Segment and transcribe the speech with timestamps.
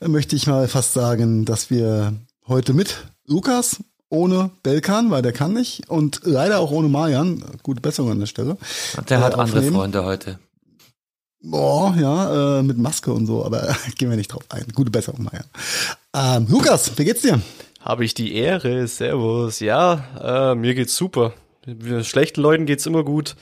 [0.00, 2.14] möchte ich mal fast sagen, dass wir
[2.46, 7.80] heute mit Lukas ohne Belkan, weil der kann nicht und leider auch ohne Marian, gute
[7.80, 8.56] Besserung an der Stelle.
[9.08, 10.38] Der hat äh, andere Freunde heute.
[11.44, 14.64] Boah, ja, äh, mit Maske und so, aber gehen wir nicht drauf ein.
[14.74, 15.44] Gute Besserung, Marian.
[16.14, 17.40] Ähm, Lukas, wie geht's dir?
[17.82, 18.86] Habe ich die Ehre.
[18.86, 19.60] Servus.
[19.60, 21.34] Ja, äh, mir geht's super.
[22.02, 23.34] Schlechten Leuten geht's immer gut.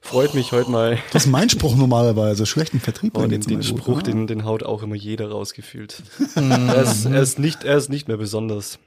[0.00, 0.98] Freut mich heute mal.
[1.12, 2.46] Das ist mein Spruch normalerweise.
[2.46, 3.16] Schlechten Vertrieb.
[3.16, 6.02] Oh, den, den Spruch, gut, den, den haut auch immer jeder rausgefühlt.
[6.34, 8.78] er, ist, er, ist nicht, er ist nicht mehr besonders.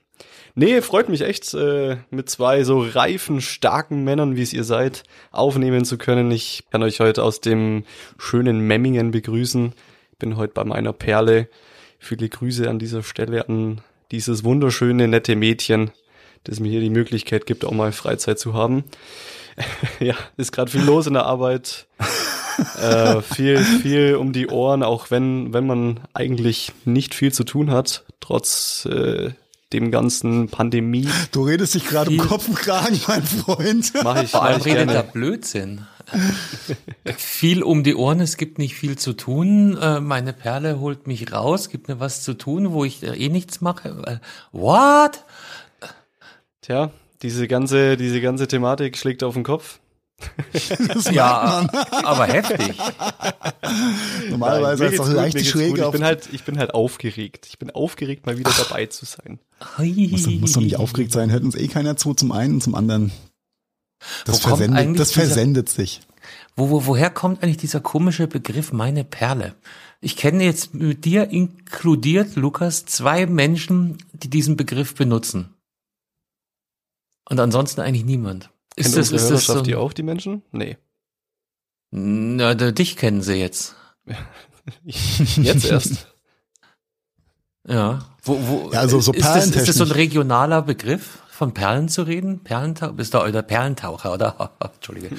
[0.55, 5.03] Nee, freut mich echt, äh, mit zwei so reifen, starken Männern, wie es ihr seid,
[5.31, 6.31] aufnehmen zu können.
[6.31, 7.83] Ich kann euch heute aus dem
[8.17, 9.73] schönen Memmingen begrüßen.
[10.17, 11.49] Bin heute bei meiner Perle.
[11.99, 13.81] Viele Grüße an dieser Stelle an
[14.11, 15.91] dieses wunderschöne, nette Mädchen,
[16.44, 18.83] das mir hier die Möglichkeit gibt, auch mal Freizeit zu haben.
[19.99, 21.88] ja, ist gerade viel los in der Arbeit.
[22.81, 27.71] äh, viel, viel um die Ohren, auch wenn, wenn man eigentlich nicht viel zu tun
[27.71, 29.31] hat, trotz äh,
[29.73, 31.08] dem ganzen Pandemie.
[31.32, 33.92] Du redest dich gerade um Kopf und Kragen, mein Freund.
[34.04, 35.86] Mach ich, Vor allem redet er Blödsinn.
[37.17, 39.78] viel um die Ohren, es gibt nicht viel zu tun.
[39.78, 43.60] Äh, meine Perle holt mich raus, gibt mir was zu tun, wo ich eh nichts
[43.60, 43.89] mache.
[44.05, 44.17] Äh,
[44.54, 45.26] what?
[46.61, 46.92] Tja,
[47.22, 49.80] diese ganze, diese ganze Thematik schlägt auf den Kopf.
[51.11, 51.67] ja,
[52.04, 52.76] aber heftig.
[54.30, 55.78] Normalerweise Nein, ist doch leicht schräg.
[55.78, 57.48] Ich bin halt, ich bin halt aufgeregt.
[57.50, 58.67] Ich bin aufgeregt, mal wieder Ach.
[58.67, 59.39] dabei zu sein.
[59.78, 61.32] Muss, muss doch nicht aufgeregt sein.
[61.32, 62.14] Hört uns eh keiner zu.
[62.14, 63.11] Zum einen, zum anderen.
[64.26, 66.02] Das versendet, das versendet dieser, sich.
[66.55, 69.55] Wo, wo, woher kommt eigentlich dieser komische Begriff meine Perle?
[70.02, 75.54] Ich kenne jetzt mit dir inkludiert, Lukas, zwei Menschen, die diesen Begriff benutzen.
[77.30, 78.52] Und ansonsten eigentlich niemand.
[78.77, 80.43] Ist Kennt das, ist das so die auch die Menschen?
[80.52, 80.77] Nee.
[81.89, 83.76] Na, dich kennen sie jetzt.
[84.86, 86.08] jetzt erst.
[87.70, 87.99] Ja.
[88.23, 91.89] Wo, wo, ja, also so ist, das, ist das so ein regionaler Begriff, von Perlen
[91.89, 92.39] zu reden?
[92.43, 92.93] Perlentaucher?
[92.93, 94.52] Bist du der Perlentaucher, oder?
[94.76, 95.10] Entschuldige.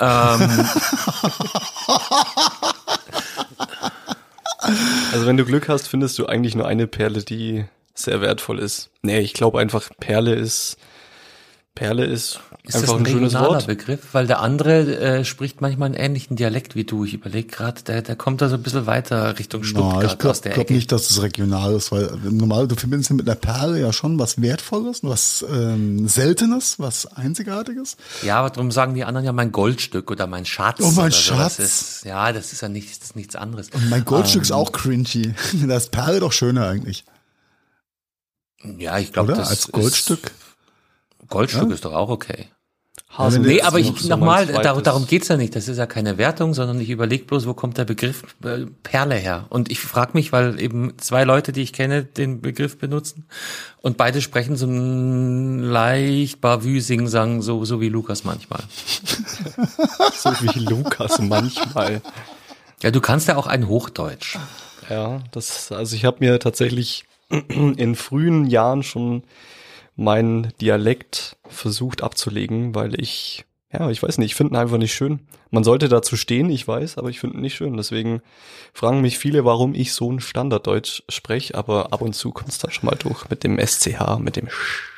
[0.00, 0.68] ähm.
[5.12, 8.90] Also wenn du Glück hast, findest du eigentlich nur eine Perle, die sehr wertvoll ist.
[9.02, 10.78] Nee, ich glaube einfach, Perle ist
[11.78, 13.68] Perle ist, ist einfach ein, ein schönes Wort.
[13.68, 17.04] Begriff, weil der andere äh, spricht manchmal einen ähnlichen Dialekt wie du.
[17.04, 20.18] Ich überlege gerade, der, der kommt da so ein bisschen weiter Richtung Stuttgart no, ich
[20.18, 23.36] glaub, aus der glaube nicht, dass es regional ist, weil normal du verbindest mit einer
[23.36, 27.96] Perle ja schon was Wertvolles, was ähm, Seltenes, was Einzigartiges.
[28.22, 30.80] Ja, aber darum sagen die anderen ja mein Goldstück oder mein Schatz.
[30.80, 31.58] Oh, mein Schatz.
[31.58, 31.62] So.
[31.62, 33.70] Das ist, ja, das ist ja nichts, das ist nichts anderes.
[33.70, 35.32] Und mein Goldstück ähm, ist auch cringy.
[35.68, 37.04] Das ist Perle doch schöner eigentlich.
[38.78, 40.24] Ja, ich glaube, das als Goldstück.
[40.24, 40.47] Ist,
[41.28, 41.74] Goldstück ja?
[41.74, 42.48] ist doch auch okay.
[43.10, 45.56] Hase nee, aber ich nochmal, darum, darum geht's ja nicht.
[45.56, 49.14] Das ist ja keine Wertung, sondern ich überlege bloß, wo kommt der Begriff äh, Perle
[49.14, 49.46] her?
[49.48, 53.24] Und ich frage mich, weil eben zwei Leute, die ich kenne, den Begriff benutzen
[53.80, 58.62] und beide sprechen so ein leicht Bavü sagen, so, so wie Lukas manchmal.
[60.14, 62.02] so wie Lukas manchmal.
[62.82, 64.38] Ja, du kannst ja auch ein Hochdeutsch.
[64.90, 67.04] Ja, das, also ich habe mir tatsächlich
[67.48, 69.22] in frühen Jahren schon
[69.98, 74.94] meinen Dialekt versucht abzulegen, weil ich, ja, ich weiß nicht, ich finde ihn einfach nicht
[74.94, 75.20] schön.
[75.50, 77.76] Man sollte dazu stehen, ich weiß, aber ich finde ihn nicht schön.
[77.76, 78.22] Deswegen
[78.72, 82.58] fragen mich viele, warum ich so ein Standarddeutsch spreche, aber ab und zu kommt es
[82.58, 84.48] da schon mal durch mit dem SCH, mit dem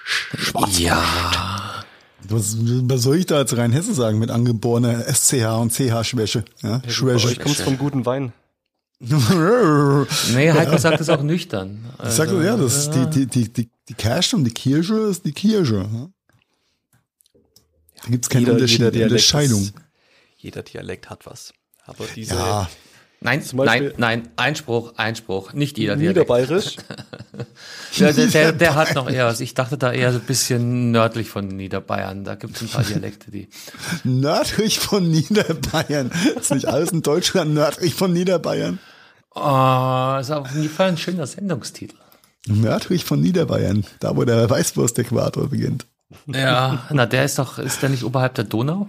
[0.05, 0.79] Schwarz.
[0.79, 1.03] Ja.
[2.29, 6.44] Was, was soll ich da als Rheinhesse sagen mit angeborener SCH und CH-Schwäche?
[6.62, 7.32] Ja, ja Schwäche.
[7.32, 8.35] Ich kommst vom guten Wein.
[9.00, 11.87] nee, Heiko sagt es auch nüchtern.
[11.96, 14.95] Also, ich sag ja, das ist die, die, die, die, die Cash und die Kirche
[14.95, 16.11] ist die Kirche.
[18.03, 19.63] Da gibt's keine jeder, Unterschied, jeder Unterscheidung.
[19.63, 19.75] Ist,
[20.37, 21.53] jeder Dialekt hat was.
[21.85, 22.71] Aber diese Ja,
[23.23, 25.53] Nein, nein, nein, Einspruch, Einspruch.
[25.53, 26.17] Nicht jeder Dialekt.
[26.17, 26.77] Niederbayerisch,
[27.99, 29.41] Der, der, der, der hat noch eher, was.
[29.41, 32.25] ich dachte da eher so ein bisschen nördlich von Niederbayern.
[32.25, 33.49] Da gibt es ein paar Dialekte, die.
[34.05, 36.11] nördlich von Niederbayern.
[36.41, 38.79] Ist nicht alles in Deutschland nördlich von Niederbayern?
[39.35, 41.97] Oh, ist auf jeden Fall ein schöner Sendungstitel.
[42.47, 45.87] Nördlich von Niederbayern, da wo der Weißwurst-Äquator beginnt.
[46.27, 48.89] Ja, na, der ist doch, ist der nicht oberhalb der Donau?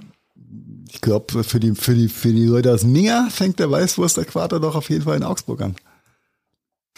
[0.90, 4.76] Ich glaube, für die, für, die, für die Leute aus Minga fängt der Weißwurst-Äquator doch
[4.76, 5.76] auf jeden Fall in Augsburg an.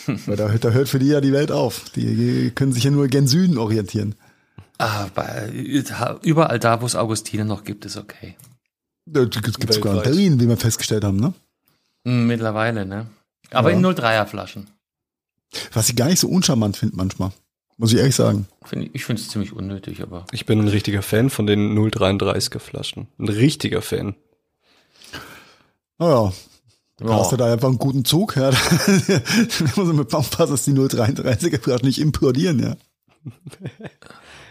[0.25, 1.89] Weil da, da hört für die ja die Welt auf.
[1.95, 4.15] Die können sich ja nur gen Süden orientieren.
[4.77, 5.49] Ah, bei,
[6.23, 8.35] überall da, wo es Augustine noch gibt, ist okay.
[9.05, 10.03] Das gibt es sogar in.
[10.03, 11.17] Berlin, wie wir festgestellt haben.
[11.17, 11.33] Ne?
[12.05, 13.07] Hm, Mittlerweile, ne?
[13.51, 13.77] Aber Ja.
[13.77, 14.67] in 03er Flaschen.
[15.73, 17.31] Was ich gar nicht so uncharmant finde manchmal.
[17.77, 18.47] Muss ich ehrlich sagen.
[18.93, 20.25] Ich finde es ziemlich unnötig, aber.
[20.31, 23.07] ich bin ein richtiger Fan von den 033er Flaschen.
[23.17, 24.15] Ein richtiger Fan.
[25.97, 26.31] Naja,
[26.97, 27.17] du Ja.
[27.19, 28.35] hast ja da einfach einen guten Zug.
[28.35, 28.51] Ja.
[29.07, 29.21] da
[29.75, 32.59] muss man mit aufpassen, dass die 033er gerade nicht implodieren.
[32.59, 32.75] Ja.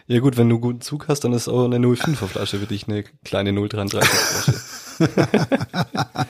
[0.08, 2.88] Ja gut, wenn du guten Zug hast, dann ist auch eine 05er Flasche für dich
[2.88, 4.60] eine kleine 033er Flasche.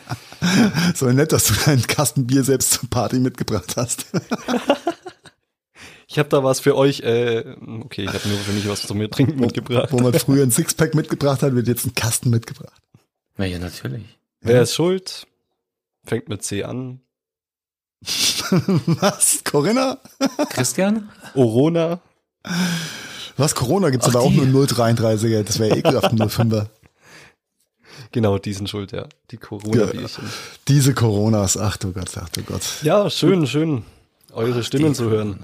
[0.94, 4.06] So nett, dass du deinen Kasten Bier selbst zur Party mitgebracht hast.
[6.08, 7.00] Ich habe da was für euch.
[7.00, 9.92] Äh, okay, ich habe nur für mich was zum Trinken mitgebracht.
[9.92, 12.82] Wo man früher ein Sixpack mitgebracht hat, wird jetzt ein Kasten mitgebracht.
[13.38, 14.04] Na ja, natürlich.
[14.42, 15.26] Wer ist schuld?
[16.04, 17.00] Fängt mit C an.
[18.02, 19.42] Was?
[19.44, 20.00] Corinna?
[20.50, 21.08] Christian?
[21.34, 22.00] Orona.
[23.38, 23.54] Was?
[23.54, 24.40] Corona gibt's Ach, aber auch die.
[24.40, 25.44] nur 033er.
[25.44, 26.66] Das wäre ja ekelhaft, ein 05er.
[28.12, 29.06] Genau, die sind schuld, ja.
[29.30, 30.24] Die Corona-Bierchen.
[30.68, 31.56] Diese Coronas.
[31.56, 32.62] Ach du Gott, ach du Gott.
[32.82, 33.84] Ja, schön, schön,
[34.32, 35.40] eure Stimmen zu hören.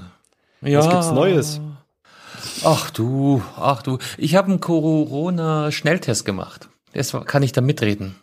[0.60, 0.80] Ja.
[0.80, 1.60] Was gibt's Neues?
[2.64, 3.98] Ach du, ach du.
[4.16, 6.68] Ich habe einen Corona-Schnelltest gemacht.
[6.92, 8.16] Jetzt kann ich da mitreden.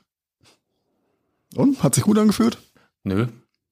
[1.55, 1.81] Und?
[1.81, 2.57] Hat sich gut angefühlt?
[3.03, 3.27] Nö.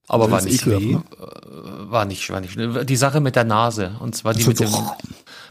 [0.08, 1.04] Aber war nicht, ekelhaft, ne?
[1.18, 2.58] äh, war nicht, war nicht.
[2.90, 3.96] Die Sache mit der Nase.
[4.00, 4.70] Und zwar die mit dem,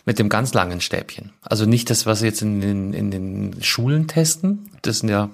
[0.05, 1.31] mit dem ganz langen Stäbchen.
[1.43, 4.71] Also nicht das, was sie jetzt in den, in den Schulen testen.
[4.83, 5.31] Das sind ja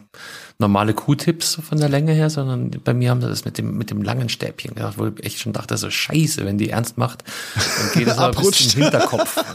[0.59, 3.91] normale Q-Tips von der Länge her, sondern bei mir haben sie das mit dem, mit
[3.91, 7.25] dem langen Stäbchen gemacht, wo ich echt schon dachte, so scheiße, wenn die ernst macht,
[7.55, 9.43] dann geht das aber bis zum Hinterkopf.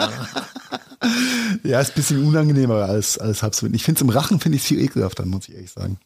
[1.63, 3.75] Ja, ist ein bisschen unangenehmer als, als Halbswind.
[3.75, 5.97] Ich finde es im Rachen finde ich viel ekelhafter, muss ich ehrlich sagen.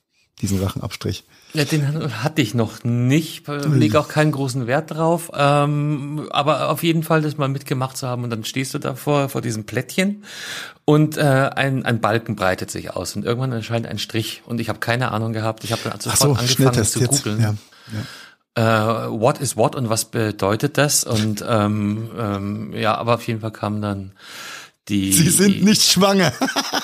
[0.41, 1.23] Diesen Rachenabstrich.
[1.53, 6.83] Ja, den hatte ich noch nicht, lege auch keinen großen Wert drauf, ähm, aber auf
[6.83, 10.23] jeden Fall das mal mitgemacht zu haben und dann stehst du davor vor diesem Plättchen
[10.83, 14.69] und äh, ein, ein Balken breitet sich aus und irgendwann erscheint ein Strich und ich
[14.69, 15.63] habe keine Ahnung gehabt.
[15.63, 17.41] Ich habe dann sofort so, angefangen zu googeln.
[17.41, 17.55] Ja,
[17.93, 19.05] ja.
[19.05, 21.03] Äh, what is what und was bedeutet das?
[21.03, 24.11] Und ähm, ähm, ja, aber auf jeden Fall kam dann
[24.89, 26.31] die Sie sind nicht schwanger.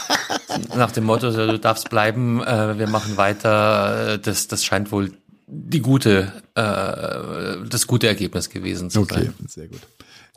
[0.75, 4.13] nach dem Motto, so, du darfst bleiben, äh, wir machen weiter.
[4.13, 5.11] äh, Das, das scheint wohl
[5.47, 9.33] die gute, äh, das gute Ergebnis gewesen zu Okay, sein.
[9.47, 9.81] sehr gut.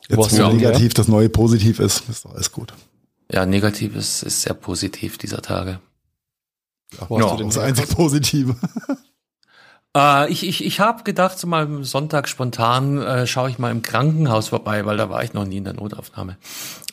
[0.07, 2.73] Jetzt, du wo den negativ das neue positiv ist, ist doch alles gut.
[3.31, 5.79] Ja, negativ ist, ist sehr positiv dieser Tage.
[7.09, 8.55] Wo hast Ja, du den Das einzig Positive.
[9.97, 13.71] Äh, ich ich, ich habe gedacht, so mal am Sonntag spontan äh, schaue ich mal
[13.71, 16.37] im Krankenhaus vorbei, weil da war ich noch nie in der Notaufnahme.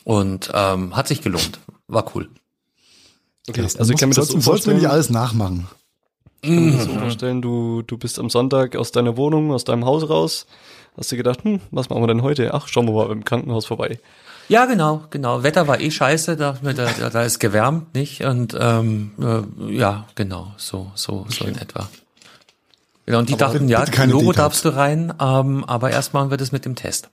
[0.03, 1.59] Und ähm, hat sich gelohnt.
[1.87, 2.29] War cool.
[3.47, 5.67] Okay, Das also ich kann mir das so sollst, du nicht alles nachmachen.
[6.41, 9.63] ich kann mir das so vorstellen du, du bist am Sonntag aus deiner Wohnung, aus
[9.63, 10.47] deinem Haus raus,
[10.97, 12.55] hast dir gedacht, hm, was machen wir denn heute?
[12.55, 13.99] Ach, schauen wir mal im Krankenhaus vorbei.
[14.47, 15.41] Ja, genau, genau.
[15.41, 18.21] Wetter war eh scheiße, da, da, da, ist gewärmt, nicht?
[18.21, 21.89] Und ähm, äh, ja, genau, so, so, so in etwa.
[23.05, 24.37] Genau, und die Aber dachten, bitte ja, keine Logo Details.
[24.37, 27.09] darfst du rein, ähm, aber erst machen wir das mit dem Test.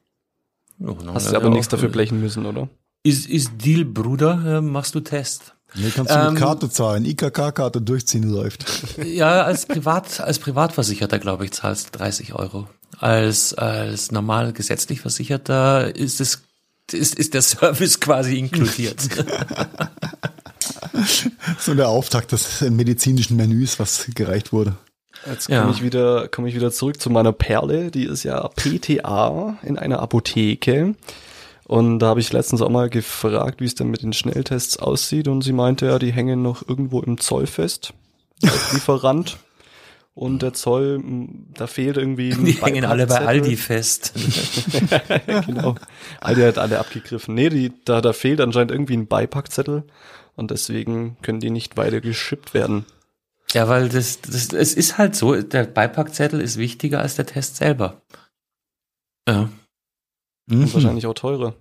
[0.78, 1.14] Genau.
[1.14, 2.68] Hast du aber nichts dafür blechen müssen, oder?
[3.04, 5.54] Ist, ist Deal, Bruder, äh, machst du Test?
[5.74, 7.04] Nee, kannst du Ähm, mit Karte zahlen.
[7.04, 8.64] IKK-Karte durchziehen läuft.
[9.04, 12.68] Ja, als Privat, als Privatversicherter, glaube ich, zahlst du 30 Euro.
[12.98, 16.42] Als, als normal gesetzlich Versicherter ist es,
[16.92, 18.98] ist, ist der Service quasi inkludiert.
[21.58, 24.76] So der Auftakt des medizinischen Menüs, was gereicht wurde.
[25.26, 25.60] Jetzt Ja.
[25.60, 27.90] komme ich wieder, komme ich wieder zurück zu meiner Perle.
[27.90, 30.94] Die ist ja PTA in einer Apotheke.
[31.64, 35.28] Und da habe ich letztens auch mal gefragt, wie es denn mit den Schnelltests aussieht.
[35.28, 37.92] Und sie meinte ja, die hängen noch irgendwo im Zoll fest.
[38.42, 39.38] Als Lieferant.
[40.14, 41.02] Und der Zoll,
[41.54, 43.20] da fehlt irgendwie ein Die hängen alle bei.
[43.24, 44.12] Aldi fest.
[45.46, 45.76] genau.
[46.20, 47.34] Aldi hat alle abgegriffen.
[47.34, 49.84] Nee, die, da, da fehlt anscheinend irgendwie ein Beipackzettel.
[50.36, 52.84] Und deswegen können die nicht weiter geschippt werden.
[53.52, 57.56] Ja, weil das, das, es ist halt so, der Beipackzettel ist wichtiger als der Test
[57.56, 58.00] selber.
[59.28, 59.48] Ja.
[60.50, 61.54] Und wahrscheinlich auch teurer.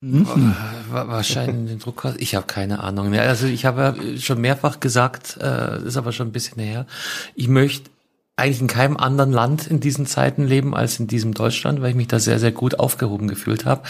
[0.00, 0.54] Mhm.
[0.90, 2.06] Wahrscheinlich den Druck.
[2.18, 3.14] Ich habe keine Ahnung.
[3.14, 6.86] Also ich habe schon mehrfach gesagt, äh, ist aber schon ein bisschen her.
[7.34, 7.90] Ich möchte
[8.36, 11.96] eigentlich in keinem anderen Land in diesen Zeiten leben als in diesem Deutschland, weil ich
[11.96, 13.82] mich da sehr, sehr gut aufgehoben gefühlt habe.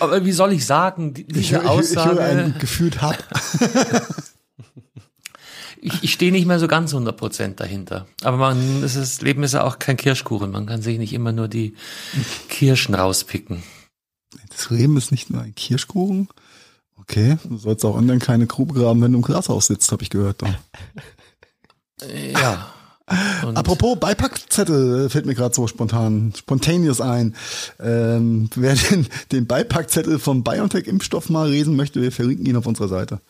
[0.00, 2.12] Aber wie soll ich sagen, diese ich, Aussage.
[2.12, 3.22] Ich, ich, ein gefühlt hab.
[5.82, 8.06] ich, ich stehe nicht mehr so ganz 100 Prozent dahinter.
[8.22, 10.50] Aber man, es ist, Leben ist ja auch kein Kirschkuchen.
[10.50, 11.74] Man kann sich nicht immer nur die
[12.48, 13.62] Kirschen rauspicken.
[14.48, 16.28] Das Leben ist nicht nur ein Kirschkuchen.
[16.96, 20.10] Okay, du sollst auch anderen keine Grube graben, wenn du im Glashaus sitzt, habe ich
[20.10, 20.42] gehört.
[22.32, 22.72] Ja.
[23.42, 27.34] Und Apropos Beipackzettel fällt mir gerade so spontan, spontaneous ein.
[27.80, 32.88] Ähm, wer den, den Beipackzettel vom BioNTech-Impfstoff mal lesen möchte, wir verlinken ihn auf unserer
[32.88, 33.20] Seite.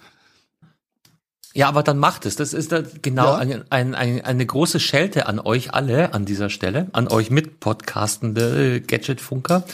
[1.55, 2.37] Ja, aber dann macht es.
[2.37, 3.37] Das ist da genau ja.
[3.37, 8.81] ein, ein, ein, eine große Schelte an euch alle an dieser Stelle, an euch mitpodcastende
[8.81, 9.65] Gadget-Funker.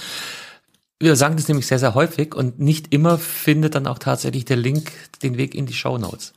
[1.00, 4.56] Wir sagen das nämlich sehr, sehr häufig und nicht immer findet dann auch tatsächlich der
[4.56, 6.33] Link den Weg in die Show Notes.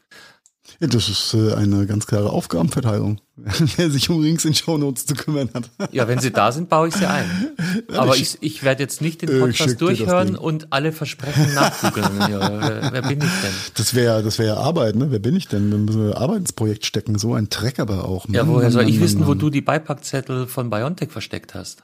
[0.79, 3.19] Das ist äh, eine ganz klare Aufgabenverteilung,
[3.77, 5.69] wer sich um Rings in Shownotes zu kümmern hat.
[5.91, 7.29] Ja, wenn sie da sind, baue ich sie ein.
[7.93, 12.07] Aber ich, ich werde jetzt nicht den Podcast durchhören und alle Versprechen nachgoogeln.
[12.19, 13.53] ja, wer, wer, bin ich denn?
[13.75, 15.11] Das wäre das wäre ja Arbeit, ne?
[15.11, 15.69] Wer bin ich denn?
[15.69, 18.27] Wir müssen ein Arbeitsprojekt stecken, so ein Dreck aber auch.
[18.27, 21.53] Mann, ja, woher soll Mann, ich Mann, wissen, wo du die Beipackzettel von Biontech versteckt
[21.53, 21.83] hast?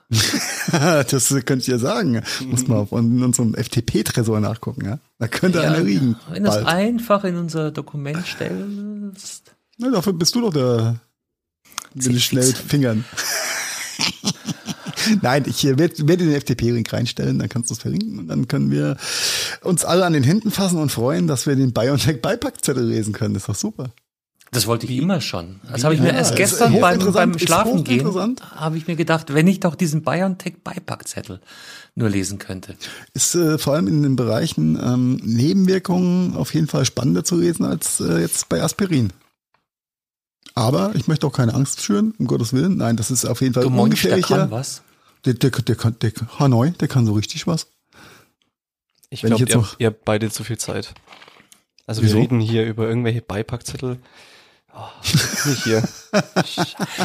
[0.71, 2.23] das könnte ich ja sagen.
[2.47, 4.99] Muss mal auf unserem FTP-Tresor nachgucken, ja?
[5.19, 6.15] Da könnte ja, einer liegen.
[6.31, 9.51] Wenn du es einfach in unser Dokument stellst.
[9.77, 10.99] Na, dafür bist du doch der
[11.93, 13.05] mit den schnellen Fingern.
[15.21, 18.71] Nein, ich werde werd den FTP-Ring reinstellen, dann kannst du es verlinken und dann können
[18.71, 18.97] wir
[19.61, 23.33] uns alle an den Händen fassen und freuen, dass wir den BioNTech-Beipackzettel lesen können.
[23.33, 23.91] Das ist doch super.
[24.53, 25.59] Das wollte ich immer schon.
[25.71, 29.47] Das habe ich mir ja, erst gestern beim, beim Schlafengehen habe ich mir gedacht, wenn
[29.47, 31.41] ich doch diesen BioNTech Beipackzettel
[31.95, 32.75] nur lesen könnte.
[33.13, 37.65] Ist äh, vor allem in den Bereichen ähm, Nebenwirkungen auf jeden Fall spannender zu lesen
[37.65, 39.11] als äh, jetzt bei Aspirin.
[40.55, 42.77] Aber ich möchte auch keine Angst schüren, um Gottes Willen.
[42.77, 44.35] Nein, das ist auf jeden Fall du ungefährlicher.
[44.35, 44.83] Der kann was?
[45.25, 47.67] Der, der, der, kann, der Hanoi, der kann so richtig was.
[49.09, 50.93] Ich glaube, ihr, ihr habt beide zu viel Zeit.
[51.85, 52.15] Also Wieso?
[52.15, 53.99] wir reden hier über irgendwelche Beipackzettel.
[54.75, 54.89] Oh,
[55.45, 55.83] nicht hier.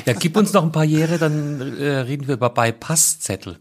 [0.06, 3.60] ja, gib uns noch ein paar Jahre, dann äh, reden wir über Bypasszettel.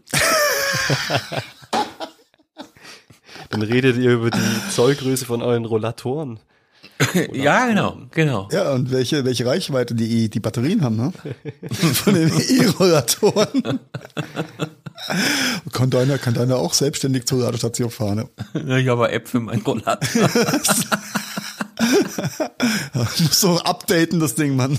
[3.50, 6.40] dann redet ihr über die Zollgröße von euren Rollatoren.
[7.32, 8.48] Ja, genau, genau.
[8.50, 11.12] Ja, und welche, welche Reichweite die, die Batterien haben, ne?
[11.70, 13.80] Von den E-Rollatoren.
[15.72, 18.80] kann deiner, kann deiner auch selbstständig zur Ladestation fahren, ne?
[18.80, 20.28] Ich habe App für meinen Rollator.
[23.14, 24.78] ich muss so updaten, das Ding, Mann.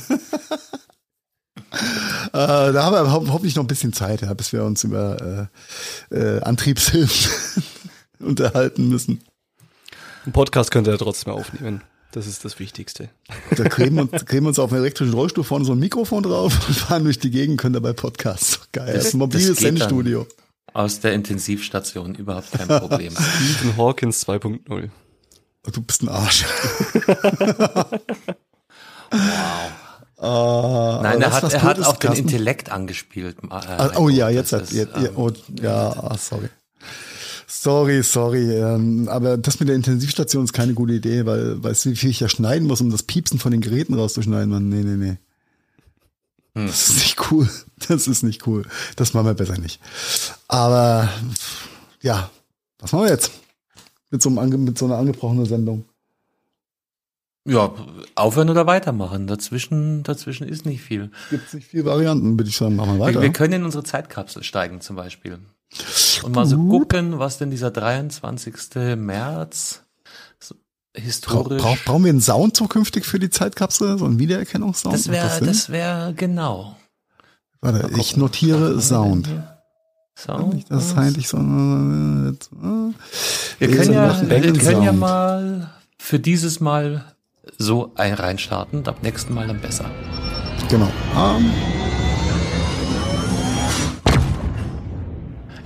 [1.73, 5.49] äh, da haben wir ho hoffentlich noch ein bisschen Zeit, ja, bis wir uns über
[6.11, 7.63] äh, äh, Antriebshilfen
[8.19, 9.21] unterhalten müssen.
[10.25, 11.81] Ein Podcast könnt ihr ja trotzdem aufnehmen.
[12.11, 13.09] Das ist das Wichtigste.
[13.55, 16.67] Da kleben wir uns, kleben uns auf einen elektrischen Rollstuhl vorne so ein Mikrofon drauf
[16.67, 18.59] und fahren durch die Gegend, können dabei Podcasts.
[18.71, 18.93] Geil.
[18.93, 20.25] Das, ist ein mobiles Sendstudio.
[20.73, 23.13] Aus der Intensivstation, überhaupt kein Problem.
[23.57, 24.89] Stephen Hawkins 2.0.
[25.71, 26.45] Du bist ein Arsch.
[29.11, 29.71] wow.
[30.21, 33.37] Uh, Nein, er hat, er hat auf den Intellekt angespielt.
[33.41, 36.49] Äh, ah, oh ja, jetzt hat, ist, ähm, oh, ja, ah, sorry.
[37.51, 38.53] Sorry, sorry.
[38.53, 42.11] Ähm, aber das mit der Intensivstation ist keine gute Idee, weil, weißt du, wie viel
[42.11, 44.69] ich ja schneiden muss, um das Piepsen von den Geräten rauszuschneiden, Mann.
[44.69, 45.17] Nee, nee, nee.
[46.53, 46.67] Hm.
[46.67, 47.49] Das ist nicht cool.
[47.87, 48.65] Das ist nicht cool.
[48.97, 49.79] Das machen wir besser nicht.
[50.47, 51.09] Aber,
[52.01, 52.29] ja,
[52.77, 53.31] was machen wir jetzt?
[54.11, 55.85] Mit so, einem, mit so einer angebrochenen Sendung.
[57.45, 57.73] Ja,
[58.13, 59.25] aufhören oder weitermachen.
[59.25, 61.09] Dazwischen, dazwischen ist nicht viel.
[61.31, 62.75] Gibt nicht viele Varianten, würde ich sagen.
[62.75, 63.15] Machen wir weiter.
[63.15, 65.39] Wir, wir können in unsere Zeitkapsel steigen zum Beispiel.
[66.23, 68.55] Und mal so gucken, was denn dieser 23.
[68.97, 69.83] März
[70.95, 71.61] historisch.
[71.61, 73.97] Bra bra brauchen wir einen Sound zukünftig für die Zeitkapsel?
[73.97, 74.95] So einen Wiedererkennungssound?
[74.95, 76.75] Das wäre, das wäre genau.
[77.61, 79.29] Warte, ich notiere Sound.
[80.17, 80.65] Sound.
[80.69, 81.37] Das ist eigentlich so.
[81.37, 81.43] Wir
[83.71, 87.05] können ja, wir können ja mal für dieses Mal
[87.57, 89.85] so ein reinstarten, ab nächsten Mal dann besser.
[90.69, 90.91] Genau.
[91.15, 91.51] Um.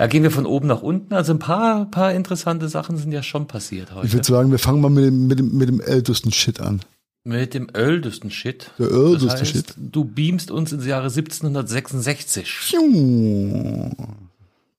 [0.04, 1.14] Ja, gehen wir von oben nach unten.
[1.14, 4.06] Also ein paar, paar interessante Sachen sind ja schon passiert heute.
[4.06, 6.82] Ich würde sagen, wir fangen mal mit dem, mit dem, mit dem ältesten Shit an.
[7.24, 8.70] Mit dem ältesten Shit.
[8.78, 9.74] Der älteste das heißt, Shit.
[9.78, 12.76] Du beamst uns ins Jahre 1766.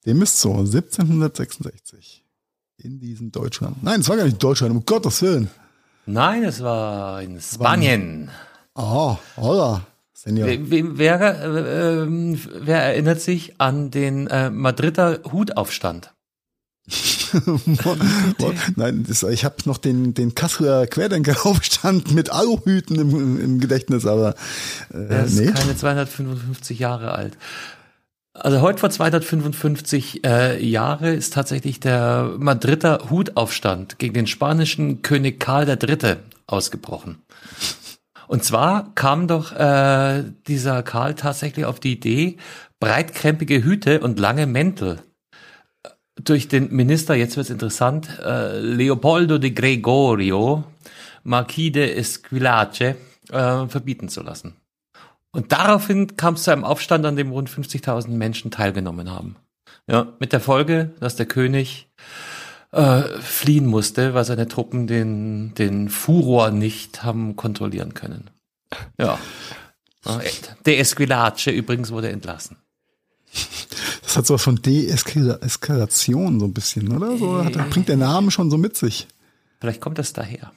[0.04, 2.22] Dem ist so, 1766.
[2.76, 3.82] In diesem Deutschland.
[3.82, 5.48] Nein, es war gar nicht Deutschland, um Gottes Willen.
[6.04, 8.28] Nein, es war in Spanien.
[8.74, 9.86] Ah, oh, hola.
[10.24, 10.48] Senior.
[10.48, 16.14] Wer, wer, äh, ähm, wer erinnert sich an den äh, Madrider Hutaufstand?
[18.76, 24.34] Nein, das, ich habe noch den, den Kasseler Querdenkeraufstand mit Aluhüten im, im Gedächtnis, aber
[24.92, 25.50] äh, Der ist nee.
[25.50, 27.36] keine 255 Jahre alt.
[28.32, 35.38] Also heute vor 255 äh, Jahre ist tatsächlich der Madrider Hutaufstand gegen den spanischen König
[35.38, 36.16] Karl III.
[36.46, 37.18] ausgebrochen.
[38.34, 42.36] Und zwar kam doch äh, dieser Karl tatsächlich auf die Idee,
[42.80, 44.98] breitkrempige Hüte und lange Mäntel
[46.16, 50.64] durch den Minister, jetzt wird's interessant, äh, Leopoldo de Gregorio,
[51.22, 52.96] Marquis de Esquilache,
[53.30, 54.56] äh, verbieten zu lassen.
[55.30, 59.36] Und daraufhin kam es zu einem Aufstand, an dem rund 50.000 Menschen teilgenommen haben.
[59.88, 61.88] Ja, mit der Folge, dass der König
[62.74, 68.30] äh, fliehen musste, weil seine Truppen den, den Furor nicht haben kontrollieren können.
[68.98, 69.18] Ja.
[70.66, 72.56] Der Esquilache übrigens wurde entlassen.
[74.02, 77.16] Das hat sowas von Deeskalation so ein bisschen, oder?
[77.16, 79.08] So hat, bringt der Name schon so mit sich.
[79.60, 80.52] Vielleicht kommt das daher.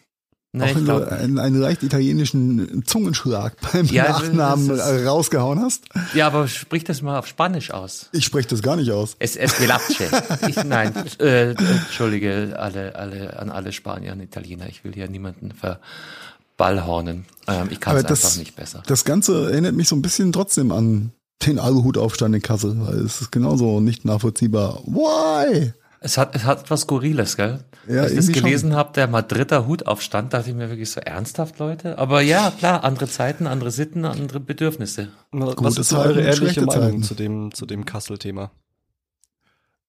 [0.53, 5.59] Nee, Auch ich wenn du einen, einen leicht italienischen Zungenschlag beim Ja, Nachnamen ist- rausgehauen
[5.61, 5.83] hast.
[6.13, 8.07] ja, aber sprich das mal auf Spanisch aus.
[8.13, 9.15] Ich spreche das gar nicht aus.
[9.19, 10.05] Es Esquilache.
[10.47, 14.67] Ich, nein, äh, entschuldige alle, alle, an alle Spanier und Italiener.
[14.69, 17.25] Ich will hier niemanden verballhornen.
[17.47, 18.83] Ähm, ich kann es einfach nicht besser.
[18.87, 21.11] Das Ganze erinnert mich so ein bisschen trotzdem an
[21.45, 24.81] den Aluhutaufstand in Kassel, weil es ist genauso nicht nachvollziehbar.
[24.85, 25.73] Why?
[25.99, 27.63] Es hat, es hat was Skurriles, gell?
[27.87, 31.57] Ja, Als ich das gelesen habe, der Madrider Hutaufstand, dachte ich mir wirklich so ernsthaft,
[31.59, 31.97] Leute.
[31.97, 35.09] Aber ja, klar, andere Zeiten, andere Sitten, andere Bedürfnisse.
[35.31, 37.03] Was Gute ist so Zeiten eure ehrliche Meinung Zeiten.
[37.03, 38.51] zu dem, zu dem Kassel-Thema?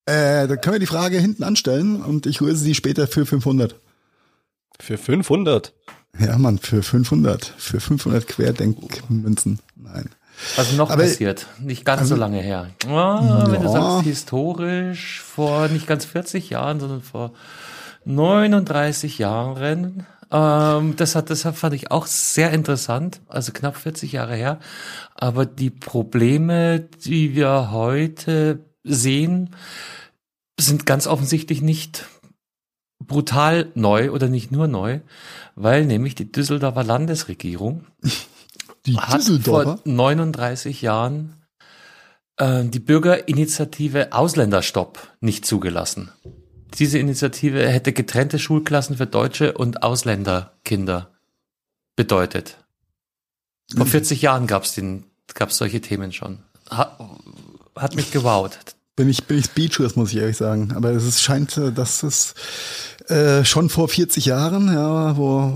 [0.07, 3.79] Äh, da können wir die Frage hinten anstellen und ich löse sie später für 500.
[4.81, 5.75] Für 500?
[6.19, 7.45] Ja, Mann, für 500.
[7.59, 9.59] Für 500 Querdenkmünzen.
[9.77, 10.09] Nein.
[10.57, 11.47] Was noch Aber- passiert?
[11.61, 12.69] Nicht ganz also- so lange her.
[12.89, 13.73] Ah, Wenn du Ja.
[13.73, 17.33] sagst historisch, vor nicht ganz 40 Jahren, sondern vor
[18.05, 20.07] 39 Jahren.
[20.31, 23.21] Ähm, das hat, das fand ich auch sehr interessant.
[23.29, 24.59] Also knapp 40 Jahre her.
[25.15, 29.55] Aber die Probleme, die wir heute sehen,
[30.61, 32.05] sind ganz offensichtlich nicht
[33.05, 35.01] brutal neu oder nicht nur neu,
[35.55, 37.87] weil nämlich die Düsseldorfer Landesregierung
[38.87, 41.35] Die hat vor 39 Jahren
[42.37, 46.11] äh, die Bürgerinitiative Ausländerstopp nicht zugelassen.
[46.79, 51.11] Diese Initiative hätte getrennte Schulklassen für deutsche und Ausländerkinder
[51.97, 52.59] bedeutet.
[53.75, 54.81] Vor 40 Jahren gab es
[55.35, 56.39] gab's solche Themen schon.
[56.71, 56.99] Hat,
[57.77, 58.59] hat mich gewowt.
[58.97, 60.73] Bin ich, bin ich speechless, muss ich ehrlich sagen.
[60.75, 62.35] Aber es ist, scheint, äh, dass es
[63.09, 65.53] äh, schon vor 40 Jahren, ja, wo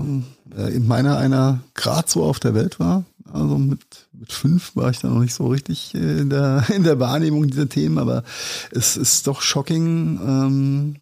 [0.55, 3.03] äh, in meiner einer grad so auf der Welt war.
[3.33, 3.81] Also mit,
[4.13, 7.47] mit fünf war ich da noch nicht so richtig äh, in der, in der Wahrnehmung
[7.47, 8.23] dieser Themen, aber
[8.71, 10.95] es ist doch shocking, ähm,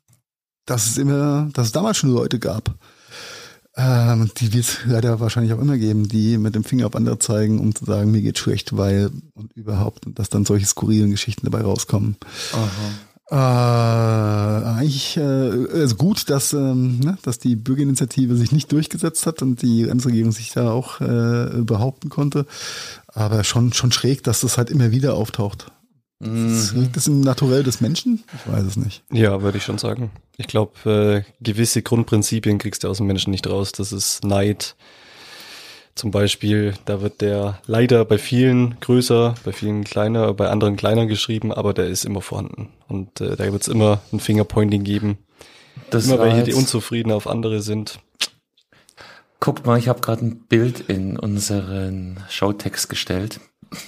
[0.66, 2.74] dass es immer, dass es damals schon Leute gab.
[3.76, 7.20] Ähm, die wird es leider wahrscheinlich auch immer geben, die mit dem Finger auf andere
[7.20, 11.46] zeigen, um zu sagen, mir geht schlecht, weil und überhaupt, dass dann solche skurrilen Geschichten
[11.46, 12.18] dabei rauskommen.
[13.32, 19.42] Äh, eigentlich äh, also gut, dass, ähm, ne, dass die Bürgerinitiative sich nicht durchgesetzt hat
[19.42, 22.46] und die Landesregierung sich da auch äh, behaupten konnte.
[23.08, 25.72] Aber schon, schon schräg, dass das halt immer wieder auftaucht.
[26.20, 28.24] Das Liegt das im Naturell des Menschen?
[28.36, 29.04] Ich weiß es nicht.
[29.12, 30.12] Ja, würde ich schon sagen.
[30.38, 33.72] Ich glaube, äh, gewisse Grundprinzipien kriegst du aus dem Menschen nicht raus.
[33.72, 34.76] Das ist Neid.
[35.96, 41.06] Zum Beispiel, da wird der leider bei vielen größer, bei vielen kleiner, bei anderen kleiner
[41.06, 42.70] geschrieben, aber der ist immer vorhanden.
[42.88, 45.18] Und äh, da wird es immer ein Fingerpointing geben.
[45.90, 48.00] Das immer welche, die unzufrieden auf andere sind.
[49.40, 53.40] Guckt mal, ich habe gerade ein Bild in unseren Showtext gestellt.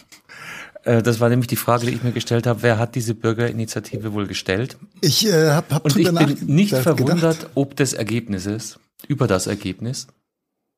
[0.85, 4.11] Äh, Das war nämlich die Frage, die ich mir gestellt habe, wer hat diese Bürgerinitiative
[4.11, 4.75] wohl gestellt?
[4.99, 10.07] Ich äh, habe hab Und ich bin nicht verwundert, ob des Ergebnisses, über das Ergebnis.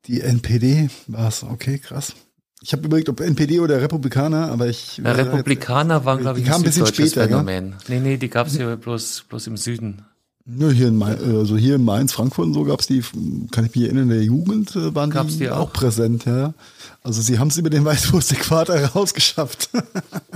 [0.07, 2.13] Die NPD war es, okay, krass.
[2.61, 4.99] Ich habe überlegt, ob NPD oder Republikaner, aber ich.
[5.03, 7.37] Na, Republikaner waren, die glaube ich, kamen ein bisschen später, gell?
[7.37, 7.75] Phänomen.
[7.87, 10.03] Nee, nee, die gab's ja bloß, bloß im Süden.
[10.47, 13.03] Nur hier in Mainz, also hier in Mainz, Frankfurt und so gab's die,
[13.51, 15.73] kann ich mich erinnern, in der Jugend äh, waren Gab's die, die auch auch?
[15.73, 16.53] präsent, ja.
[17.01, 19.69] Also sie haben es über den Weißwurst-Äquator rausgeschafft.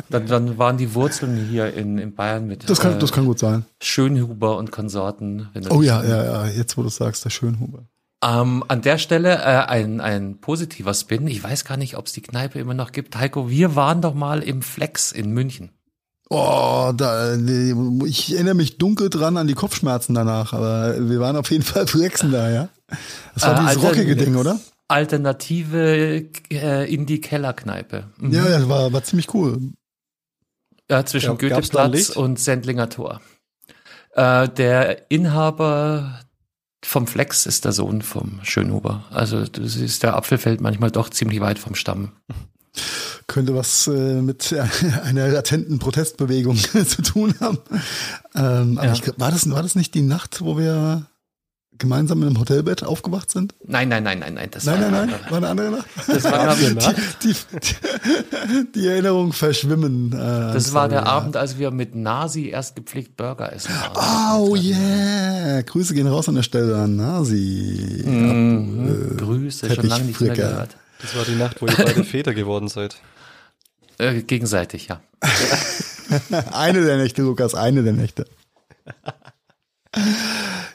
[0.09, 3.25] Dann, dann waren die Wurzeln hier in, in Bayern mit Das kann, äh, das kann
[3.25, 3.65] gut sein.
[3.81, 5.47] Schönhuber und Konsorten.
[5.69, 7.83] Oh ja, ja, ja, jetzt wo du sagst, der Schönhuber.
[8.23, 11.27] Ähm, an der Stelle äh, ein, ein positiver Spin.
[11.27, 13.15] Ich weiß gar nicht, ob es die Kneipe immer noch gibt.
[13.15, 15.71] Heiko, wir waren doch mal im Flex in München.
[16.29, 17.73] Oh, da, nee,
[18.05, 21.87] ich erinnere mich dunkel dran an die Kopfschmerzen danach, aber wir waren auf jeden Fall
[21.87, 22.69] flexen da, ja.
[23.33, 24.59] Das war Äh, dieses Alter, rockige Ding, oder?
[24.87, 28.09] alternative äh, Indie-Kellerkneipe.
[28.17, 28.31] Mhm.
[28.33, 29.59] Ja, ja, war, war ziemlich cool.
[30.89, 33.21] Ja, zwischen ja, Goetheplatz und Sendlinger Tor.
[34.13, 36.19] Äh, der Inhaber
[36.83, 39.03] vom Flex ist der Sohn vom Schönhuber.
[39.11, 42.13] Also das ist der Apfel fällt manchmal doch ziemlich weit vom Stamm.
[43.27, 44.55] Könnte was äh, mit
[45.03, 47.59] einer latenten Protestbewegung zu tun haben.
[48.35, 48.93] Ähm, aber ja.
[48.93, 51.05] ich, war, das, war das nicht die Nacht, wo wir
[51.79, 53.55] gemeinsam in einem Hotelbett aufgewacht sind?
[53.65, 54.49] Nein, nein, nein, nein, nein.
[54.51, 55.87] Das nein, war nein, nein, war eine andere Nacht.
[56.07, 56.95] Das war eine Nacht.
[57.23, 60.13] Die, die, die Erinnerungen verschwimmen.
[60.13, 60.15] Äh,
[60.53, 61.05] das war der ja.
[61.05, 63.71] Abend, als wir mit Nasi erst gepflegt Burger essen.
[63.95, 65.61] Oh yeah!
[65.61, 68.03] Grüße gehen raus an der Stelle an Nasi.
[68.05, 68.29] Mhm.
[68.29, 70.77] Ab, äh, Grüße, schon lange nicht mehr gehört.
[71.01, 72.97] Das war die Nacht, wo ihr beide Väter geworden seid.
[73.97, 75.01] Äh, gegenseitig, ja.
[76.51, 78.25] eine der Nächte, Lukas, eine der Nächte.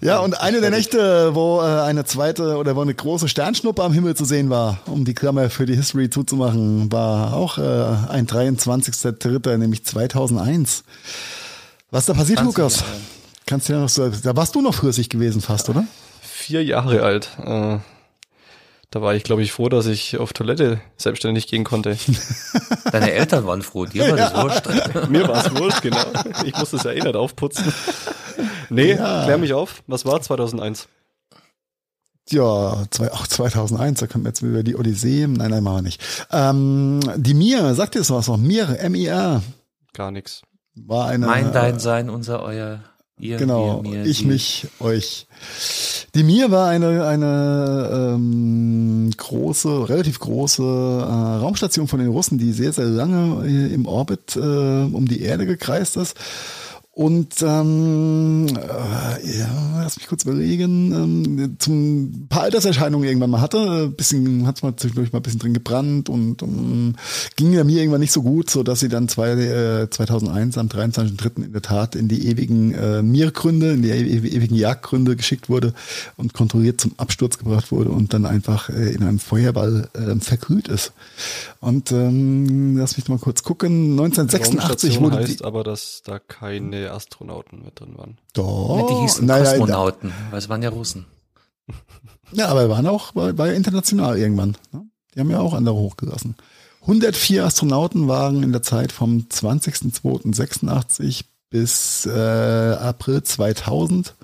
[0.04, 3.94] Ja, und eine der Nächte, wo äh, eine zweite oder wo eine große Sternschnuppe am
[3.94, 8.26] Himmel zu sehen war, um die Klammer für die History zuzumachen, war auch äh, ein
[8.26, 10.84] 23.3., nämlich 2001.
[11.90, 12.80] Was da passiert, Lukas?
[12.80, 12.90] Jahre.
[13.46, 15.86] Kannst du ja noch so, da warst du noch flüssig gewesen fast, oder?
[16.20, 17.30] Vier Jahre alt.
[17.42, 17.78] Äh,
[18.90, 21.96] da war ich, glaube ich, froh, dass ich auf Toilette selbstständig gehen konnte.
[22.92, 24.42] Deine Eltern waren froh, dir war das ja.
[24.42, 25.08] wurscht.
[25.08, 26.04] Mir war es wurscht, genau.
[26.44, 27.72] Ich musste es ja eh nicht aufputzen.
[28.70, 29.24] Nee, ja.
[29.24, 29.82] klär mich auf.
[29.86, 30.88] Was war 2001?
[32.30, 35.26] Ja, zwei, ach, 2001, da können wir jetzt über die Odyssee.
[35.26, 36.02] Nein, nein, machen wir nicht.
[36.32, 38.38] Ähm, die Mir, sagt ihr das was noch?
[38.38, 39.42] Mir, M-I-R.
[39.92, 40.42] Gar nichts.
[40.74, 41.26] War eine.
[41.26, 42.80] Mein, dein, sein, unser, euer.
[43.18, 44.26] Ihr, genau, mir, mir, ich, die.
[44.26, 45.28] mich, euch.
[46.14, 52.52] Die Mir war eine, eine ähm, große, relativ große äh, Raumstation von den Russen, die
[52.52, 56.16] sehr, sehr lange äh, im Orbit äh, um die Erde gekreist ist
[56.94, 63.88] und ähm, äh, ja, lass mich kurz überlegen, ähm, zum paar Alterserscheinungen irgendwann mal hatte,
[63.88, 66.94] bisschen hat es mal zwischendurch mal ein bisschen drin gebrannt und um,
[67.34, 70.68] ging ja mir irgendwann nicht so gut, so dass sie dann zwei, äh, 2001 am
[70.68, 71.46] 23.3.
[71.46, 75.74] in der Tat in die ewigen äh, Mirgründe, in die ewigen Jagdgründe geschickt wurde
[76.16, 80.68] und kontrolliert zum Absturz gebracht wurde und dann einfach äh, in einem Feuerball äh, verglüht
[80.68, 80.92] ist.
[81.58, 83.98] Und ähm, lass mich mal kurz gucken.
[83.98, 88.18] 1986 wurde heißt die, aber, dass da keine Astronauten mit drin waren.
[88.32, 88.78] Doch.
[88.78, 91.06] Ja, die hießen naja, Kosmonauten, weil es waren ja Russen.
[92.32, 94.56] Ja, aber waren auch, war, war ja international irgendwann.
[94.72, 94.86] Ne?
[95.14, 96.34] Die haben ja auch andere hochgelassen.
[96.80, 104.16] 104 Astronauten waren in der Zeit vom 20.02.86 bis äh, April 2000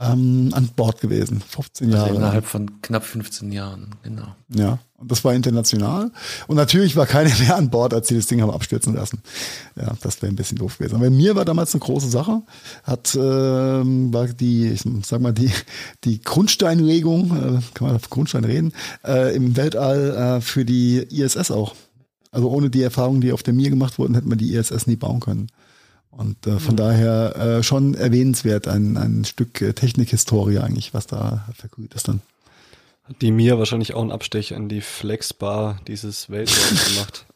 [0.00, 1.42] ähm, an Bord gewesen.
[1.46, 2.16] 15 also Jahre.
[2.16, 4.34] innerhalb von knapp 15 Jahren, genau.
[4.48, 6.10] Ja, und das war international.
[6.46, 9.22] Und natürlich war keiner mehr an Bord, als sie das Ding haben abstürzen lassen.
[9.76, 10.96] Ja, das wäre ein bisschen doof gewesen.
[10.96, 12.42] Aber mir war damals eine große Sache.
[12.84, 15.50] Hat ähm, war die, ich sag mal, die,
[16.04, 18.72] die Grundsteinlegung, äh, kann man auf Grundstein reden,
[19.04, 21.74] äh, im Weltall äh, für die ISS auch.
[22.32, 24.96] Also ohne die Erfahrungen, die auf der Mir gemacht wurden, hätte man die ISS nie
[24.96, 25.48] bauen können.
[26.10, 26.78] Und äh, von mhm.
[26.78, 32.20] daher äh, schon erwähnenswert ein, ein Stück äh, Technikhistorie eigentlich, was da verkühlt ist dann.
[33.04, 37.26] Hat die mir wahrscheinlich auch einen Abstech an die Flexbar dieses Weltraum gemacht.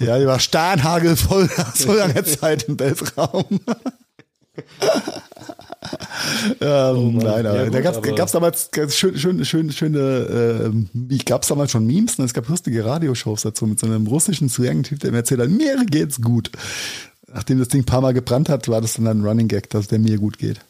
[0.00, 3.60] Ja, die war sternhagelvoll so lange Zeit im Weltraum.
[6.60, 10.72] ähm, oh nein, ja, gut, da gab's, aber gab's damals schön, schön, schön, schöne,
[11.08, 12.18] äh, gab's damals schon Memes?
[12.18, 12.24] Ne?
[12.24, 15.84] Es gab lustige Radioshows dazu mit so einem russischen Slang-Typ, der mir erzählt hat, mir
[15.86, 16.50] geht's gut
[17.34, 19.88] nachdem das Ding ein paar Mal gebrannt hat, war das dann ein Running Gag, dass
[19.88, 20.60] der mir gut geht.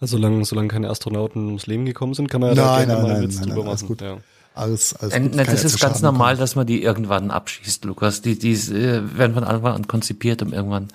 [0.00, 2.92] Also solange, solange keine Astronauten ums Leben gekommen sind, kann man ja nein, da gerne
[2.92, 3.86] nein, mal einen Witz nein, drüber machen.
[3.86, 4.00] Gut.
[4.00, 4.18] Ja.
[4.54, 5.34] Alles, alles gut.
[5.38, 8.20] Äh, das ist ganz normal, dass man die irgendwann abschießt, Lukas.
[8.20, 10.88] Die, die äh, werden von Anfang an konzipiert, um irgendwann,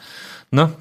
[0.51, 0.73] ne?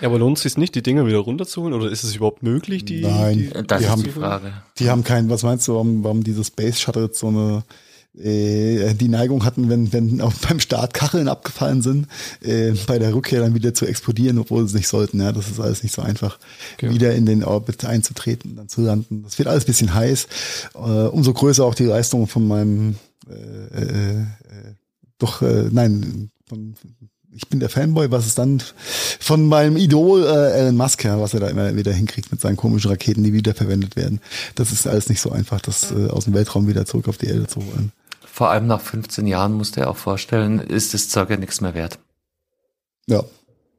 [0.00, 1.72] Ja, aber lohnt es sich nicht, die Dinger wieder runterzuholen?
[1.72, 3.00] Oder ist es überhaupt möglich, die?
[3.00, 4.52] Nein, die, das die ist haben, die Frage.
[4.78, 7.64] Die haben keinen, was meinst du, warum, warum diese Space Shuttle so eine
[8.18, 12.08] die Neigung hatten, wenn, wenn auch beim Start Kacheln abgefallen sind,
[12.40, 15.20] äh, bei der Rückkehr dann wieder zu explodieren, obwohl sie nicht sollten.
[15.20, 16.38] Ja, das ist alles nicht so einfach,
[16.74, 16.90] okay.
[16.90, 19.22] wieder in den Orbit einzutreten und dann zu landen.
[19.22, 20.28] Das wird alles bisschen heiß.
[20.74, 22.96] Äh, umso größer auch die Leistung von meinem
[23.28, 24.24] äh, äh, äh
[25.18, 26.74] doch, äh, nein, von,
[27.34, 28.62] ich bin der Fanboy, was ist dann
[29.18, 32.56] von meinem Idol äh, Elon Musk, ja, was er da immer wieder hinkriegt mit seinen
[32.56, 34.20] komischen Raketen, die wiederverwendet werden.
[34.54, 37.26] Das ist alles nicht so einfach, das äh, aus dem Weltraum wieder zurück auf die
[37.26, 37.92] Erde zu holen
[38.36, 41.62] vor allem nach 15 Jahren musst du dir auch vorstellen, ist das Zeug ja nichts
[41.62, 41.98] mehr wert.
[43.06, 43.24] Ja.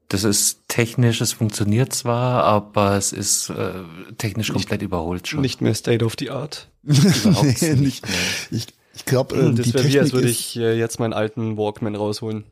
[0.09, 3.83] Das ist technisch, es funktioniert zwar, aber es ist äh,
[4.17, 5.41] technisch nicht, komplett überholt schon.
[5.41, 6.69] Nicht mehr State of the Art.
[6.81, 8.07] Überhaupt nee, nicht.
[8.07, 8.17] Mehr.
[8.49, 8.65] Ich,
[8.95, 12.43] ich glaube, äh, das wäre wie, als würde ich äh, jetzt meinen alten Walkman rausholen.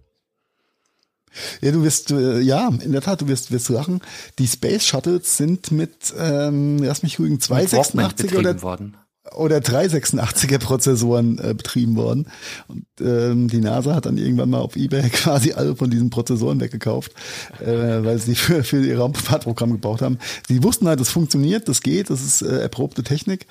[1.61, 4.01] Ja, du wirst, äh, ja, in der Tat, du wirst, wirst lachen.
[4.37, 8.95] Die Space Shuttles sind mit, ähm, lass mich rügen, 286 oder, worden.
[9.33, 12.27] Oder 386er Prozessoren äh, betrieben worden.
[12.67, 16.59] Und ähm, die NASA hat dann irgendwann mal auf Ebay quasi alle von diesen Prozessoren
[16.61, 17.13] weggekauft,
[17.59, 20.19] äh, weil sie für, für ihr Raumfahrtprogramm gebraucht haben.
[20.47, 23.47] Sie wussten halt, das funktioniert, das geht, das ist äh, erprobte Technik.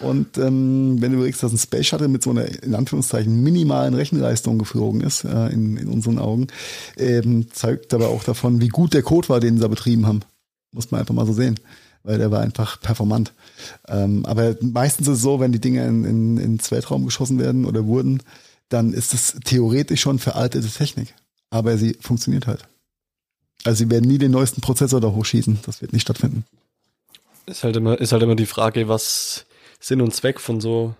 [0.00, 3.94] Und ähm, wenn du überlegst, dass ein Space Shuttle mit so einer in Anführungszeichen minimalen
[3.94, 6.46] Rechenleistung geflogen ist, äh, in, in unseren Augen,
[6.96, 10.20] ähm, zeigt aber auch davon, wie gut der Code war, den sie da betrieben haben.
[10.72, 11.58] Muss man einfach mal so sehen
[12.02, 13.32] weil der war einfach performant.
[13.86, 17.64] Ähm, aber meistens ist es so, wenn die Dinge in, in, ins Weltraum geschossen werden
[17.64, 18.22] oder wurden,
[18.68, 21.14] dann ist es theoretisch schon veraltete Technik.
[21.50, 22.68] Aber sie funktioniert halt.
[23.64, 25.60] Also sie werden nie den neuesten Prozessor da hochschießen.
[25.64, 26.44] Das wird nicht stattfinden.
[27.46, 29.46] Ist halt immer, ist halt immer die Frage, was
[29.80, 30.94] Sinn und Zweck von so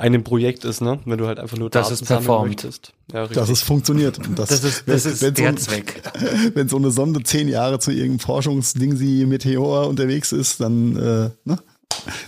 [0.00, 0.98] einem Projekt ist, ne?
[1.04, 2.46] Wenn du halt einfach nur das Daten ist performt.
[2.48, 2.92] möchtest.
[3.12, 4.18] Ja, dass es funktioniert.
[4.18, 6.02] Und das, Das ist, das ist wenn, der wenn so, Zweck.
[6.54, 11.30] wenn so eine Sonde zehn Jahre zu irgendeinem Forschungsding sie Meteor unterwegs ist, dann, äh,
[11.44, 11.58] ne?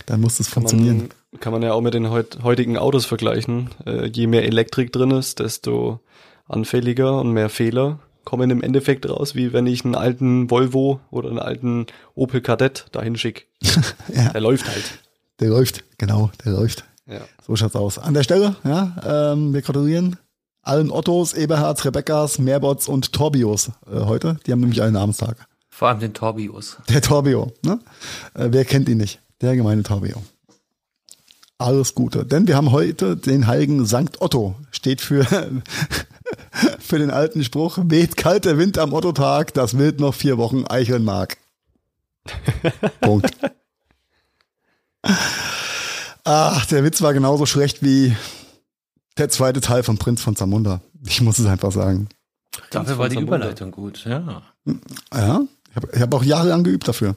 [0.05, 1.09] dann muss das funktionieren.
[1.31, 3.71] Man, kann man ja auch mit den heut, heutigen Autos vergleichen.
[3.85, 5.99] Äh, je mehr Elektrik drin ist, desto
[6.47, 11.29] anfälliger und mehr Fehler kommen im Endeffekt raus, wie wenn ich einen alten Volvo oder
[11.29, 13.45] einen alten Opel Kadett dahin schicke.
[14.13, 14.29] Ja.
[14.29, 14.99] Der läuft halt.
[15.39, 16.83] Der läuft, genau, der läuft.
[17.05, 17.21] Ja.
[17.45, 17.99] So schaut's aus.
[17.99, 20.17] An der Stelle, ja, ähm, wir gratulieren
[20.63, 24.39] allen Ottos, Eberhards, Rebekkas, Meerbots und Torbios äh, heute.
[24.45, 25.45] Die haben nämlich alle Namenstag.
[25.69, 26.77] Vor allem den Torbius.
[26.89, 27.79] Der Torbio, ne?
[28.33, 29.19] Äh, wer kennt ihn nicht?
[29.41, 30.23] Der gemeine Torbio.
[31.57, 32.25] Alles Gute.
[32.25, 34.55] Denn wir haben heute den heiligen Sankt Otto.
[34.71, 35.25] Steht für,
[36.79, 41.03] für den alten Spruch, weht kalter Wind am Ottotag, das Wild noch vier Wochen eicheln
[41.03, 41.37] mag.
[43.01, 43.31] Punkt.
[46.23, 48.15] Ach, der Witz war genauso schlecht wie
[49.17, 50.81] der zweite Teil von Prinz von Zamunda.
[51.05, 52.07] Ich muss es einfach sagen.
[52.71, 54.43] Dafür war die Überleitung gut, ja.
[55.13, 57.15] Ja, ich habe hab auch jahrelang geübt dafür.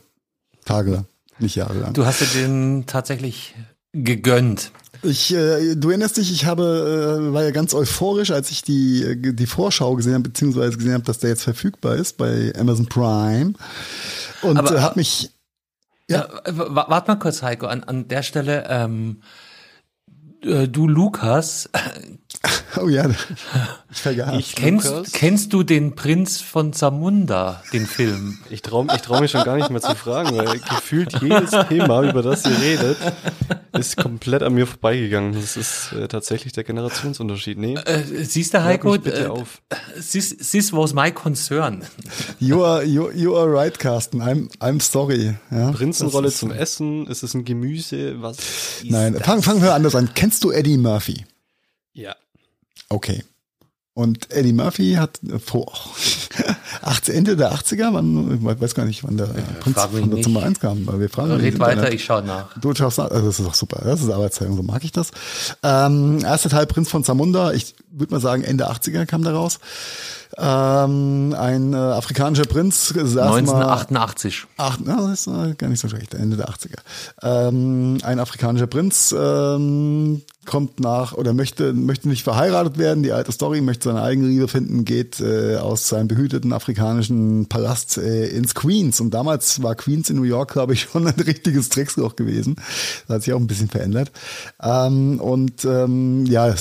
[0.65, 1.05] Tage,
[1.39, 1.93] nicht jahrelang.
[1.93, 3.55] Du hast dir den tatsächlich
[3.93, 4.73] gegönnt.
[5.03, 9.03] Ich, äh, du erinnerst dich, ich habe, äh, war ja ganz euphorisch, als ich die,
[9.03, 12.87] äh, die Vorschau gesehen habe, beziehungsweise gesehen habe, dass der jetzt verfügbar ist bei Amazon
[12.87, 13.53] Prime.
[14.43, 15.31] Und äh, habe mich,
[16.09, 19.23] Ja, w- warte mal kurz, Heiko, an, an der Stelle, ähm,
[20.43, 21.69] äh, du Lukas,
[22.83, 23.09] oh ja,
[23.91, 24.39] ich vergaß.
[24.39, 28.39] Ich kennst, kennst du den Prinz von Zamunda, den Film?
[28.51, 32.03] Ich traue ich trau mich schon gar nicht mehr zu fragen, weil gefühlt jedes Thema,
[32.03, 32.97] über das ihr redet,
[33.73, 35.35] ist komplett an mir vorbeigegangen.
[35.35, 37.59] Das ist äh, tatsächlich der Generationsunterschied.
[37.59, 39.63] Nee, Äh, siehst du, Heiko, mich bitte äh, auf.
[39.95, 41.85] This, this was my concern.
[42.39, 44.23] You are, you, you are right, Carsten.
[44.23, 45.35] I'm, I'm sorry.
[45.51, 48.37] Ja, Prinzenrolle zum Essen, ist es ein Gemüse, was
[48.85, 50.11] Nein, fangen fangen wir anders an.
[50.15, 51.25] Kennst du Eddie Murphy?
[51.93, 52.15] Ja.
[52.89, 53.23] Okay.
[53.95, 55.73] Und Eddie Murphy hat äh, vor
[56.83, 59.25] 18, Ende der 80er, wann, ich weiß gar nicht, wann der
[59.61, 60.21] Prinz frag mich von der.
[60.21, 61.95] Nummer 1 kam, weil wir fragen Red weiter, Internet.
[61.95, 62.59] ich schau nach.
[62.59, 65.13] Du schaust nach, also das ist doch super, das ist Arbeitsteilung, so mag ich das.
[65.63, 69.61] Ähm, erster Teil Prinz von Zamunda, ich würde mal sagen Ende 80er kam da raus.
[70.39, 74.47] Ähm, ein äh, afrikanischer Prinz, erste Mal, 1988.
[74.59, 76.79] Ach, na, das ist äh, gar nicht so schlecht, Ende der 80er.
[77.23, 83.03] Ähm, ein afrikanischer Prinz ähm, kommt nach oder möchte möchte nicht verheiratet werden.
[83.03, 87.97] Die alte Story möchte seine eigene Liebe finden, geht äh, aus seinem behüteten afrikanischen Palast
[87.97, 89.01] äh, ins Queens.
[89.01, 92.57] Und damals war Queens in New York, glaube ich, schon ein richtiges Drecksloch gewesen.
[93.09, 94.13] Das hat sich auch ein bisschen verändert.
[94.63, 96.55] Ähm, und ähm, ja,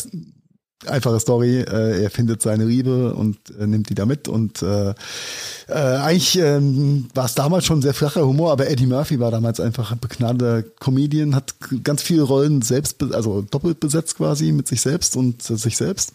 [0.85, 4.89] einfache Story, äh, er findet seine Liebe und äh, nimmt die da mit und äh,
[4.89, 9.59] äh, eigentlich ähm, war es damals schon sehr flacher Humor, aber Eddie Murphy war damals
[9.59, 14.81] einfach ein begnadeter Comedian, hat ganz viele Rollen selbst, also doppelt besetzt quasi mit sich
[14.81, 16.13] selbst und äh, sich selbst.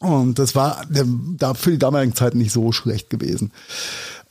[0.00, 1.06] Und das war der,
[1.38, 3.52] da für die damaligen Zeiten nicht so schlecht gewesen.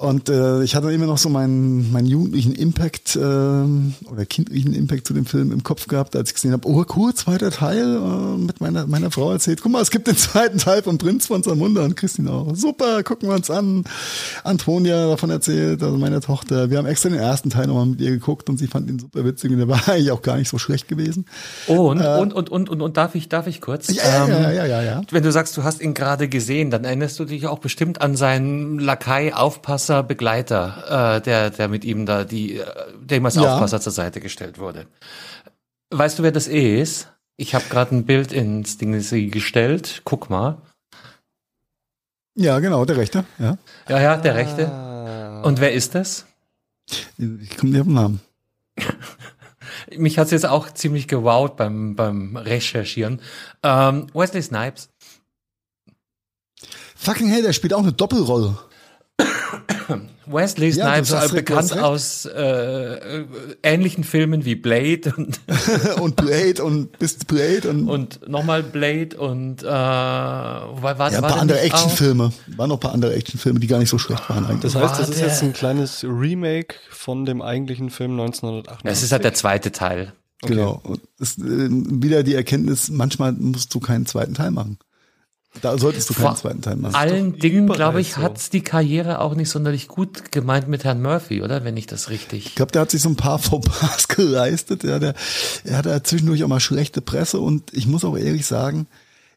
[0.03, 5.07] Und äh, ich hatte immer noch so meinen, meinen jugendlichen Impact ähm, oder kindlichen Impact
[5.07, 8.37] zu dem Film im Kopf gehabt, als ich gesehen habe, oh cool, zweiter Teil, äh,
[8.37, 11.41] mit meiner, meiner Frau erzählt, guck mal, es gibt den zweiten Teil von Prinz von
[11.41, 12.53] Zamunda und Christine auch.
[12.53, 13.85] Super, gucken wir uns an.
[14.43, 16.69] Antonia davon erzählt, also meine Tochter.
[16.69, 19.23] Wir haben extra den ersten Teil nochmal mit ihr geguckt und sie fand ihn super
[19.23, 21.27] witzig und der war eigentlich auch gar nicht so schlecht gewesen.
[21.67, 23.87] Und, und, und, und, und, und darf ich, darf ich kurz?
[23.87, 23.93] Äh.
[23.93, 25.01] Ja, Ähm, ja, ja, ja, ja.
[25.11, 28.17] Wenn du sagst, du hast ihn gerade gesehen, dann erinnerst du dich auch bestimmt an
[28.17, 29.31] seinen Lakai,
[29.93, 32.65] Aufpasser, Begleiter, äh, der, der mit ihm da die, äh,
[32.99, 33.53] dem als Ja.
[33.53, 34.87] Aufpasser zur Seite gestellt wurde.
[35.91, 37.09] Weißt du, wer das ist?
[37.37, 38.91] Ich habe gerade ein Bild ins Ding
[39.31, 40.01] gestellt.
[40.03, 40.57] Guck mal.
[42.35, 43.25] Ja, genau, der Rechte.
[43.37, 43.57] Ja.
[43.87, 44.71] Ja, ja, der Rechte.
[44.71, 45.41] Ah.
[45.43, 46.25] Und wer ist das?
[47.17, 48.21] Ich komme nicht auf den Namen.
[49.95, 53.21] Mich hat's jetzt auch ziemlich gewowt beim, beim Recherchieren.
[53.61, 54.89] Ähm, Wesley Snipes.
[56.95, 58.57] Fucking hell, der spielt auch eine Doppelrolle.
[60.25, 63.25] Wesley Ja, Snipes, äh, recht, bekannt aus äh, äh,
[63.63, 65.39] ähnlichen Filmen wie Blade und,
[66.01, 71.21] und Blade und bist Blade und, und nochmal Blade und äh, wobei war, ja, ein
[71.23, 72.31] war paar der andere Actionfilme.
[72.55, 74.73] Waren noch ein paar andere Actionfilme, die gar nicht so schlecht waren eigentlich.
[74.73, 78.91] Das heißt, das War ist jetzt ein kleines Remake von dem eigentlichen Film 1988.
[78.91, 80.13] Es ist halt der zweite Teil.
[80.47, 80.81] Genau.
[80.83, 84.77] Und es, äh, wieder die Erkenntnis, manchmal musst du keinen zweiten Teil machen.
[85.61, 86.95] Da solltest du keinen Vor zweiten Teil machen.
[86.95, 88.21] allen Dingen, glaube ich, so.
[88.21, 91.63] hat's die Karriere auch nicht sonderlich gut gemeint mit Herrn Murphy, oder?
[91.63, 92.47] Wenn ich das richtig.
[92.47, 94.83] Ich glaube, der hat sich so ein paar Fauxpas geleistet.
[94.83, 95.13] Ja, der,
[95.63, 98.87] er hat ja zwischendurch auch mal schlechte Presse und ich muss auch ehrlich sagen,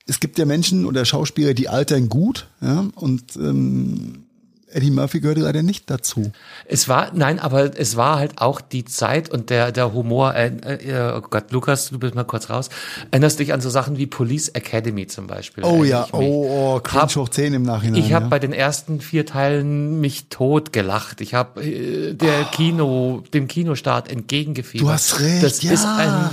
[0.06, 4.25] es gibt ja Menschen oder Schauspieler, die altern gut, ja, und ähm,
[4.68, 6.32] Eddie Murphy gehörte leider nicht dazu.
[6.66, 10.48] Es war, nein, aber es war halt auch die Zeit und der, der Humor, äh,
[10.48, 12.68] äh, oh Gott, Lukas, du bist mal kurz raus.
[13.10, 15.64] Erinnerst dich an so Sachen wie Police Academy zum Beispiel?
[15.64, 16.12] Oh ja, mich.
[16.14, 18.02] oh, oh, cringe Hab- hoch 10 im Nachhinein.
[18.02, 18.28] Ich habe ja.
[18.28, 21.20] bei den ersten vier Teilen mich tot gelacht.
[21.20, 24.86] Ich habe äh, der Kino, dem Kinostart entgegengefiebert.
[24.88, 25.72] Du hast recht, Das ja.
[25.72, 26.30] ist ein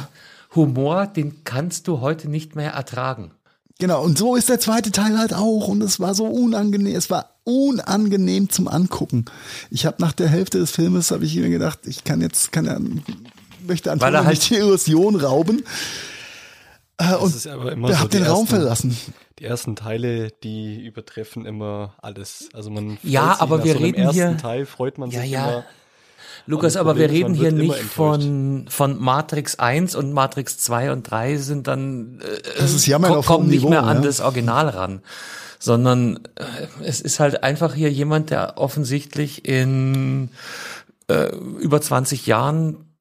[0.56, 3.32] Humor, den kannst du heute nicht mehr ertragen.
[3.84, 5.68] Genau, und so ist der zweite Teil halt auch.
[5.68, 9.26] Und es war so unangenehm, es war unangenehm zum Angucken.
[9.72, 12.66] Ich habe nach der Hälfte des Filmes, habe ich mir gedacht, ich kann jetzt, kann
[12.66, 12.80] er,
[13.68, 15.64] möchte Weil Antonio halt- nicht die Illusion rauben.
[16.98, 18.98] Äh, und ist aber immer so, die den Raum ersten- verlassen.
[19.40, 22.48] Die ersten Teile, die übertreffen immer alles.
[22.54, 25.12] Also man freut Ja, sich aber nach wir so reden ersten hier- Teil freut man
[25.12, 25.44] Ja, sich ja.
[25.52, 25.64] immer.
[26.46, 31.38] Lukas, aber wir reden hier nicht von, von Matrix 1 und Matrix 2 und 3
[31.38, 34.04] sind dann, äh, Das ist Jammern auf kommen nicht Niveau, mehr an ja.
[34.04, 35.02] das Original ran.
[35.60, 36.44] Sondern äh,
[36.84, 40.30] es ist halt einfach hier jemand, der offensichtlich in
[41.08, 42.94] äh, über 20 Jahren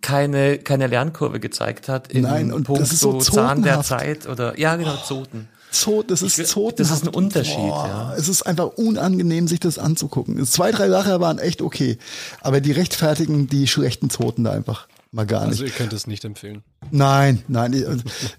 [0.00, 3.82] keine, keine Lernkurve gezeigt hat in Nein, und puncto das ist so Zahn der.
[3.82, 5.48] Zeit oder ja genau Zoten.
[5.70, 6.80] Zo, das ist zotenhaft.
[6.80, 8.14] das ist ein Unterschied, ja.
[8.16, 10.44] Es ist einfach unangenehm, sich das anzugucken.
[10.46, 11.98] Zwei, drei Lacher waren echt okay.
[12.40, 15.52] Aber die rechtfertigen die schlechten Zoten da einfach mal gar nicht.
[15.52, 16.62] Also ihr könnt es nicht empfehlen.
[16.90, 17.84] Nein, nein, ich,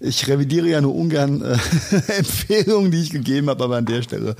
[0.00, 1.56] ich revidiere ja nur ungern äh,
[2.18, 4.36] Empfehlungen, die ich gegeben habe, aber an der Stelle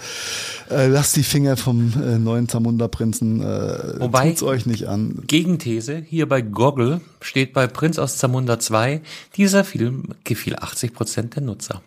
[0.70, 5.22] äh, lasst die Finger vom äh, neuen Zamunda-Prinzen, äh, Wobei- tut's euch nicht an.
[5.26, 9.00] Gegenthese, hier bei Goggle steht bei Prinz aus Zamunda 2,
[9.36, 11.82] dieser Film gefiel 80 Prozent der Nutzer.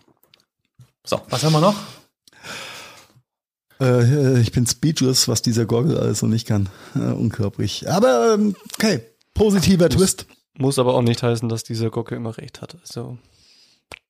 [1.05, 1.75] So, was haben wir noch?
[3.79, 6.69] Äh, ich bin speechless, was dieser Goggle alles so nicht kann.
[6.95, 7.89] Äh, unglaublich.
[7.89, 9.01] Aber ähm, okay,
[9.33, 10.25] positiver Twist.
[10.57, 12.77] Muss aber auch nicht heißen, dass dieser Gocke immer recht hat.
[12.81, 13.17] Also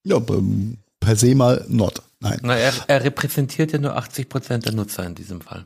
[0.03, 2.01] Ja, ähm, per se mal not.
[2.19, 2.39] Nein.
[2.43, 5.65] Na, er, er repräsentiert ja nur 80 Prozent der Nutzer in diesem Fall.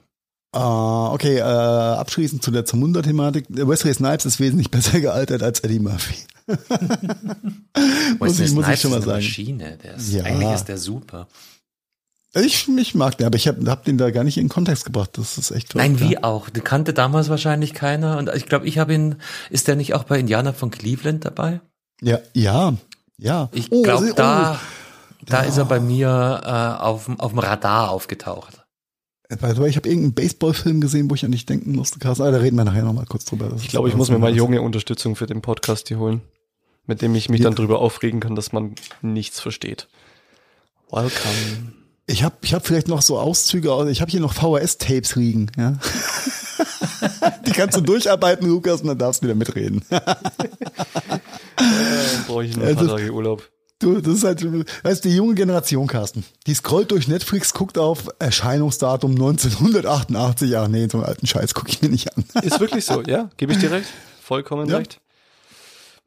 [0.58, 3.46] Ah, okay, äh, abschließend zu der Zamunda-Thematik.
[3.50, 6.16] Wesley Snipes ist wesentlich besser gealtert als Eddie Murphy.
[8.20, 9.18] muss, ich, muss ich schon mal ist eine sagen.
[9.18, 9.78] Maschine.
[9.84, 10.24] Der ist, Ja.
[10.24, 11.28] Eigentlich ist der super.
[12.34, 15.12] Ich, ich mag den, aber ich habe hab den da gar nicht in Kontext gebracht.
[15.14, 16.50] Das ist echt Nein, verrückt, wie auch.
[16.50, 18.18] Den kannte damals wahrscheinlich keiner.
[18.18, 19.16] Und ich glaube, ich habe ihn,
[19.50, 21.62] ist der nicht auch bei Indianer von Cleveland dabei?
[22.02, 22.74] Ja, ja,
[23.18, 23.50] ja.
[23.54, 24.60] Ich Oh, glaube, oh, da,
[25.26, 28.66] da ist er bei mir äh, auf, auf dem Radar aufgetaucht.
[29.30, 32.24] Ich habe irgendeinen Baseballfilm gesehen, wo ich an dich denken musste, Carsten.
[32.24, 33.50] Aber da reden wir nachher nochmal kurz drüber.
[33.50, 36.22] Das ich glaube, ich muss mir mal junge Unterstützung für den Podcast hier holen,
[36.86, 37.46] mit dem ich mich Ja.
[37.46, 39.88] dann drüber aufregen kann, dass man nichts versteht.
[40.90, 41.74] Welcome.
[42.06, 45.52] Ich habe ich hab vielleicht noch so Auszüge, aus- ich habe hier noch VHS-Tapes liegen.
[45.58, 45.78] Ja?
[47.46, 49.84] Die kannst du durcharbeiten, Lukas, und dann darfst du wieder mitreden.
[49.90, 50.10] Dann
[52.28, 53.44] brauche ich nur ein paar Tage Urlaub.
[53.80, 54.44] Du, das ist halt,
[54.84, 60.58] weißt du, die junge Generation, Carsten, die scrollt durch Netflix, guckt auf Erscheinungsdatum 1988.
[60.58, 62.24] Ach nee, so einen alten Scheiß gucke ich mir nicht an.
[62.42, 63.30] Ist wirklich so, ja?
[63.38, 63.88] Gebe ich dir recht?
[64.22, 64.78] Vollkommen Ja.
[64.78, 65.00] recht.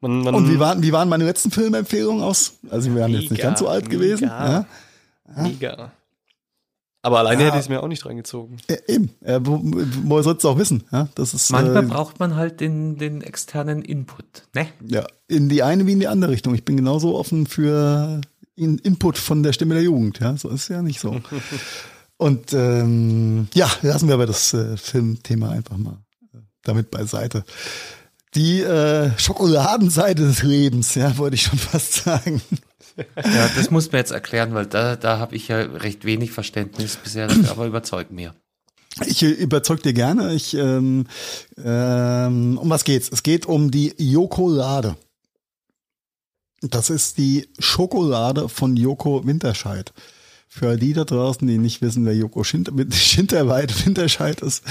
[0.01, 2.53] Man, man, Und wie waren, wie waren meine letzten Filmempfehlungen aus?
[2.69, 4.25] Also wir wären jetzt nicht Mega, ganz so alt gewesen.
[4.25, 4.65] mega.
[5.37, 5.41] Ja?
[5.43, 5.91] Mega.
[7.03, 7.47] Aber alleine Ja.
[7.47, 8.57] hätte ich es mir auch nicht reingezogen.
[8.69, 9.09] Ja, eben.
[9.21, 10.83] Äh, wo, wo sollst du auch wissen?
[10.91, 14.43] Ja, das ist Manchmal äh, braucht man halt den, den externen Input.
[14.53, 14.67] Ne?
[14.87, 16.53] ja in die eine wie in die andere Richtung.
[16.53, 18.21] Ich bin genauso offen für
[18.55, 20.19] in Input von der Stimme der Jugend.
[20.19, 21.19] Ja, so ist ja nicht so.
[22.17, 25.97] Und ähm, ja, lassen wir aber das äh, Filmthema einfach mal
[26.33, 27.43] äh, damit beiseite.
[28.35, 32.41] Die äh, Schokoladenseite des Lebens, ja, wollte ich schon fast sagen.
[33.15, 36.97] Ja, das muss mir jetzt erklären, weil da, da habe ich ja recht wenig Verständnis
[36.97, 38.33] bisher, aber überzeugt mir.
[39.05, 40.33] Ich überzeug dir gerne.
[40.33, 41.05] Ich, ähm,
[41.63, 43.09] ähm, um was geht's?
[43.11, 44.97] Es geht um die Jokolade.
[46.61, 49.93] Das ist die Schokolade von Joko Winterscheid.
[50.47, 54.63] Für die da draußen, die nicht wissen, wer Joko Schinter, Schinterweit Winterscheid ist,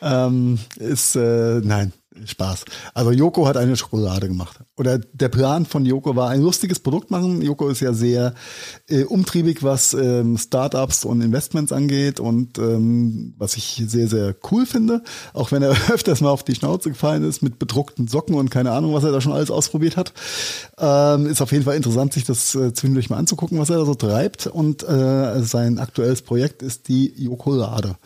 [0.00, 1.92] ähm, ist, äh, nein,
[2.24, 2.64] Spaß.
[2.94, 4.60] Also Joko hat eine Schokolade gemacht.
[4.76, 7.42] Oder der Plan von Joko war ein lustiges Produkt machen.
[7.42, 8.34] Joko ist ja sehr
[8.88, 14.66] äh, umtriebig, was ähm, Startups und Investments angeht und ähm, was ich sehr, sehr cool
[14.66, 15.02] finde.
[15.32, 18.72] Auch wenn er öfters mal auf die Schnauze gefallen ist mit bedruckten Socken und keine
[18.72, 20.12] Ahnung, was er da schon alles ausprobiert hat.
[20.78, 23.84] Ähm, ist auf jeden Fall interessant, sich das äh, zwischendurch mal anzugucken, was er da
[23.84, 24.46] so treibt.
[24.46, 27.96] Und äh, sein aktuelles Projekt ist die Jokolade.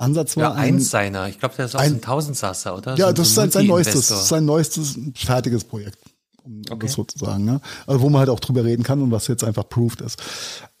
[0.00, 0.42] Ansatz war.
[0.42, 1.28] Ja, eins seiner.
[1.28, 2.96] Ich glaube, der ist auch ein, ein Tausendsasser, oder?
[2.96, 5.98] Ja, so, das ist sein, sein neuestes, sein neuestes fertiges Projekt.
[6.42, 6.86] Um okay.
[6.86, 7.60] das sozusagen, ne?
[7.86, 10.18] Also wo man halt auch drüber reden kann und was jetzt einfach proved ist.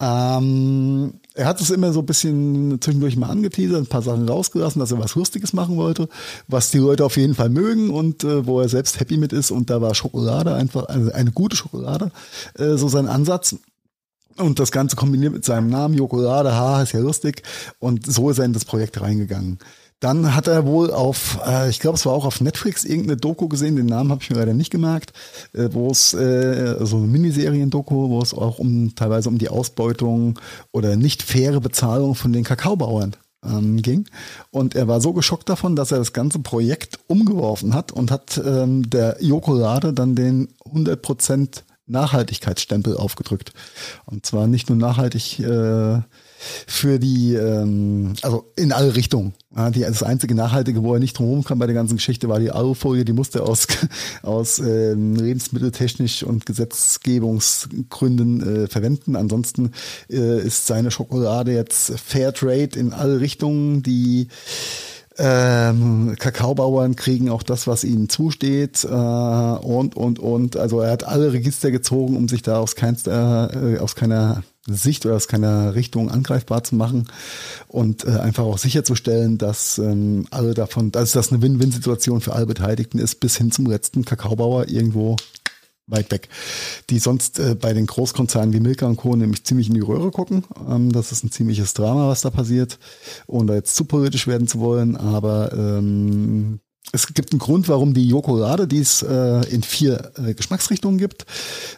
[0.00, 4.80] Ähm, er hat es immer so ein bisschen zwischendurch mal angeteasert, ein paar Sachen rausgelassen,
[4.80, 6.08] dass er was Lustiges machen wollte,
[6.48, 9.50] was die Leute auf jeden Fall mögen und äh, wo er selbst happy mit ist.
[9.50, 12.10] Und da war Schokolade einfach, also eine gute Schokolade,
[12.58, 13.56] äh, so sein Ansatz.
[14.40, 17.42] Und das Ganze kombiniert mit seinem Namen, Jokolade, ha, ist ja lustig.
[17.78, 19.58] Und so ist er in das Projekt reingegangen.
[20.00, 23.48] Dann hat er wohl auf, äh, ich glaube, es war auch auf Netflix irgendeine Doku
[23.48, 25.12] gesehen, den Namen habe ich mir leider nicht gemerkt,
[25.52, 30.40] äh, wo es äh, so eine Miniserien-Doku, wo es auch um teilweise um die Ausbeutung
[30.72, 33.14] oder nicht faire Bezahlung von den Kakaobauern
[33.44, 34.06] ähm, ging.
[34.50, 38.40] Und er war so geschockt davon, dass er das ganze Projekt umgeworfen hat und hat
[38.42, 43.52] ähm, der Jokolade dann den 100 Prozent Nachhaltigkeitsstempel aufgedrückt.
[44.06, 46.00] Und zwar nicht nur nachhaltig äh,
[46.66, 49.34] für die, ähm, also in alle Richtungen.
[49.54, 52.40] Ja, die, das einzige Nachhaltige, wo er nicht drumherum kam bei der ganzen Geschichte, war
[52.40, 53.66] die Alufolie, die musste aus,
[54.22, 59.16] aus ähm, lebensmitteltechnisch und Gesetzgebungsgründen äh, verwenden.
[59.16, 59.72] Ansonsten
[60.08, 64.28] äh, ist seine Schokolade jetzt Fairtrade in alle Richtungen, die
[65.18, 70.56] ähm, Kakaobauern kriegen auch das, was ihnen zusteht äh, und und und.
[70.56, 75.04] Also er hat alle Register gezogen, um sich da aus, keinster, äh, aus keiner Sicht
[75.06, 77.08] oder aus keiner Richtung angreifbar zu machen
[77.66, 82.46] und äh, einfach auch sicherzustellen, dass ähm, alle davon, dass das eine Win-Win-Situation für alle
[82.46, 85.16] Beteiligten ist, bis hin zum letzten Kakaobauer irgendwo
[85.90, 86.28] weit weg,
[86.88, 89.14] die sonst äh, bei den Großkonzernen wie Milka und Co.
[89.16, 90.44] nämlich ziemlich in die Röhre gucken.
[90.68, 92.78] Ähm, das ist ein ziemliches Drama, was da passiert,
[93.26, 96.60] ohne da jetzt zu politisch werden zu wollen, aber ähm,
[96.92, 101.24] es gibt einen Grund, warum die Jokolade, die es äh, in vier äh, Geschmacksrichtungen gibt.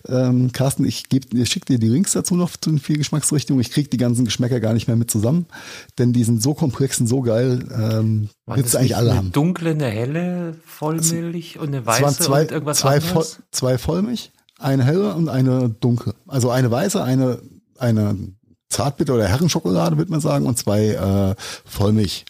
[0.09, 3.61] Ähm, Carsten, ich, ich schicke dir die Links dazu noch zu den vier Geschmacksrichtungen.
[3.61, 5.47] Ich kriege die ganzen Geschmäcker gar nicht mehr mit zusammen,
[5.99, 7.65] denn die sind so komplex und so geil.
[7.73, 9.33] Ähm, willst du eigentlich alle eine haben.
[9.33, 13.11] dunkle, eine helle Vollmilch und eine weiße zwei, und irgendwas zwei, anderes?
[13.13, 16.15] Voll, zwei Vollmilch, eine helle und eine dunkle.
[16.27, 17.39] Also eine weiße, eine,
[17.79, 18.17] eine
[18.71, 21.35] Zartbitter oder Herrenschokolade, würde man sagen, und zwei äh,
[21.67, 22.25] Vollmilch.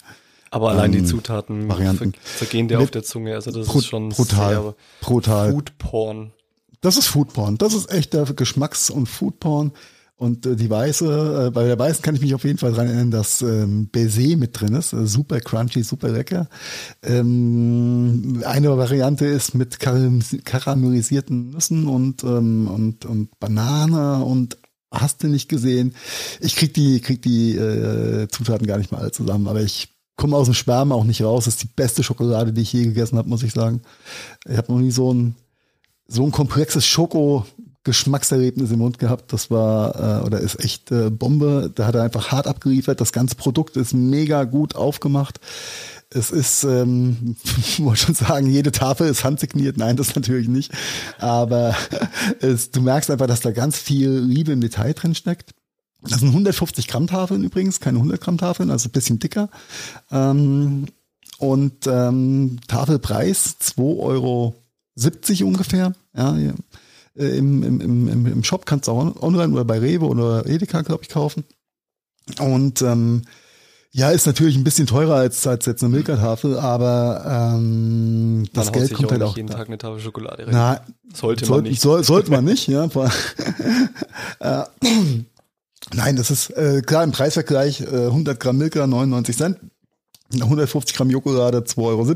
[0.53, 2.13] Aber allein die Ähm, Zutaten Varianten.
[2.13, 3.35] ver vergehen dir auf der Zunge.
[3.35, 5.51] Also das Brut- ist schon brutal, sehr brutal.
[5.53, 6.33] Food Porn.
[6.83, 7.59] Das ist Foodporn.
[7.59, 9.73] Das ist echter Geschmacks- und Foodporn.
[10.17, 12.87] Und äh, die weiße, äh, bei der weißen kann ich mich auf jeden Fall dran
[12.87, 14.93] erinnern, dass ähm, Baiser mit drin ist.
[14.93, 16.49] Äh, super crunchy, super lecker.
[17.03, 24.59] Ähm, eine Variante ist mit karam- karamellisierten Nüssen und, ähm, und, und Banane und
[24.91, 25.95] hast du nicht gesehen.
[26.41, 30.37] Ich krieg die, krieg die äh, Zutaten gar nicht mal alle zusammen, aber ich komme
[30.37, 31.45] aus dem Schwärmen auch nicht raus.
[31.45, 33.83] Das ist die beste Schokolade, die ich je gegessen habe, muss ich sagen.
[34.47, 35.35] Ich habe noch nie so ein
[36.13, 39.33] so ein komplexes Schoko-Geschmackserlebnis im Mund gehabt.
[39.33, 41.73] Das war äh, oder ist echt äh, Bombe.
[41.75, 43.01] Da hat er einfach hart abgeliefert.
[43.01, 45.41] Das ganze Produkt ist mega gut aufgemacht.
[46.11, 49.79] Es ist, ähm, ich wollte schon sagen, jede Tafel ist handsigniert.
[49.79, 50.73] Nein, das natürlich nicht.
[51.19, 51.75] Aber
[52.41, 55.55] es, du merkst einfach, dass da ganz viel Liebe im Detail drin steckt.
[56.09, 59.49] Das sind 150 Gramm Tafeln übrigens, keine 100 Gramm Tafeln, also ein bisschen dicker.
[60.11, 60.87] Ähm,
[61.39, 64.55] und ähm, Tafelpreis 2,70 Euro
[65.45, 65.93] ungefähr.
[66.17, 66.37] Ja.
[67.17, 70.83] Äh, im, im, im, Im Shop kannst du auch online oder bei Rewe oder Edeka,
[70.83, 71.45] glaube ich, kaufen.
[72.39, 73.23] Und ähm,
[73.95, 78.75] ja, ist natürlich ein bisschen teurer als, als jetzt eine Milka-Tafel, aber ähm, das Man
[78.75, 79.37] Geld kommt halt nicht auch.
[79.37, 80.53] jeden Tag eine Tafel Schokolade rein.
[80.53, 80.81] Na,
[81.13, 81.83] Sollte man nicht.
[81.83, 82.85] Soll, sollte man nicht, ja.
[84.41, 84.63] äh,
[85.95, 89.59] nein, das ist äh, klar im Preisvergleich äh, 100 Gramm Milka 99 Cent,
[90.35, 92.07] 150 Gramm Jokolade 2,70 Euro.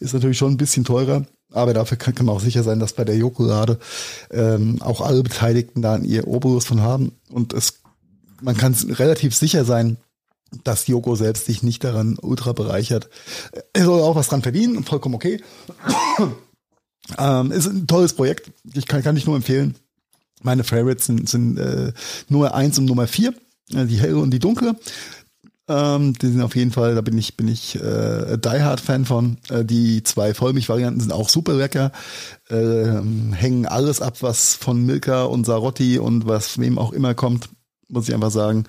[0.00, 2.92] Ist natürlich schon ein bisschen teurer, aber dafür kann, kann man auch sicher sein, dass
[2.92, 3.78] bei der Jokolade
[4.30, 7.80] ähm, auch alle Beteiligten da ihr Obolus von haben und es
[8.42, 9.98] man kann relativ sicher sein,
[10.64, 13.08] dass Joko selbst sich nicht daran ultra bereichert.
[13.72, 15.42] Er soll auch was dran verdienen, vollkommen okay.
[17.18, 18.50] ähm, ist ein tolles Projekt.
[18.74, 19.76] Ich kann, kann ich nur empfehlen.
[20.42, 21.92] Meine Favorites sind, sind äh,
[22.28, 23.34] Nummer eins und Nummer vier,
[23.74, 24.76] äh, die helle und die dunkle.
[25.68, 29.04] Ähm, die sind auf jeden Fall, da bin ich, bin ich äh, Die Hard Fan
[29.04, 29.36] von.
[29.50, 31.92] Äh, die zwei Vollmilch-Varianten sind auch super lecker.
[32.48, 33.00] Äh,
[33.32, 37.50] hängen alles ab, was von Milka und Sarotti und was wem auch immer kommt.
[37.88, 38.64] muss ich einfach sagen.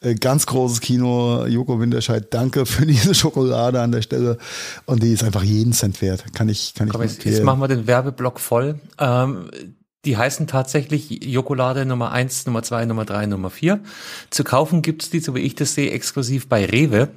[0.00, 4.36] Äh, ganz großes Kino, Joko Winterscheid, danke für diese Schokolade an der Stelle.
[4.84, 6.24] Und die ist einfach jeden Cent wert.
[6.34, 8.80] Kann ich, kann Komm, ich jetzt, jetzt machen wir den Werbeblock voll.
[8.98, 9.48] Ähm,
[10.04, 13.80] die heißen tatsächlich Jokolade Nummer eins, Nummer zwei, Nummer drei, Nummer vier.
[14.30, 17.08] Zu kaufen gibt's die, so wie ich das sehe, exklusiv bei Rewe.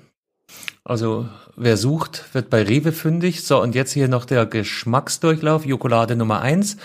[0.83, 1.27] Also
[1.57, 3.43] wer sucht, wird bei Rewe fündig.
[3.43, 5.65] So, und jetzt hier noch der Geschmacksdurchlauf.
[5.65, 6.77] Jokolade Nummer eins.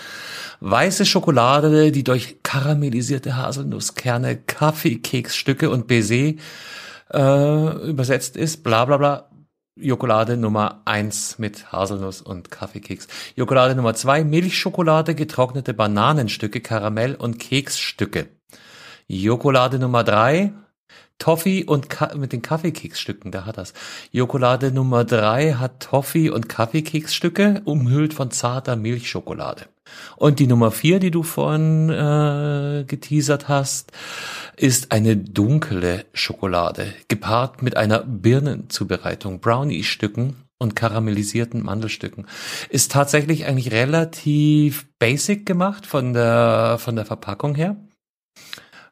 [0.59, 6.33] Weiße Schokolade, die durch karamellisierte Haselnusskerne, Kaffeekeksstücke und Baiser
[7.13, 8.63] äh, übersetzt ist.
[8.63, 9.29] Bla bla bla.
[9.75, 13.07] Jokolade Nummer eins mit Haselnuss und Kaffeekeks.
[13.35, 18.27] Jokolade Nummer zwei Milchschokolade, getrocknete Bananenstücke, Karamell und Keksstücke.
[19.07, 20.53] Jokolade Nummer drei
[21.17, 23.73] Toffee und Ka mit den Kaffeekeksstücken, da hat das.
[24.11, 29.65] Jokolade Nummer drei hat Toffee und Kaffeekeksstücke, umhüllt von zarter Milchschokolade.
[30.15, 33.91] Und die Nummer vier, die du vorhin äh, geteasert hast,
[34.55, 42.27] ist eine dunkle Schokolade, gepaart mit einer Birnenzubereitung, Brownie-Stücken und karamellisierten Mandelstücken.
[42.69, 47.75] Ist tatsächlich eigentlich relativ basic gemacht von der, von der Verpackung her.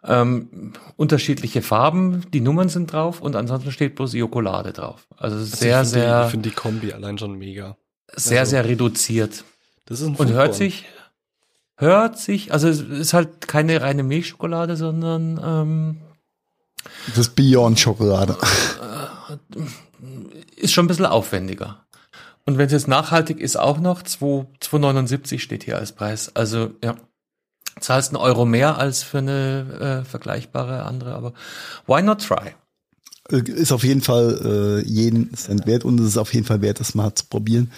[0.04, 5.08] Ähm, unterschiedliche Farben, die Nummern sind drauf und ansonsten steht bloß Jokolade drauf.
[5.16, 6.22] Also, also sehr, ich sehr.
[6.22, 7.78] Die, ich finde die Kombi allein schon mega.
[8.14, 9.44] Sehr, also, sehr reduziert.
[9.92, 10.86] Das ist ein und hört sich,
[11.76, 15.98] hört sich, also es ist halt keine reine Milchschokolade, sondern ähm,
[17.08, 18.38] das ist Beyond Schokolade.
[20.56, 21.86] Ist schon ein bisschen aufwendiger.
[22.46, 26.34] Und wenn es jetzt nachhaltig ist, auch noch 2,79 steht hier als Preis.
[26.36, 26.96] Also ja
[27.82, 31.34] zahlst einen Euro mehr als für eine äh, vergleichbare andere, aber
[31.86, 32.54] why not try?
[33.30, 36.62] Äh, ist auf jeden Fall äh, jeden Cent wert und es ist auf jeden Fall
[36.62, 37.72] wert, das mal zu probieren.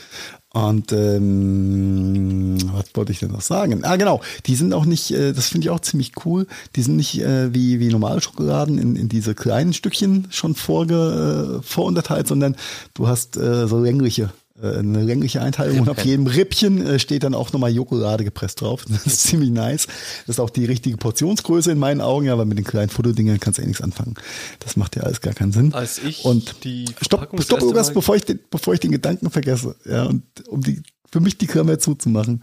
[0.54, 3.84] Und ähm, was wollte ich denn noch sagen?
[3.84, 6.46] Ah, genau, die sind auch nicht, äh, das finde ich auch ziemlich cool,
[6.76, 11.60] die sind nicht äh, wie, wie normale Schokoladen in, in diese kleinen Stückchen schon vorge,
[11.60, 12.56] äh, vorunterteilt, sondern
[12.94, 14.30] du hast äh, so längliche
[14.64, 18.86] eine längliche Einteilung und auf jedem Rippchen äh, steht dann auch nochmal Jokolade gepresst drauf.
[18.90, 19.88] Das ist ziemlich nice.
[20.26, 23.60] Das ist auch die richtige Portionsgröße in meinen Augen, weil mit den kleinen Fotodingern kannst
[23.60, 24.16] du eh nichts anfangen.
[24.60, 25.74] Das macht ja alles gar keinen Sinn.
[25.74, 29.76] Als ich und die stopp, stopp Lukas, bevor ich den, bevor ich den Gedanken vergesse,
[29.86, 32.42] ja, und um die, für mich die Klammer zuzumachen.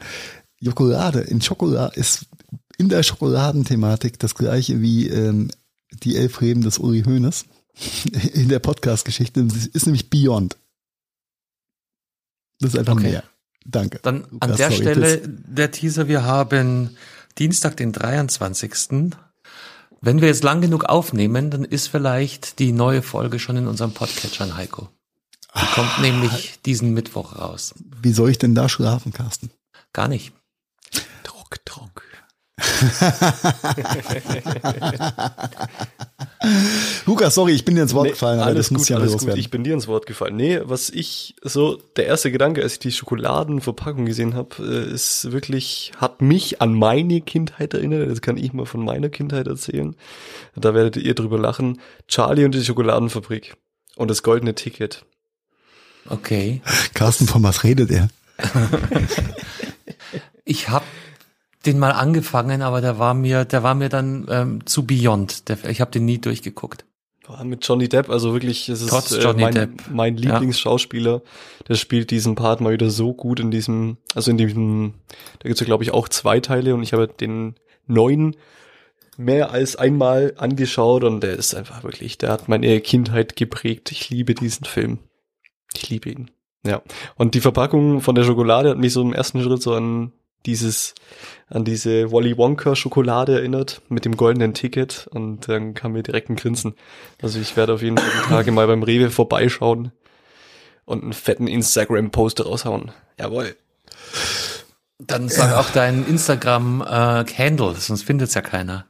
[0.59, 2.27] Jokolade in Schokolade ist
[2.77, 5.51] in der Schokoladenthematik das gleiche wie ähm,
[6.03, 7.45] die elf Reben des Uli Hoeneß
[8.35, 9.47] in der Podcast-Geschichte.
[9.73, 10.57] Ist nämlich Beyond.
[12.61, 13.11] Das ist einfach okay.
[13.11, 13.25] mehr.
[13.65, 14.01] Danke.
[14.03, 16.97] Dann Lukas, an der sorry, Stelle der Teaser, wir haben
[17.39, 18.73] Dienstag, den 23.
[20.01, 23.93] Wenn wir jetzt lang genug aufnehmen, dann ist vielleicht die neue Folge schon in unserem
[23.93, 24.89] Podcatcher, Heiko.
[25.55, 27.75] Die ah, kommt nämlich diesen Mittwoch raus.
[28.01, 29.51] Wie soll ich denn da schlafen, Carsten?
[29.93, 30.33] Gar nicht.
[31.25, 32.03] Druck, Druck.
[37.07, 38.39] Lukas, sorry, ich bin dir ins Wort nee, gefallen.
[38.41, 39.37] Alles gut, ja alles gut.
[39.37, 40.37] Ich bin dir ins Wort gefallen.
[40.37, 45.33] Nee, was ich so, der erste Gedanke, als ich die Schokoladenverpackung gesehen habe, äh, ist
[45.33, 48.11] wirklich, hat mich an meine Kindheit erinnert.
[48.11, 49.97] Das kann ich mal von meiner Kindheit erzählen.
[50.57, 51.81] Da werdet ihr drüber lachen.
[52.09, 53.55] Charlie und die Schokoladenfabrik
[53.97, 55.05] und das goldene Ticket.
[56.09, 56.63] Okay.
[56.95, 58.09] Carsten, von was redet er?
[60.45, 60.85] ich habe
[61.67, 65.49] den mal angefangen, aber der war mir, der war mir dann ähm, zu Beyond.
[65.49, 66.85] Der, ich habe den nie durchgeguckt.
[67.45, 69.71] Mit Johnny Depp, also wirklich, es ist äh, mein, Depp.
[69.89, 71.13] mein Lieblingsschauspieler.
[71.13, 71.21] Ja.
[71.69, 74.95] Der spielt diesen Part mal wieder so gut in diesem, also in diesem,
[75.39, 77.55] da gibt's ja glaube ich auch zwei Teile und ich habe den
[77.87, 78.35] neuen
[79.17, 83.93] mehr als einmal angeschaut und der ist einfach wirklich, der hat meine Kindheit geprägt.
[83.93, 84.99] Ich liebe diesen Film.
[85.75, 86.31] Ich liebe ihn.
[86.67, 86.83] Ja.
[87.15, 90.13] Und die Verpackung von der Schokolade hat mich so im ersten Schritt so an
[90.47, 90.95] dieses,
[91.49, 96.31] an diese Wally Wonka Schokolade erinnert mit dem goldenen Ticket und dann kam mir direkt
[96.31, 96.75] ein Grinsen.
[97.23, 99.93] Also ich werde auf jeden Fall die Tage mal beim Rewe vorbeischauen
[100.85, 102.93] und einen fetten Instagram-Post raushauen.
[103.19, 103.57] Jawohl.
[104.99, 105.61] Dann sag ja.
[105.61, 108.87] auch deinen Instagram-Handle, äh, sonst findet's ja keiner.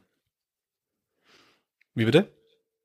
[1.93, 2.31] Wie bitte?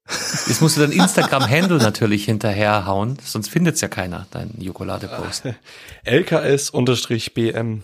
[0.08, 5.44] Jetzt musst du dein Instagram-Handle natürlich hinterherhauen, sonst findet's ja keiner, dein Jokolade-Post.
[6.04, 7.82] LKS-BM.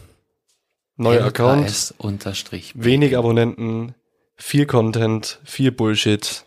[1.03, 1.95] Neuer Account.
[1.99, 2.73] Unterstrich.
[2.75, 3.95] Wenig Abonnenten,
[4.37, 6.45] viel Content, viel Bullshit.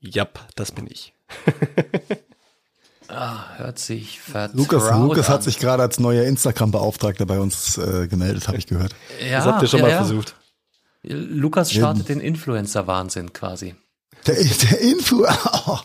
[0.00, 1.14] Jap, das bin ich.
[3.08, 8.06] ah, hört sich vertraut Lukas, Lukas hat sich gerade als neuer Instagram-Beauftragter bei uns äh,
[8.08, 8.94] gemeldet, habe ich gehört.
[9.20, 9.98] Ja, das habt ihr schon ja, mal ja.
[9.98, 10.36] versucht.
[11.02, 13.74] Lukas startet den Influencer-Wahnsinn quasi.
[14.26, 15.36] Der, der Influencer.
[15.68, 15.78] Oh,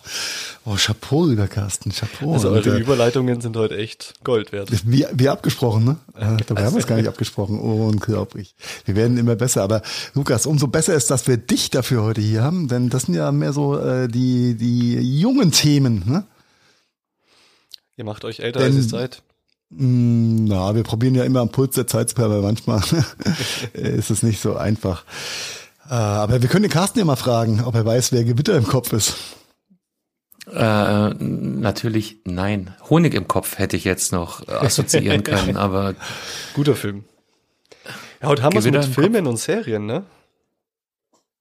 [0.78, 2.34] Chapeau, lieber Carsten, Chapeau.
[2.34, 4.70] Also eure äh, Überleitungen sind heute echt Gold wert.
[4.86, 5.98] Wie, wie abgesprochen, ne?
[6.16, 7.60] Äh, dabei haben wir es gar nicht abgesprochen.
[7.60, 8.56] Unglaublich.
[8.86, 9.64] Wir werden immer besser.
[9.64, 9.82] Aber
[10.14, 13.32] Lukas, umso besser ist, dass wir dich dafür heute hier haben, denn das sind ja
[13.32, 16.26] mehr so äh, die, die jungen Themen, ne?
[17.98, 19.24] Ihr macht euch älter denn, als ihr seid.
[19.70, 22.82] Mm, na, wir probieren ja immer am Puls der Zeit zu aber manchmal
[23.74, 25.06] ist es nicht so einfach.
[25.90, 28.68] Äh, aber wir können den Carsten ja mal fragen, ob er weiß, wer Gewitter im
[28.68, 29.16] Kopf ist.
[30.48, 32.76] Äh, natürlich nein.
[32.90, 35.96] Honig im Kopf hätte ich jetzt noch assoziieren können, aber.
[36.54, 37.06] Guter Film.
[38.22, 40.04] Ja, heute haben wir es mit Filmen und Serien, ne?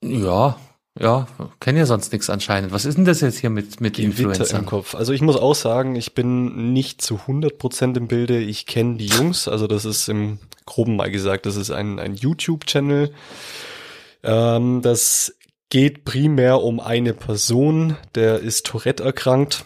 [0.02, 0.58] Ja,
[0.98, 1.28] ja,
[1.60, 2.72] kenne ja sonst nichts anscheinend.
[2.72, 4.60] Was ist denn das jetzt hier mit, mit Influencern?
[4.60, 4.94] im Kopf.
[4.94, 8.38] Also ich muss auch sagen, ich bin nicht zu 100% im Bilde.
[8.38, 12.14] Ich kenne die Jungs, also das ist im Groben mal gesagt, das ist ein, ein
[12.14, 13.12] YouTube-Channel.
[14.22, 15.34] Ähm, das
[15.70, 19.64] geht primär um eine Person, der ist Tourette erkrankt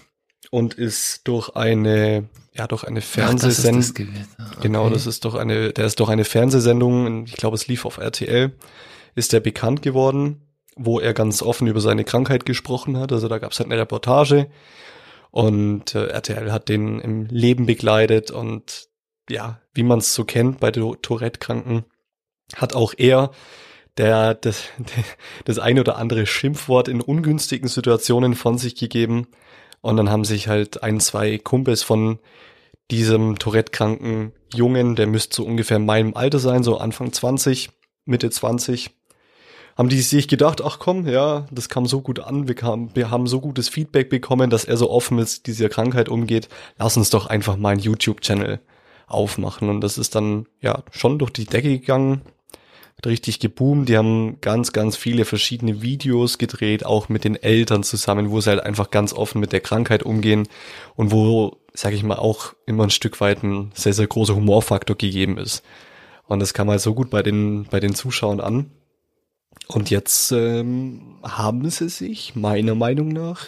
[0.51, 4.61] und ist durch eine ja durch eine Fernsehsendung okay.
[4.61, 7.99] genau das ist doch eine der ist durch eine Fernsehsendung ich glaube es lief auf
[7.99, 8.53] RTL
[9.17, 10.43] ist der bekannt geworden
[10.77, 13.81] wo er ganz offen über seine Krankheit gesprochen hat also da gab es halt eine
[13.81, 14.49] Reportage
[15.33, 18.89] und äh, RTL hat den im Leben begleitet und
[19.29, 21.85] ja wie man es so kennt bei Tourette Kranken
[22.55, 23.33] hat auch er
[23.99, 24.65] der das,
[25.45, 29.27] das eine oder andere Schimpfwort in ungünstigen Situationen von sich gegeben.
[29.81, 32.19] Und dann haben sich halt ein, zwei Kumpels von
[32.91, 37.71] diesem Tourette-kranken Jungen, der müsste so ungefähr meinem Alter sein, so Anfang 20,
[38.05, 38.91] Mitte 20,
[39.77, 43.11] haben die sich gedacht, ach komm, ja, das kam so gut an, wir, kam, wir
[43.11, 47.11] haben so gutes Feedback bekommen, dass er so offen mit dieser Krankheit umgeht, lass uns
[47.11, 48.61] doch einfach mal einen YouTube-Channel
[49.07, 49.69] aufmachen.
[49.69, 52.23] Und das ist dann ja schon durch die Decke gegangen
[53.07, 53.89] richtig geboomt.
[53.89, 58.51] Die haben ganz, ganz viele verschiedene Videos gedreht, auch mit den Eltern zusammen, wo sie
[58.51, 60.49] halt einfach ganz offen mit der Krankheit umgehen
[60.97, 64.97] und wo, sag ich mal, auch immer ein Stück weit ein sehr, sehr großer Humorfaktor
[64.97, 65.63] gegeben ist.
[66.27, 68.71] Und das kam halt so gut bei den, bei den Zuschauern an.
[69.69, 73.47] Und jetzt ähm, haben sie sich, meiner Meinung nach,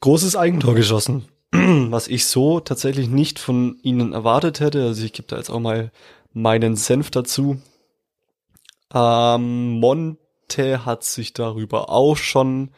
[0.00, 1.24] großes Eigentor geschossen.
[1.52, 4.84] Was ich so tatsächlich nicht von ihnen erwartet hätte.
[4.84, 5.90] Also ich gebe da jetzt auch mal
[6.32, 7.58] meinen Senf dazu.
[8.94, 12.70] Ähm, Monte hat sich darüber auch schon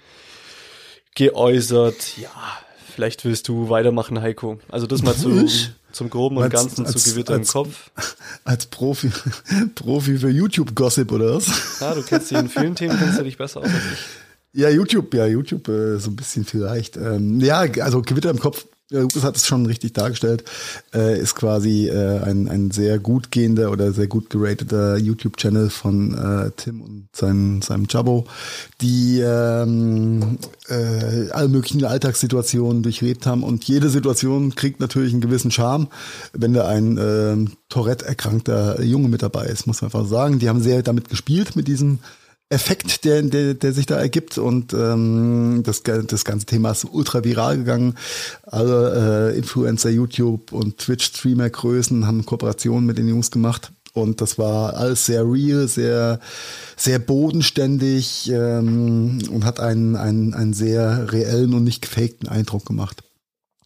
[1.14, 2.16] geäußert.
[2.18, 2.30] Ja,
[2.94, 4.58] vielleicht willst du weitermachen, Heiko.
[4.68, 5.48] Also das mal zu,
[5.92, 7.90] zum Groben und als, Ganzen als, zu Gewitter als, im Kopf.
[8.44, 9.10] Als Profi,
[9.74, 11.80] Profi für YouTube-Gossip oder was?
[11.80, 14.60] Ja, du kennst dich in vielen Themen, kennst du dich besser aus als ich.
[14.60, 16.96] Ja, YouTube, ja, YouTube äh, so ein bisschen vielleicht.
[16.96, 20.44] Ähm, ja, also Gewitter im Kopf Lukas hat es schon richtig dargestellt,
[20.92, 26.12] äh, ist quasi äh, ein, ein sehr gut gehender oder sehr gut gerateter YouTube-Channel von
[26.12, 28.26] äh, Tim und sein, seinem Jabbo,
[28.82, 35.50] die ähm, äh, alle möglichen Alltagssituationen durchlebt haben und jede Situation kriegt natürlich einen gewissen
[35.50, 35.88] Charme,
[36.34, 40.40] wenn da ein äh, Tourette-erkrankter Junge mit dabei ist, muss man einfach sagen.
[40.40, 42.00] Die haben sehr damit gespielt mit diesem
[42.54, 44.38] Effekt, der, der, der sich da ergibt.
[44.38, 47.94] Und ähm, das, das ganze Thema ist ultra viral gegangen.
[48.44, 53.72] Alle äh, Influencer, YouTube und Twitch-Streamer-Größen haben Kooperationen mit den Jungs gemacht.
[53.94, 56.18] Und das war alles sehr real, sehr,
[56.76, 63.04] sehr bodenständig ähm, und hat einen, einen, einen sehr reellen und nicht gefakten Eindruck gemacht.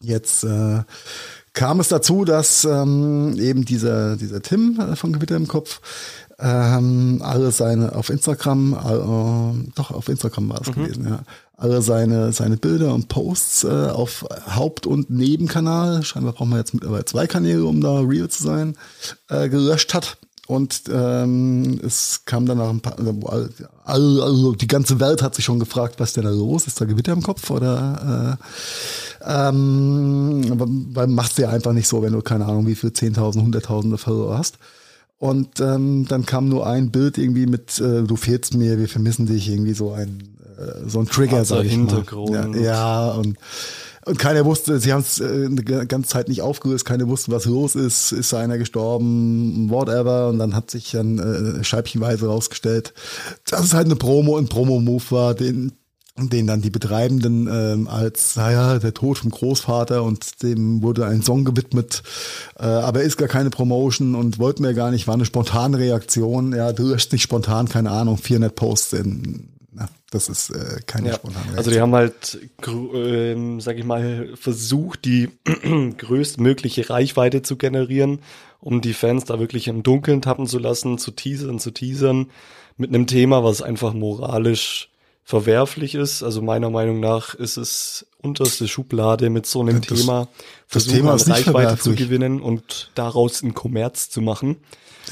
[0.02, 0.82] Jetzt äh,
[1.54, 5.80] kam es dazu, dass ähm, eben dieser, dieser Tim äh, von Gewitter im Kopf
[6.40, 10.72] ähm, alle seine auf Instagram, äh, doch auf Instagram war es mhm.
[10.72, 11.20] gewesen, ja,
[11.56, 14.24] alle seine seine Bilder und Posts äh, auf
[14.54, 18.76] Haupt- und Nebenkanal, scheinbar brauchen wir jetzt mittlerweile zwei Kanäle, um da real zu sein,
[19.28, 20.18] äh, gelöscht hat.
[20.46, 22.96] Und ähm, es kam dann nach ein paar,
[23.84, 26.86] also, also die ganze Welt hat sich schon gefragt, was denn da los ist, da
[26.86, 28.38] Gewitter im Kopf oder
[29.26, 30.42] äh, ähm,
[30.94, 33.98] weil machst du ja einfach nicht so, wenn du keine Ahnung wie viel 10.000, 100.000
[33.98, 34.56] Follower hast.
[35.18, 39.26] Und ähm, dann kam nur ein Bild irgendwie mit, äh, du fehlst mir, wir vermissen
[39.26, 42.30] dich, irgendwie so ein, äh, so ein Trigger, sag ich Hintergrund.
[42.30, 42.56] mal.
[42.56, 43.36] Ja, ja, und
[44.08, 47.44] und keiner wusste, sie haben es äh, eine ganze Zeit nicht aufgelöst, keiner wusste, was
[47.44, 50.28] los ist, ist einer gestorben, whatever.
[50.28, 52.94] Und dann hat sich dann äh, scheibchenweise rausgestellt,
[53.50, 55.72] dass es halt eine Promo, ein Promo-Move war, den
[56.18, 61.22] den dann die Betreibenden ähm, als, naja, der Tod vom Großvater und dem wurde ein
[61.22, 62.02] Song gewidmet,
[62.58, 66.52] äh, aber ist gar keine Promotion und wollten wir gar nicht, war eine spontane Reaktion.
[66.54, 71.10] Ja, du hast nicht spontan, keine Ahnung, 400 Posts in, na, das ist äh, keine
[71.10, 71.58] ja, spontane Reaktion.
[71.58, 75.28] Also die haben halt, ähm, sag ich mal, versucht, die
[75.98, 78.18] größtmögliche Reichweite zu generieren,
[78.60, 82.26] um die Fans da wirklich im Dunkeln tappen zu lassen, zu teasern, zu teasern,
[82.76, 84.88] mit einem Thema, was einfach moralisch
[85.28, 86.22] verwerflich ist.
[86.22, 90.28] Also meiner Meinung nach ist es unterste Schublade mit so einem das, Thema
[90.66, 94.56] versuchen, Thema an Reichweite zu gewinnen und daraus einen Kommerz zu machen.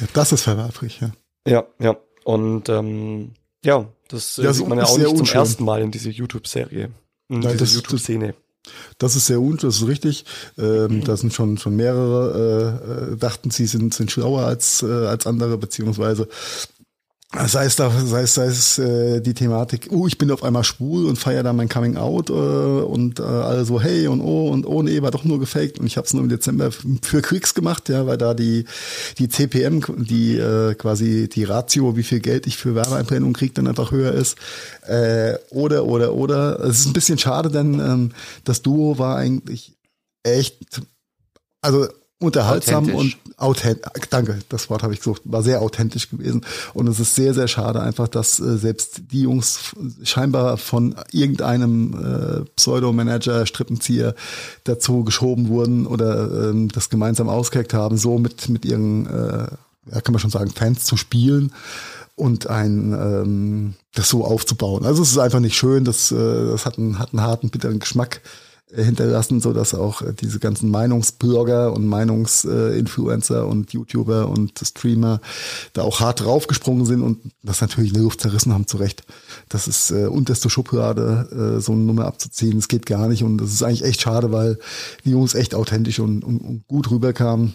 [0.00, 1.10] Ja, das ist verwerflich, ja.
[1.46, 1.98] Ja, ja.
[2.24, 5.26] Und ähm, ja, das, äh, das sieht man ja auch nicht unschön.
[5.26, 6.88] zum ersten Mal in dieser YouTube-Serie,
[7.28, 8.34] in Nein, dieser YouTube-Szene.
[8.96, 10.24] Das ist sehr un, das ist richtig.
[10.56, 14.86] Ähm, da sind schon schon mehrere äh, äh, dachten, sie sind sind schlauer als äh,
[14.86, 16.26] als andere beziehungsweise
[17.34, 20.62] Sei es, da, sei es, sei es äh, die Thematik, oh, ich bin auf einmal
[20.62, 24.48] schwul und feiere da mein Coming Out äh, und äh, alle so, hey und oh
[24.48, 27.22] und oh nee, war doch nur gefaked und ich habe es nur im Dezember für
[27.22, 28.64] Kriegs gemacht, ja, weil da die
[29.18, 33.66] die CPM, die äh, quasi die Ratio, wie viel Geld ich für Werbeeinblendung kriege, dann
[33.66, 34.38] einfach höher ist.
[34.86, 36.60] Äh, oder, oder, oder.
[36.60, 38.12] Es ist ein bisschen schade, denn ähm,
[38.44, 39.76] das Duo war eigentlich
[40.22, 40.80] echt,
[41.60, 41.88] also
[42.18, 43.84] unterhaltsam und authentisch.
[44.08, 45.22] Danke, das Wort habe ich gesucht.
[45.24, 46.44] War sehr authentisch gewesen.
[46.72, 51.94] Und es ist sehr, sehr schade einfach, dass äh, selbst die Jungs scheinbar von irgendeinem
[51.94, 54.14] äh, Pseudo-Manager, Strippenzieher
[54.64, 59.46] dazu geschoben wurden oder ähm, das gemeinsam ausgehackt haben, so mit, mit ihren, äh,
[59.92, 61.52] ja, kann man schon sagen, Fans zu spielen
[62.14, 64.84] und ein ähm, das so aufzubauen.
[64.86, 67.78] Also es ist einfach nicht schön, das, äh, das hat einen, hat einen harten, bitteren
[67.78, 68.22] Geschmack
[68.74, 75.20] hinterlassen, so dass auch äh, diese ganzen Meinungsbürger und Meinungsinfluencer und YouTuber und Streamer
[75.72, 79.04] da auch hart draufgesprungen sind und das natürlich in der Luft zerrissen haben, zu Recht.
[79.48, 82.56] Das ist äh, unterste Schublade, äh, so eine Nummer abzuziehen.
[82.56, 84.58] Das geht gar nicht und das ist eigentlich echt schade, weil
[85.04, 87.54] die Jungs echt authentisch und, und, und gut rüberkamen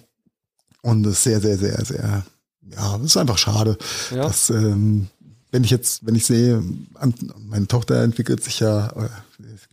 [0.82, 2.26] und ist sehr, sehr, sehr, sehr,
[2.74, 3.78] ja, das ist einfach schade,
[4.12, 4.24] ja.
[4.24, 5.08] dass ähm,
[5.52, 6.64] wenn ich jetzt, wenn ich sehe,
[7.38, 9.10] meine Tochter entwickelt sich ja, äh,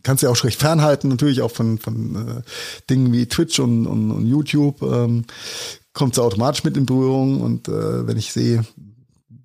[0.03, 2.41] kannst ja auch schlecht fernhalten, natürlich auch von, von äh,
[2.89, 5.25] Dingen wie Twitch und, und, und YouTube, ähm,
[5.93, 8.65] kommt sie automatisch mit in Berührung und äh, wenn ich sehe,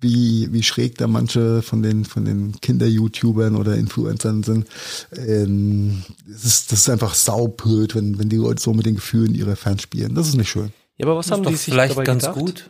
[0.01, 4.67] wie, wie schräg da manche von den, von den Kinder-YouTubern oder Influencern sind,
[5.17, 9.33] ähm, das, ist, das ist einfach saublöd, wenn, wenn die Leute so mit den Gefühlen
[9.33, 10.13] ihrer Fans spielen.
[10.13, 10.71] Das ist nicht schön.
[10.97, 12.39] Ja, aber was das haben die sich vielleicht ganz gedacht?
[12.39, 12.69] gut?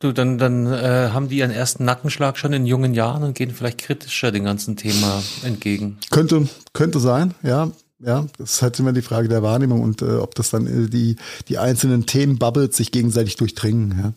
[0.00, 3.50] Du, dann, dann äh, haben die ihren ersten Nackenschlag schon in jungen Jahren und gehen
[3.52, 5.98] vielleicht kritischer dem ganzen Thema entgegen.
[6.10, 7.70] Könnte, könnte sein, ja.
[8.00, 10.90] Ja, das ist halt immer die Frage der Wahrnehmung und äh, ob das dann äh,
[10.90, 11.16] die,
[11.48, 14.12] die einzelnen Themenbubbles sich gegenseitig durchdringen, ja.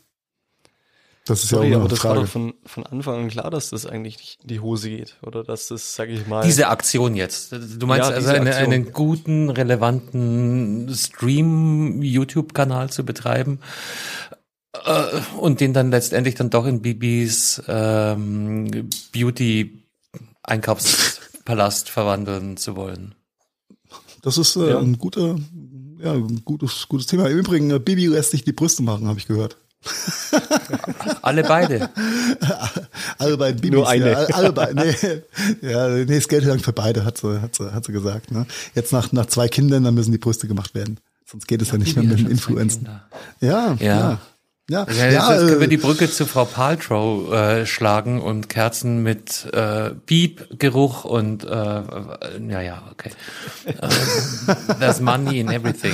[1.27, 2.15] Das ist Sorry, ja auch aber das Frage.
[2.15, 5.17] war doch von, von Anfang an klar, dass das eigentlich nicht in die Hose geht.
[5.21, 6.41] Oder dass das, sag ich mal.
[6.43, 7.51] Diese Aktion jetzt.
[7.51, 13.59] Du meinst ja, also eine, einen guten, relevanten Stream-YouTube-Kanal zu betreiben,
[15.39, 23.13] und den dann letztendlich dann doch in Bibis ähm, Beauty-Einkaufspalast verwandeln zu wollen.
[24.21, 24.79] Das ist äh, ja.
[24.79, 25.35] ein guter,
[25.99, 27.29] ja, ein gutes, gutes Thema.
[27.29, 29.57] Im Übrigen, äh, Bibi lässt sich die Brüste machen, habe ich gehört.
[31.21, 31.89] alle beide.
[33.19, 33.77] alle beiden Bibis.
[33.77, 34.11] Nur eine.
[34.11, 34.75] Ja, alle beide.
[34.75, 35.21] Nee,
[35.61, 38.31] ja, nee, das Geld lang für beide, hat sie, hat sie, hat sie gesagt.
[38.31, 38.45] Ne?
[38.75, 40.99] Jetzt nach, nach zwei Kindern, dann müssen die Brüste gemacht werden.
[41.25, 42.89] Sonst geht es ja, ja nicht Bibi mehr mit dem Influenzen.
[43.39, 44.19] Ja, ja, ja.
[44.69, 48.49] Ja, ja, ja jetzt können wir äh, die Brücke zu Frau Paltrow äh, schlagen und
[48.49, 53.11] Kerzen mit äh, Piep-Geruch und äh, ja, ja, okay.
[54.77, 55.93] There's money in everything.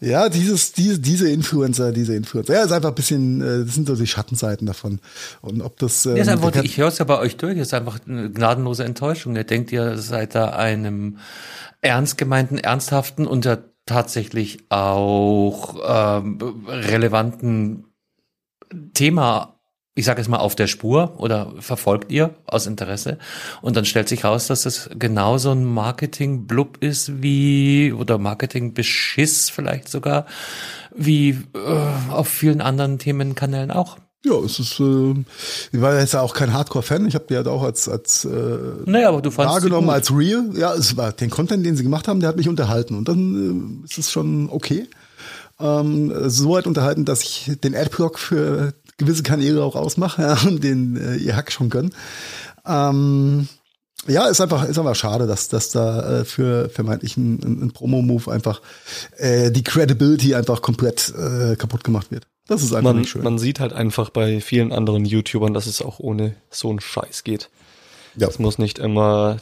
[0.00, 2.54] Ja, dieses, diese, diese Influencer, diese Influencer.
[2.54, 4.98] Ja, ist einfach ein bisschen, äh, das sind so die Schattenseiten davon.
[5.40, 6.04] Und ob das.
[6.04, 8.82] Ähm, ja, ist einfach, ich höre es ja bei euch durch, ist einfach eine gnadenlose
[8.82, 9.36] Enttäuschung.
[9.36, 11.18] Ihr denkt, ihr seid da einem
[11.82, 13.48] ernst gemeinten, ernsthaften und
[13.86, 17.91] tatsächlich auch ähm, relevanten
[18.94, 19.60] Thema,
[19.94, 23.18] ich sage es mal, auf der Spur oder verfolgt ihr aus Interesse
[23.60, 29.88] und dann stellt sich raus, dass es genauso ein Marketing-Blub ist wie oder Marketing-Beschiss vielleicht
[29.88, 30.26] sogar
[30.94, 33.98] wie äh, auf vielen anderen Themenkanälen auch.
[34.24, 35.14] Ja, es ist, äh,
[35.72, 37.06] ich war jetzt ja auch kein Hardcore-Fan.
[37.06, 40.44] Ich habe die halt auch als als äh, naja, aber du wahrgenommen als real.
[40.54, 43.80] Ja, es war den Content, den sie gemacht haben, der hat mich unterhalten und dann
[43.82, 44.86] äh, ist es schon okay
[45.62, 50.62] ähm, so weit unterhalten, dass ich den Adblock für gewisse Kanäle auch ausmache ja, und
[50.62, 51.94] den äh, ihr Hack schon können.
[52.66, 53.48] Ähm,
[54.08, 57.72] ja, ist einfach, ist einfach schade, dass, dass da äh, für vermeintlich ein, ein, ein
[57.72, 58.60] Promo-Move einfach
[59.16, 62.26] äh, die Credibility einfach komplett äh, kaputt gemacht wird.
[62.48, 63.22] Das ist einfach man, nicht schön.
[63.22, 67.22] Man sieht halt einfach bei vielen anderen YouTubern, dass es auch ohne so einen Scheiß
[67.22, 67.48] geht.
[68.16, 68.28] Ja.
[68.28, 69.36] Es muss nicht immer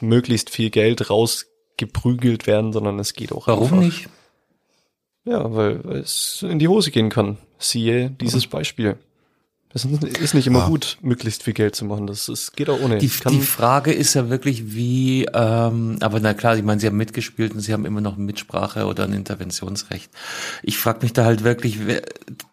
[0.00, 3.76] möglichst viel Geld rausgeprügelt werden, sondern es geht auch Warum einfach.
[3.80, 4.08] nicht?
[5.24, 7.36] Ja, weil es in die Hose gehen kann.
[7.58, 8.50] Siehe dieses mhm.
[8.50, 8.96] Beispiel.
[9.72, 10.68] Es ist nicht immer ah.
[10.68, 12.08] gut, möglichst viel Geld zu machen.
[12.08, 12.98] Das, das geht auch ohne.
[12.98, 16.96] Die, die Frage ist ja wirklich, wie, ähm, aber na klar, ich meine, sie haben
[16.96, 20.10] mitgespielt und sie haben immer noch ein Mitsprache oder ein Interventionsrecht.
[20.64, 21.78] Ich frage mich da halt wirklich,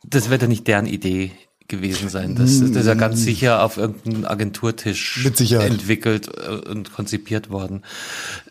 [0.04, 1.32] das wird ja nicht deren Idee
[1.68, 2.36] gewesen sein.
[2.36, 7.84] Das, das ist ja ganz sicher auf irgendeinem Agenturtisch entwickelt äh, und konzipiert worden.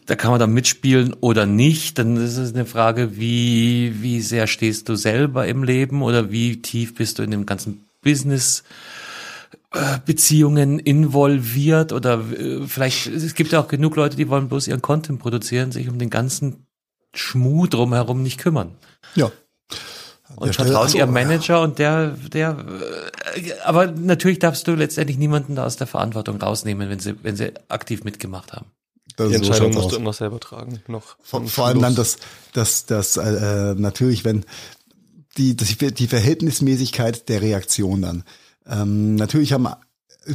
[0.06, 1.98] Da kann man dann mitspielen oder nicht.
[1.98, 6.60] Dann ist es eine Frage, wie, wie sehr stehst du selber im Leben oder wie
[6.60, 8.64] tief bist du in dem ganzen Business
[9.72, 14.68] äh, Beziehungen involviert oder äh, vielleicht, es gibt ja auch genug Leute, die wollen bloß
[14.68, 16.66] ihren Content produzieren, sich um den ganzen
[17.14, 18.72] Schmuh drumherum nicht kümmern.
[19.14, 19.32] Ja.
[20.36, 22.58] Und vertrauen ihrem Manager und der, der,
[23.34, 27.36] äh, aber natürlich darfst du letztendlich niemanden da aus der Verantwortung rausnehmen, wenn sie, wenn
[27.36, 28.66] sie aktiv mitgemacht haben.
[29.16, 30.82] Das Die so Entscheidung musst du immer selber tragen.
[30.88, 32.18] Noch Vor, vor allem dann Schluss.
[32.52, 34.44] das, das, das äh, natürlich, wenn
[35.38, 38.24] die, das, die Verhältnismäßigkeit der Reaktion dann.
[38.66, 39.68] Ähm, natürlich haben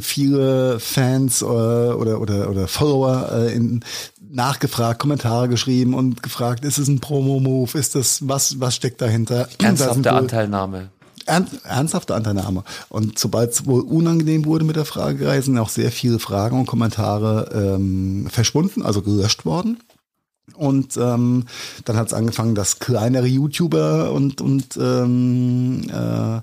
[0.00, 3.84] viele Fans äh, oder, oder, oder Follower äh, in,
[4.32, 9.48] nachgefragt, Kommentare geschrieben und gefragt, ist es ein Promo-Move, ist das, was, was steckt dahinter?
[9.58, 10.88] Da Ernsthafte wohl- Anteilnahme.
[11.24, 12.64] Ernst, ernsthafte Anteilnahme.
[12.88, 16.66] Und sobald es wohl unangenehm wurde mit der Fragereise, sind auch sehr viele Fragen und
[16.66, 19.78] Kommentare ähm, verschwunden, also gelöscht worden.
[20.54, 21.44] Und ähm,
[21.84, 26.40] dann hat es angefangen, dass kleinere YouTuber und, und ähm, äh,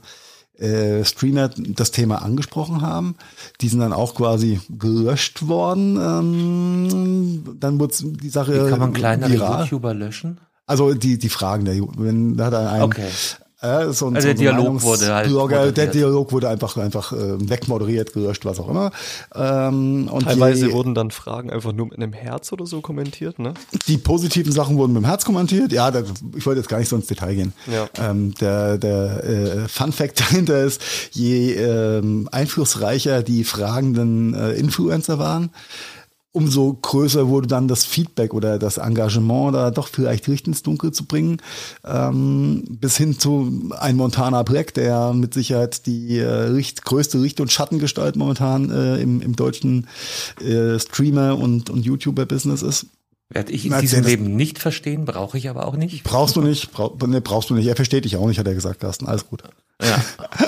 [0.59, 3.15] äh, Streamer das Thema angesprochen haben.
[3.61, 5.97] Die sind dann auch quasi gelöscht worden.
[5.97, 9.63] Ähm, dann wurde die Sache Wie kann man kleinere viral.
[9.63, 10.39] YouTuber löschen?
[10.65, 13.07] Also die, die Fragen der wenn da hat er einen, Okay.
[13.61, 15.87] Äh, so ein, Also so der Dialog Meinungs- wurde halt Blogger, der.
[15.87, 18.91] Dialog wurde einfach einfach äh, wegmoderiert, gelöscht, was auch immer.
[19.35, 23.37] Ähm, und Teilweise die, wurden dann Fragen einfach nur mit einem Herz oder so kommentiert,
[23.39, 23.53] ne?
[23.87, 25.71] die positiven Sachen wurden mit dem Herz kommentiert.
[25.71, 26.03] Ja, da,
[26.37, 27.53] ich wollte jetzt gar nicht so ins Detail gehen.
[27.71, 27.89] Ja.
[27.99, 30.81] Ähm, der der äh, Fun Fact dahinter ist,
[31.11, 35.49] je ähm, einflussreicher die fragenden äh, Influencer waren,
[36.31, 40.91] umso größer wurde dann das Feedback oder das Engagement, da doch vielleicht Licht ins Dunkel
[40.91, 41.37] zu bringen,
[41.83, 47.39] ähm, bis hin zu ein Montana Black, der mit Sicherheit die äh, Licht, größte Licht-
[47.41, 49.87] und Schattengestalt momentan äh, im, im deutschen
[50.39, 52.85] äh, Streamer- und, und YouTuber-Business ist.
[53.31, 56.03] Werde ich in Na, diesem das- Leben nicht verstehen, brauche ich aber auch nicht.
[56.03, 57.67] Brauchst du nicht, brauch, ne, brauchst du nicht.
[57.67, 59.07] Er versteht dich auch nicht, hat er gesagt, Carsten.
[59.07, 59.43] Alles gut.
[59.81, 60.03] Ja.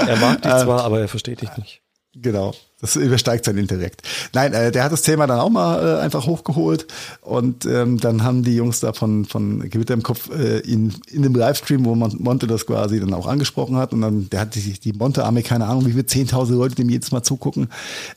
[0.07, 1.81] Er mag dich zwar, aber er versteht dich nicht.
[2.13, 2.53] Genau.
[2.81, 4.01] Das übersteigt sein Intellekt.
[4.33, 6.87] Nein, äh, der hat das Thema dann auch mal äh, einfach hochgeholt
[7.21, 11.21] und ähm, dann haben die Jungs da von, von Gewitter im Kopf äh, in, in
[11.21, 14.55] dem Livestream, wo Mon- Monte das quasi dann auch angesprochen hat und dann, der hat
[14.55, 17.69] die, die Monte-Armee, keine Ahnung, wie viele 10.000 Leute dem jedes Mal zugucken,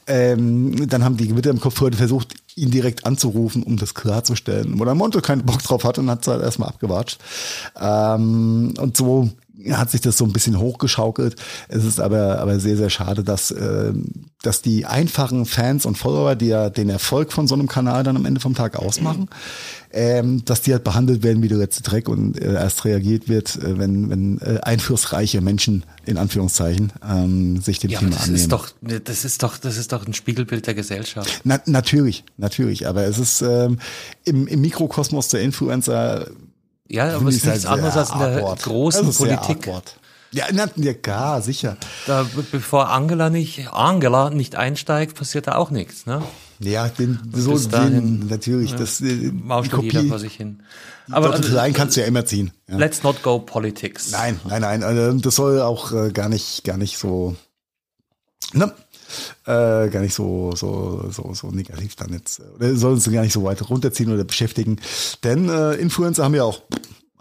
[0.06, 4.78] ähm, dann haben die Gewitter im Kopf Leute versucht, ihn direkt anzurufen, um das klarzustellen.
[4.80, 7.18] Wo der Monte keinen Bock drauf hatte und hat es halt erstmal abgewatscht.
[7.78, 9.28] Ähm, und so
[9.72, 11.36] hat sich das so ein bisschen hochgeschaukelt.
[11.68, 13.92] Es ist aber, aber sehr, sehr schade, dass, äh,
[14.42, 18.16] dass die einfachen Fans und Follower, die ja den Erfolg von so einem Kanal dann
[18.16, 19.28] am Ende vom Tag ausmachen,
[19.92, 23.56] ähm, dass die halt behandelt werden wie der letzte Dreck und äh, erst reagiert wird,
[23.56, 28.36] äh, wenn, wenn äh, einflussreiche Menschen, in Anführungszeichen, ähm, sich dem Ja, Thema das annehmen.
[28.36, 31.40] ist doch, das ist doch, das ist doch ein Spiegelbild der Gesellschaft.
[31.44, 33.78] Na, natürlich, natürlich, aber es ist ähm,
[34.24, 36.26] im, im Mikrokosmos der Influencer
[36.88, 38.62] Ja, aber es ist nichts sehr anderes als in der awkward.
[38.62, 39.68] großen Politik.
[39.68, 39.96] awkward.
[40.34, 41.76] Ja, na, ja, klar, sicher.
[42.06, 46.22] Da, bevor Angela nicht, Angela nicht einsteigt, passiert da auch nichts, ne?
[46.58, 50.62] Ja, den, so dahin, den, natürlich, das äh, die doch jeder Kopie, vor sich hin.
[51.10, 52.50] aber also, rein kannst du ja immer ziehen.
[52.68, 52.78] Ja.
[52.78, 54.10] let's not go politics.
[54.10, 57.36] Nein, nein, nein, also das soll auch äh, gar nicht, gar nicht so,
[58.52, 58.72] ne,
[59.46, 63.22] äh, gar nicht so, so, so, so negativ dann jetzt, äh, oder soll uns gar
[63.22, 64.78] nicht so weit runterziehen oder beschäftigen,
[65.22, 66.60] denn äh, Influencer haben ja auch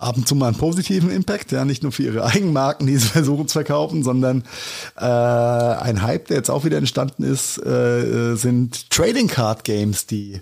[0.04, 3.08] ab und zu mal einen positiven Impact, ja, nicht nur für ihre Eigenmarken, die sie
[3.10, 4.44] versuchen zu verkaufen, sondern
[4.98, 10.41] äh, ein Hype, der jetzt auch wieder entstanden ist, äh, sind Trading Card Games, die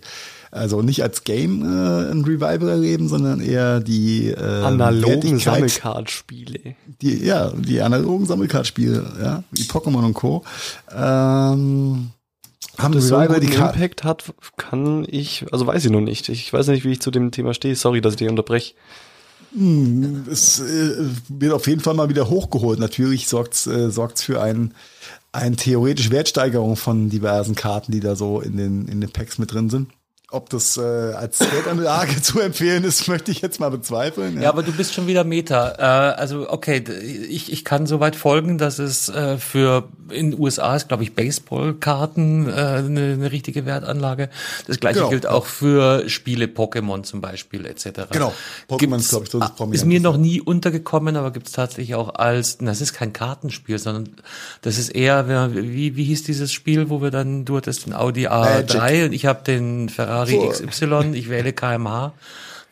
[0.51, 6.75] also nicht als Game äh, ein Revival erleben, sondern eher die äh, Analogen Sammelcard-Spiele.
[7.01, 10.43] die, ja, die analogen Sammelkartspiele, ja, wie Pokémon und Co.
[10.93, 12.11] Ähm,
[12.77, 13.75] haben Das so einen Revival die guten Karte.
[13.75, 16.29] Impact hat, kann ich, also weiß ich noch nicht.
[16.29, 17.75] Ich weiß nicht, wie ich zu dem Thema stehe.
[17.75, 18.73] Sorry, dass ich dich unterbreche.
[20.31, 22.79] Es äh, wird auf jeden Fall mal wieder hochgeholt.
[22.79, 24.73] Natürlich sorgt's äh, sorgt's für ein,
[25.33, 29.53] eine theoretische Wertsteigerung von diversen Karten, die da so in den, in den Packs mit
[29.53, 29.89] drin sind.
[30.33, 34.41] Ob das äh, als Geldanlage zu empfehlen ist, möchte ich jetzt mal bezweifeln.
[34.41, 35.73] Ja, aber du bist schon wieder Meta.
[35.77, 36.81] Äh, also okay,
[37.29, 41.13] ich, ich kann soweit folgen, dass es äh, für in den USA ist, glaube ich,
[41.15, 44.29] Baseballkarten äh, eine, eine richtige Wertanlage.
[44.67, 45.09] Das gleiche Genau.
[45.09, 48.07] gilt auch für Spiele Pokémon zum Beispiel etc.
[48.11, 48.33] Genau.
[48.69, 49.87] Pokémon ist, glaub ich, so das Ist Prominenteste.
[49.87, 54.09] mir noch nie untergekommen, aber gibt es tatsächlich auch als, das ist kein Kartenspiel, sondern
[54.61, 58.27] das ist eher, wie, wie hieß dieses Spiel, wo wir dann, du hattest den Audi
[58.27, 59.05] A3 Magic.
[59.05, 60.47] und ich habe den Ferrari So.
[60.49, 62.13] XY, ich wähle KMH.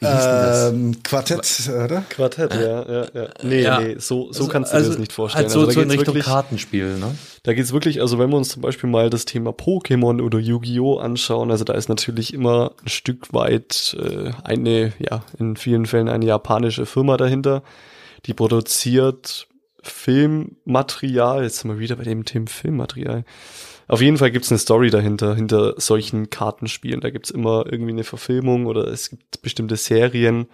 [0.02, 0.70] Wie hieß denn das?
[0.72, 2.04] Ähm, Quartett, oder?
[2.08, 3.28] Quartett, ja, ja, ja.
[3.44, 3.82] Nee, Ja.
[3.82, 5.44] nee, so, so Also- kannst du dir also das nicht vorstellen.
[5.44, 7.16] Halt so, also, so da in Richtung wirklich, Kartenspiel, ne?
[7.44, 11.00] da geht's wirklich, also wenn wir uns zum Beispiel mal das Thema Pokémon oder Yu-Gi-Oh!
[11.00, 16.08] anschauen, also da ist natürlich immer ein Stück weit äh, eine, ja, in vielen Fällen
[16.08, 17.62] eine japanische Firma dahinter,
[18.26, 19.48] die produziert
[19.84, 23.24] Filmmaterial, jetzt sind wir wieder bei dem Thema Filmmaterial.
[23.90, 27.02] Auf jeden Fall gibt's eine Story dahinter, hinter solchen Kartenspielen.
[27.02, 30.48] Da gibt's immer irgendwie eine Verfilmung oder es gibt bestimmte Serien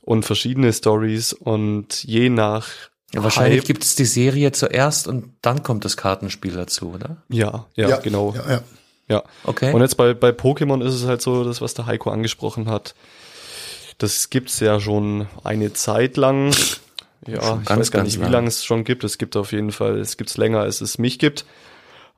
[0.00, 2.68] und verschiedene Stories und je nach
[3.12, 7.18] Ja, wahrscheinlich gibt es die Serie zuerst und dann kommt das Kartenspiel dazu, oder?
[7.28, 8.34] ja, ja, genau.
[8.34, 8.62] Ja, ja.
[9.08, 9.22] Ja.
[9.44, 9.74] Okay.
[9.74, 12.94] Und jetzt bei, bei Pokémon ist es halt so, das, was der Heiko angesprochen hat.
[13.98, 16.54] Das gibt's ja schon eine Zeit lang.
[17.26, 18.32] Ja, Schon ich ganz, weiß gar ganz nicht, wie lang.
[18.32, 19.04] lange es schon gibt.
[19.04, 21.44] Es gibt auf jeden Fall, es gibt's länger, als es mich gibt.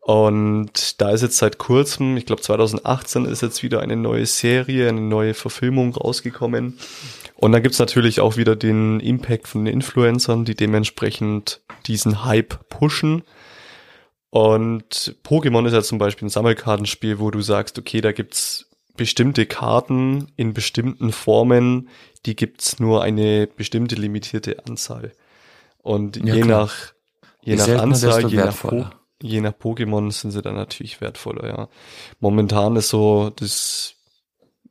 [0.04, 4.90] Und da ist jetzt seit kurzem, ich glaube 2018 ist jetzt wieder eine neue Serie,
[4.90, 6.78] eine neue Verfilmung rausgekommen.
[7.36, 12.68] Und da gibt's natürlich auch wieder den Impact von den Influencern, die dementsprechend diesen Hype
[12.68, 13.22] pushen.
[14.28, 18.66] Und Pokémon ist ja zum Beispiel ein Sammelkartenspiel, wo du sagst, okay, da gibt's
[18.98, 21.88] bestimmte Karten in bestimmten Formen,
[22.26, 25.12] die gibt's nur eine bestimmte limitierte Anzahl.
[25.78, 26.60] Und Ja, je klar.
[26.64, 26.74] nach,
[27.40, 28.94] je nach Anzahl, je nach.
[29.24, 31.68] Je nach Pokémon sind sie dann natürlich wertvoller, ja.
[32.20, 33.94] Momentan ist so das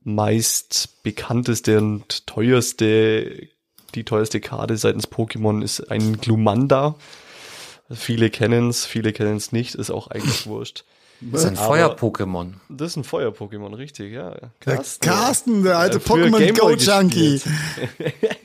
[0.03, 3.47] meist bekannteste und teuerste,
[3.95, 6.95] die teuerste Karte seitens Pokémon ist ein Glumanda.
[7.89, 10.83] Viele kennen's, viele kennen's nicht, ist auch eigentlich wurscht.
[11.19, 12.53] das ist ein Feuer-Pokémon.
[12.69, 14.35] Das ist ein Feuer-Pokémon, richtig, ja.
[14.65, 17.41] Der Carsten, der alte äh, Pokémon Go Junkie.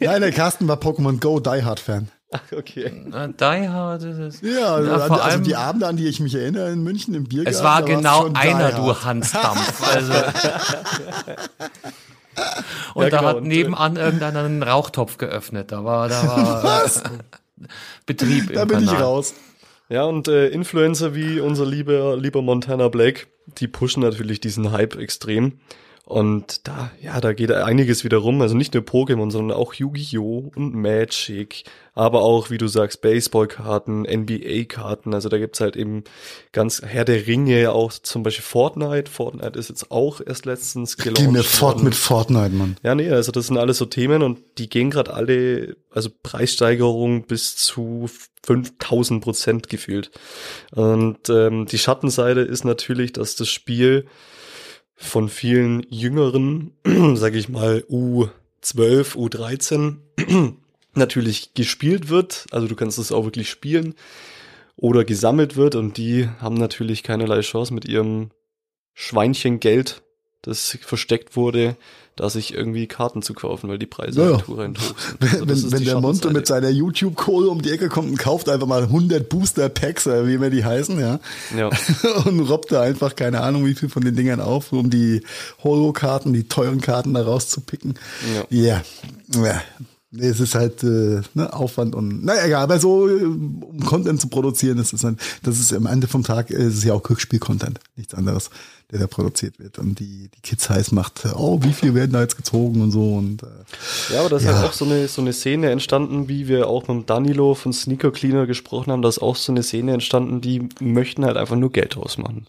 [0.01, 2.11] Nein, der Carsten war Pokémon Go Die Hard Fan.
[2.31, 2.85] Ach, okay.
[3.13, 4.41] Äh, Die Hard ist es.
[4.43, 7.15] Ja, also, Ja, vor also allem- die Abende, an die ich mich erinnere in München
[7.15, 7.57] im Biergarten.
[7.57, 9.83] Es war genau einer, du Hansdampf.
[9.95, 10.13] Also.
[12.95, 15.73] Und Ja, da genau, hat und, äh, nebenan irgendeiner einen Rauchtopf geöffnet.
[15.73, 16.85] Da war, da war
[18.07, 19.03] Betrieb Da im bin ich Kanal.
[19.03, 19.35] raus.
[19.89, 23.27] Ja, und äh, Influencer wie unser lieber, lieber Montana Black,
[23.59, 25.59] die pushen natürlich diesen Hype extrem.
[26.09, 28.41] Und da, ja, da geht einiges wieder rum.
[28.41, 30.53] Also nicht nur Pokémon, sondern auch Yu-Gi-Oh!
[30.57, 31.65] und Magic.
[31.93, 35.13] Aber auch, wie du sagst, Baseballkarten, NBA-Karten.
[35.13, 36.05] Also da gibt's halt eben
[36.53, 39.11] ganz Herr der Ringe, auch zum Beispiel Fortnite.
[39.11, 41.27] Fortnite ist jetzt auch erst letztens gelauncht.
[41.27, 42.79] Geh mir fort mit Fortnite, Mann.
[42.83, 47.27] Ja, nee, also das sind alles so Themen und die gehen gerade alle, also Preissteigerung
[47.27, 48.09] bis zu
[48.47, 50.11] 5000 Prozent gefühlt.
[50.71, 54.07] Und ähm, die Schattenseite ist natürlich, dass das Spiel
[55.01, 56.73] von vielen Jüngeren,
[57.15, 59.97] sag ich mal U12, U13,
[60.95, 62.47] natürlich gespielt wird.
[62.51, 63.95] Also du kannst es auch wirklich spielen
[64.77, 68.31] oder gesammelt wird und die haben natürlich keinerlei Chance mit ihrem
[68.93, 70.03] Schweinchen Geld,
[70.43, 71.77] das versteckt wurde,
[72.17, 74.33] da sich irgendwie Karten zu kaufen, weil die Preise Ja.
[74.37, 75.33] halt horrend hoch sind.
[75.33, 78.67] Also Wenn, wenn, der Monte mit seiner YouTube-Kohle um die Ecke kommt und kauft einfach
[78.67, 81.21] mal 100 Booster-Packs, wie immer die heißen, ja,
[81.57, 81.71] Ja.
[82.25, 85.23] und robbt da einfach keine Ahnung wie viel von den Dingern auf, um die
[85.63, 87.95] Holo-Karten, die teuren Karten da rauszupicken.
[88.51, 88.83] Ja,
[89.41, 89.63] ja.
[90.11, 94.29] Nee, Es ist halt äh, ne, Aufwand und naja, egal, aber so um Content zu
[94.29, 97.79] produzieren, das ist dann, das ist am Ende vom Tag, ist es ja auch Glücksspiel-Content,
[97.95, 98.49] nichts anderes,
[98.91, 102.23] der da produziert wird und die, die Kids heiß macht, oh, wie viel werden da
[102.23, 104.55] jetzt gezogen und so und äh, Ja, aber da ist Ja.
[104.55, 108.11] halt auch so eine, so eine Szene entstanden, wie wir auch mit Danilo von Sneaker
[108.11, 111.71] Cleaner gesprochen haben, da ist auch so eine Szene entstanden, die möchten halt einfach nur
[111.71, 112.47] Geld ausmachen.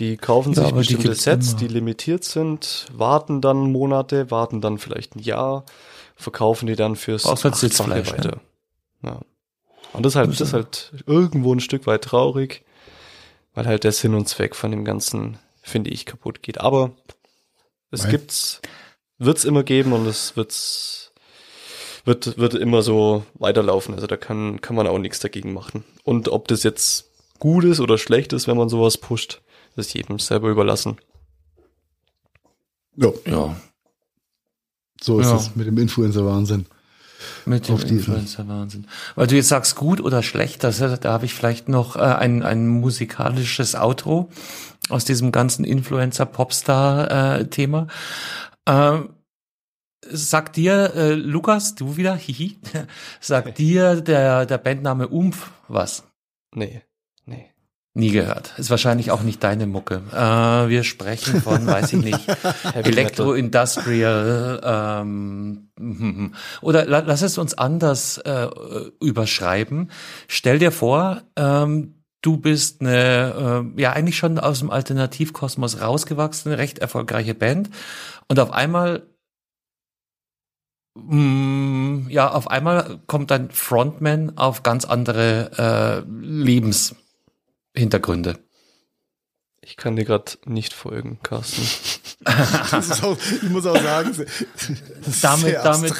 [0.00, 1.58] Die kaufen Ja, sich die bestimmte gibt's Sets, immer.
[1.60, 5.64] die limitiert sind, warten dann Monate, warten dann vielleicht ein Jahr,
[6.16, 8.18] verkaufen die dann fürs Sitzfleisch, ne?
[8.18, 8.40] weiter.
[9.04, 9.20] Ja.
[9.92, 12.64] Und das ist halt, das ist halt irgendwo ein Stück weit traurig,
[13.54, 16.60] weil halt der Sinn und Zweck von dem Ganzen, finde ich, kaputt geht.
[16.60, 16.92] Aber
[17.90, 18.60] es Weil- gibt's,
[19.18, 21.12] wird's immer geben und es wird's,
[22.04, 23.94] wird, wird immer so weiterlaufen.
[23.94, 25.84] Also da kann, kann man auch nichts dagegen machen.
[26.04, 29.40] Und ob das jetzt gut ist oder schlecht ist, wenn man sowas pusht,
[29.76, 30.98] ist jedem selber überlassen.
[32.96, 33.56] ja, Ja,
[35.00, 35.36] so ist Ja.
[35.36, 36.66] es mit dem Influencer-Wahnsinn.
[37.46, 37.98] Mit dem Auf diesen.
[37.98, 38.86] Influencer-Wahnsinn.
[39.14, 42.42] Weil du jetzt sagst gut oder schlecht, das, da habe ich vielleicht noch äh, ein,
[42.42, 44.30] ein musikalisches Outro
[44.88, 47.88] aus diesem ganzen Influencer-Popstar-Thema.
[48.66, 49.10] Ähm,
[50.10, 52.58] Sagt dir, äh, Lukas, du wieder, hihi,
[53.20, 56.04] sagt dir der, der Bandname Umf was?
[56.54, 56.82] Nee.
[57.96, 58.58] Nie gehört.
[58.58, 60.02] Ist wahrscheinlich auch nicht deine Mucke.
[60.12, 62.26] Äh, wir sprechen von, weiß ich nicht,
[62.74, 65.70] Elektro-Industrial ähm,
[66.60, 68.48] oder la lass es uns anders äh,
[69.00, 69.92] überschreiben.
[70.26, 76.58] Stell dir vor, ähm, du bist eine, äh, ja eigentlich schon aus dem Alternativkosmos rausgewachsene,
[76.58, 77.70] recht erfolgreiche Band
[78.26, 79.06] und auf einmal
[80.96, 86.08] Mm, ja, auf einmal kommt ein Frontman auf ganz andere äh,
[87.74, 88.38] Lebenshintergründe.
[89.66, 91.62] Ich kann dir gerade nicht folgen, Carsten.
[93.02, 94.12] auch, ich muss auch sagen,
[95.22, 95.94] damit, damit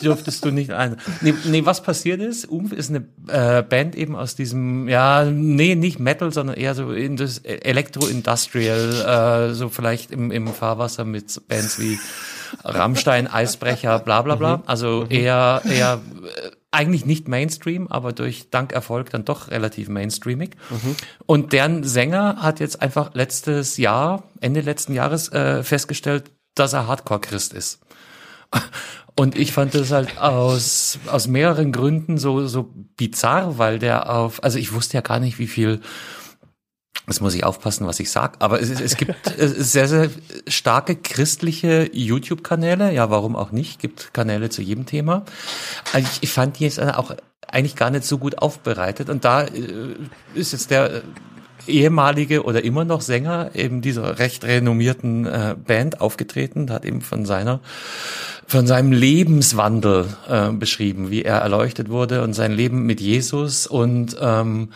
[0.00, 0.96] dürftest du nicht ein.
[1.20, 5.74] Nee, nee, was passiert ist, Umf ist eine äh, Band eben aus diesem, ja, nee,
[5.74, 11.48] nicht Metal, sondern eher so in das Elektro-Industrial, äh, so vielleicht im, im Fahrwasser mit
[11.48, 11.98] Bands wie
[12.62, 14.58] Rammstein, Eisbrecher, bla bla bla.
[14.58, 14.62] Mhm.
[14.66, 15.10] Also mhm.
[15.10, 16.00] eher, eher
[16.44, 20.56] äh, eigentlich nicht Mainstream, aber durch dank Erfolg dann doch relativ mainstreamig.
[20.70, 20.96] Mhm.
[21.26, 26.86] Und deren Sänger hat jetzt einfach letztes Jahr, Ende letzten Jahres, äh, festgestellt, dass er
[26.86, 27.80] Hardcore-Christ ist.
[29.16, 34.42] Und ich fand das halt aus, aus mehreren Gründen so, so bizarr, weil der auf,
[34.42, 35.80] also ich wusste ja gar nicht, wie viel
[37.06, 38.36] Jetzt muss ich aufpassen, was ich sag.
[38.38, 40.10] Aber es, es gibt sehr, sehr
[40.46, 42.92] starke christliche YouTube-Kanäle.
[42.92, 43.80] Ja, warum auch nicht?
[43.80, 45.24] Gibt Kanäle zu jedem Thema.
[45.96, 47.16] Ich, ich fand die jetzt auch
[47.48, 49.08] eigentlich gar nicht so gut aufbereitet.
[49.08, 49.96] Und da äh,
[50.34, 51.00] ist jetzt der äh,
[51.66, 57.26] ehemalige oder immer noch Sänger eben dieser recht renommierten äh, Band aufgetreten, hat eben von
[57.26, 57.60] seiner
[58.46, 64.16] von seinem Lebenswandel äh, beschrieben, wie er erleuchtet wurde und sein Leben mit Jesus und
[64.20, 64.70] ähm,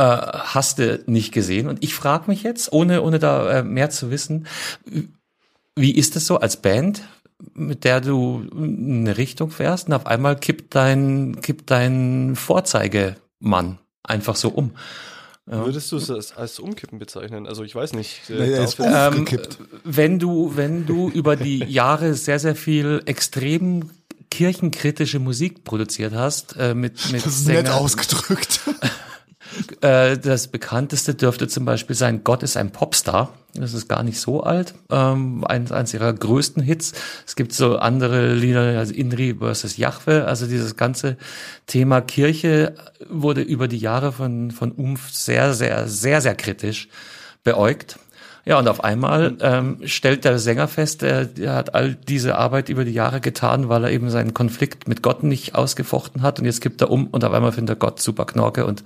[0.00, 1.68] äh, hast du nicht gesehen.
[1.68, 4.46] Und ich frage mich jetzt, ohne, ohne da äh, mehr zu wissen,
[5.76, 7.02] wie ist es so als Band,
[7.52, 14.36] mit der du eine Richtung fährst und auf einmal kippt dein, kippt dein Vorzeigemann einfach
[14.36, 14.72] so um?
[15.50, 15.66] Ja.
[15.66, 17.46] Würdest du es als, Umkippen bezeichnen?
[17.46, 18.30] Also ich weiß nicht.
[18.30, 19.26] Äh, naja, ist ähm,
[19.84, 23.90] wenn du, wenn du über die Jahre sehr, sehr viel extrem
[24.30, 28.60] kirchenkritische Musik produziert hast, äh, mit, mit das ist Sänger, nett ausgedrückt.
[29.80, 33.34] Äh, das bekannteste dürfte zum Beispiel sein Gott ist ein Popstar.
[33.54, 34.74] Das ist gar nicht so alt.
[34.90, 36.92] Ähm, eins, eins ihrer größten Hits.
[37.26, 40.26] Es gibt so andere Lieder, also Indri versus Jahwe.
[40.26, 41.16] Also dieses ganze
[41.66, 42.74] Thema Kirche
[43.08, 46.88] wurde über die Jahre von, von Umf sehr, sehr, sehr, sehr kritisch
[47.42, 47.98] beäugt.
[48.46, 52.68] Ja, und auf einmal ähm, stellt der Sänger fest, er, er hat all diese Arbeit
[52.68, 56.46] über die Jahre getan, weil er eben seinen Konflikt mit Gott nicht ausgefochten hat und
[56.46, 58.82] jetzt gibt er um und auf einmal findet er Gott super Knorke und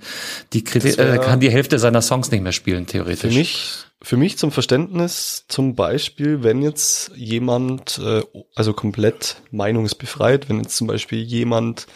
[0.53, 3.31] die Kriti äh, kann die Hälfte seiner Songs nicht mehr spielen, theoretisch.
[3.31, 8.23] Für mich, für mich zum Verständnis, zum Beispiel, wenn jetzt jemand, äh,
[8.55, 11.87] also komplett meinungsbefreit, wenn jetzt zum Beispiel jemand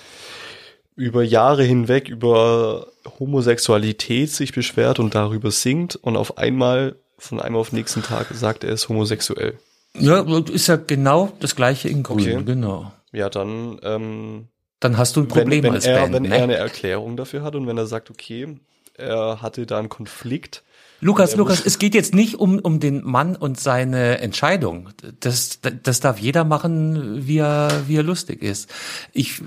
[0.95, 2.87] über Jahre hinweg über
[3.19, 8.27] Homosexualität sich beschwert und darüber singt und auf einmal von einem auf den nächsten Tag
[8.33, 9.59] sagt, er ist homosexuell.
[9.93, 12.43] Ja, ist ja genau das gleiche in Grün, okay.
[12.43, 12.91] genau.
[13.11, 14.47] Ja, dann ähm,
[14.79, 16.13] dann hast du ein Problem wenn, wenn als er, Band.
[16.13, 16.37] Wenn ne?
[16.37, 18.57] er eine Erklärung dafür hat und wenn er sagt, okay,
[18.95, 20.63] er hatte da einen Konflikt.
[21.01, 24.89] Lukas, Lukas, es geht jetzt nicht um, um den Mann und seine Entscheidung.
[25.21, 28.69] Das, das darf jeder machen, wie er, wie er lustig ist.
[29.13, 29.41] Ich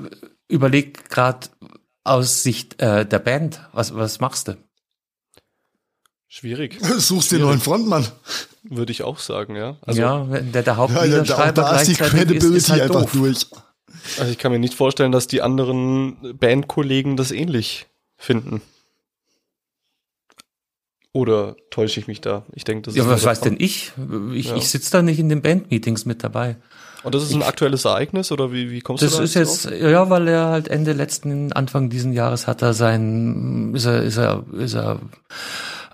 [0.49, 1.49] überlege gerade
[2.05, 4.57] aus Sicht äh, der Band, was, was machst du?
[6.35, 6.79] Schwierig.
[6.97, 8.09] Suchst den neuen Frontmann.
[8.63, 9.77] Würde ich auch sagen, ja.
[9.83, 12.83] Also, ja, wenn der, der Hauptliederschreiber ja, da, da ist die Credibility ist, ist halt
[12.85, 13.13] einfach doof.
[13.13, 13.47] durch.
[14.19, 18.63] Also ich kann mir nicht vorstellen, dass die anderen Bandkollegen das ähnlich finden.
[21.13, 22.47] Oder täusche ich mich da?
[22.55, 23.09] Ich denke, das ja, ist.
[23.09, 23.93] Ja, was weiß denn ich?
[24.33, 24.57] Ich, ja.
[24.57, 26.57] ich sitze da nicht in den Bandmeetings mit dabei.
[27.03, 29.35] Und das ist ein ich, aktuelles Ereignis oder wie, wie kommst du da Das ist
[29.35, 29.75] jetzt, drauf?
[29.79, 34.17] ja, weil er halt Ende letzten, Anfang diesen Jahres hat er sein, ist er, ist
[34.17, 34.99] er, ist er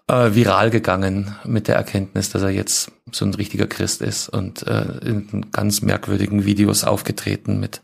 [0.08, 4.66] äh, viral gegangen mit der Erkenntnis, dass er jetzt so ein richtiger Christ ist und
[4.66, 7.82] äh, in ganz merkwürdigen Videos aufgetreten mit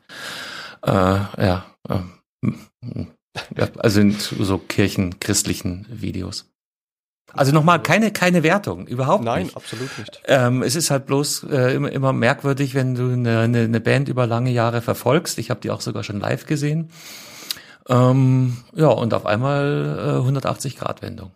[0.82, 2.50] äh, ja, äh,
[3.56, 6.50] ja also in so kirchenchristlichen Videos.
[7.32, 9.54] Also nochmal keine keine Wertung überhaupt Nein, nicht.
[9.54, 10.22] Nein, absolut nicht.
[10.26, 14.26] Ähm, es ist halt bloß äh, immer immer merkwürdig, wenn du eine, eine, Band über
[14.26, 15.38] lange Jahre verfolgst.
[15.38, 16.90] Ich habe die auch sogar schon live gesehen.
[17.88, 21.32] Ähm, ja und auf einmal äh, 180 Grad Wendung.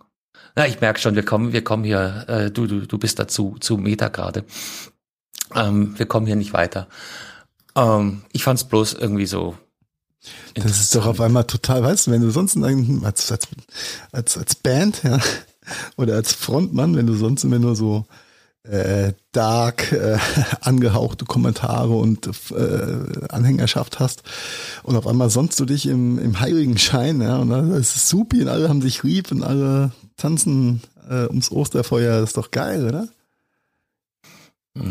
[0.58, 3.56] Na, ich merke schon, wir kommen, wir kommen hier, äh, du, du, du bist dazu
[3.60, 4.44] zu Meta gerade.
[5.54, 6.88] Ähm, wir kommen hier nicht weiter.
[7.76, 9.56] Ähm, ich fand es bloß irgendwie so.
[10.54, 13.48] Das ist doch auf einmal total, weißt du, wenn du sonst als, als,
[14.10, 15.20] als, als Band, ja,
[15.96, 18.06] oder als Frontmann, wenn du sonst immer nur so
[18.64, 20.18] äh, dark äh,
[20.60, 24.24] angehauchte Kommentare und äh, Anhängerschaft hast
[24.82, 28.08] und auf einmal sonst du dich im, im heiligen Schein, ja, und dann ist es
[28.08, 32.50] supi und alle haben sich lieb und alle tanzen äh, ums Osterfeuer, das ist doch
[32.50, 33.08] geil, oder?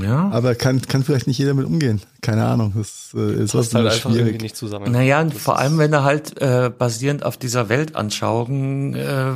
[0.01, 0.29] Ja.
[0.31, 2.01] Aber kann, kann vielleicht nicht jeder mit umgehen.
[2.21, 2.73] Keine Ahnung.
[2.75, 4.41] Das äh, ist was halt einfach schwierig.
[4.41, 4.91] nicht zusammen.
[4.91, 9.33] Naja, und vor allem, wenn er halt äh, basierend auf dieser Weltanschauung äh,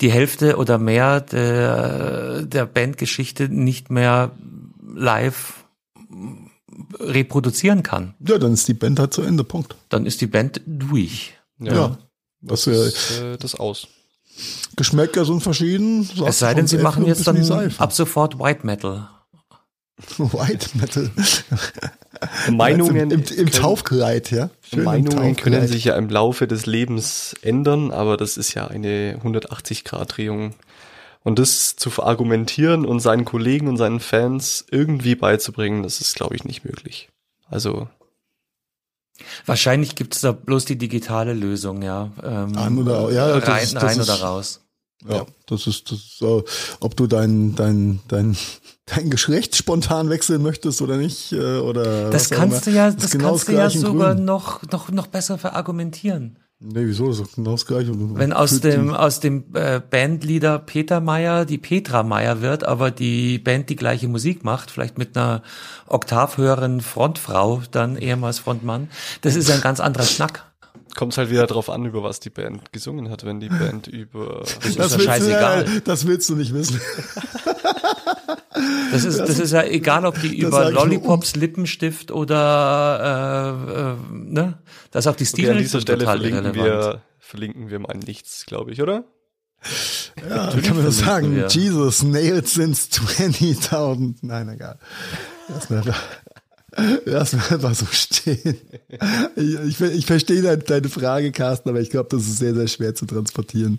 [0.00, 4.32] die Hälfte oder mehr der, der Bandgeschichte nicht mehr
[4.96, 5.64] live
[6.98, 9.76] reproduzieren kann, Ja, dann ist die Band halt zu Ende, Punkt.
[9.88, 11.34] dann ist die Band durch.
[11.58, 11.96] Ja.
[12.40, 13.86] Was ja, Das, äh, das aus.
[14.76, 16.08] Geschmäcker sind verschieden.
[16.26, 19.08] Es sei denn, sie machen jetzt dann ab sofort White Metal.
[20.18, 21.10] White Metal.
[22.50, 24.50] Meinungen, Im, im, im Taufkleid, ja.
[24.62, 25.68] Schön im Meinungen können Taufkleid.
[25.68, 30.54] sich ja im Laufe des Lebens ändern, aber das ist ja eine 180-Grad-Drehung.
[31.24, 36.34] Und das zu verargumentieren und seinen Kollegen und seinen Fans irgendwie beizubringen, das ist, glaube
[36.34, 37.10] ich, nicht möglich.
[37.48, 37.88] Also,
[39.46, 42.10] Wahrscheinlich gibt es da bloß die digitale Lösung, ja.
[42.22, 44.58] Ähm, An oder- ja, das rein, ist- das rein ist- oder raus.
[45.08, 46.42] Ja, das ist, das ist äh,
[46.78, 48.36] ob du dein, dein, dein,
[48.86, 53.10] dein Geschlecht spontan wechseln möchtest oder nicht, äh, oder Das kannst du ja, ist das
[53.10, 54.24] genau kannst du ja sogar Grün.
[54.24, 56.38] noch, noch, noch besser verargumentieren.
[56.64, 57.08] Nee, wieso?
[57.08, 57.90] Das ist genau das Gleiche.
[57.94, 62.90] Wenn aus dem, die- aus dem äh, Bandleader Peter Meyer die Petra Meyer wird, aber
[62.92, 65.42] die Band die gleiche Musik macht, vielleicht mit einer
[65.88, 68.88] oktavhöheren Frontfrau, dann ehemals Frontmann,
[69.22, 70.44] das ist ein ganz anderer Schnack.
[70.94, 73.24] kommt halt wieder drauf an, über was die Band gesungen hat.
[73.24, 75.64] Wenn die Band über Das ist das ja willst, scheißegal.
[75.64, 76.80] Du, das willst du nicht wissen.
[78.92, 84.18] Das ist, das ist ja egal, ob die das über Lollipops, Lippenstift oder äh, äh,
[84.32, 84.58] ne?
[84.90, 87.96] Das ist auch die Okay, an dieser Stilrichtung Stelle total verlinken wir, verlinken wir mal
[87.96, 89.04] nichts, glaube ich, oder?
[90.28, 91.34] Ja, kann man das sagen.
[91.36, 91.46] wir.
[91.48, 94.16] Jesus, nailed since 20.000.
[94.22, 94.78] Nein, egal.
[95.48, 95.82] Lass mal,
[97.04, 98.58] lass mal einfach so stehen.
[99.36, 102.68] Ich, ich, ich verstehe deine, deine Frage, Carsten, aber ich glaube, das ist sehr, sehr
[102.68, 103.78] schwer zu transportieren.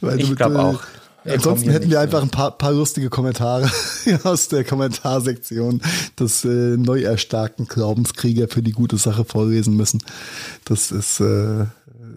[0.00, 0.82] Weil Ich du- glaub du- auch.
[1.28, 3.70] Wir kommen Ansonsten hier hätten nicht wir einfach ein paar, paar lustige Kommentare
[4.24, 5.80] aus der Kommentarsektion
[6.18, 10.02] des äh, neu erstarkten Glaubenskrieger für die gute Sache vorlesen müssen.
[10.64, 11.66] Das ist, äh,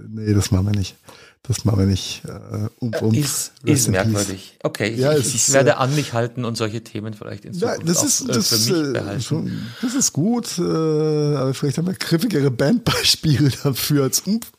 [0.09, 0.95] nee, das machen wir nicht.
[1.43, 2.21] Das machen wir nicht.
[2.25, 3.17] Äh, umf, umf.
[3.17, 4.05] Ist, ist in peace.
[4.05, 4.57] merkwürdig.
[4.63, 7.53] Okay, Ja, ich, ich ist, werde äh, an mich halten und solche Themen vielleicht in
[7.53, 9.21] Ja, Zukunft das auch, ist, äh, das, für mich äh, behalten.
[9.21, 9.51] schon,
[9.81, 14.51] das ist gut, äh, aber vielleicht haben wir griffigere Bandbeispiele dafür als Umf.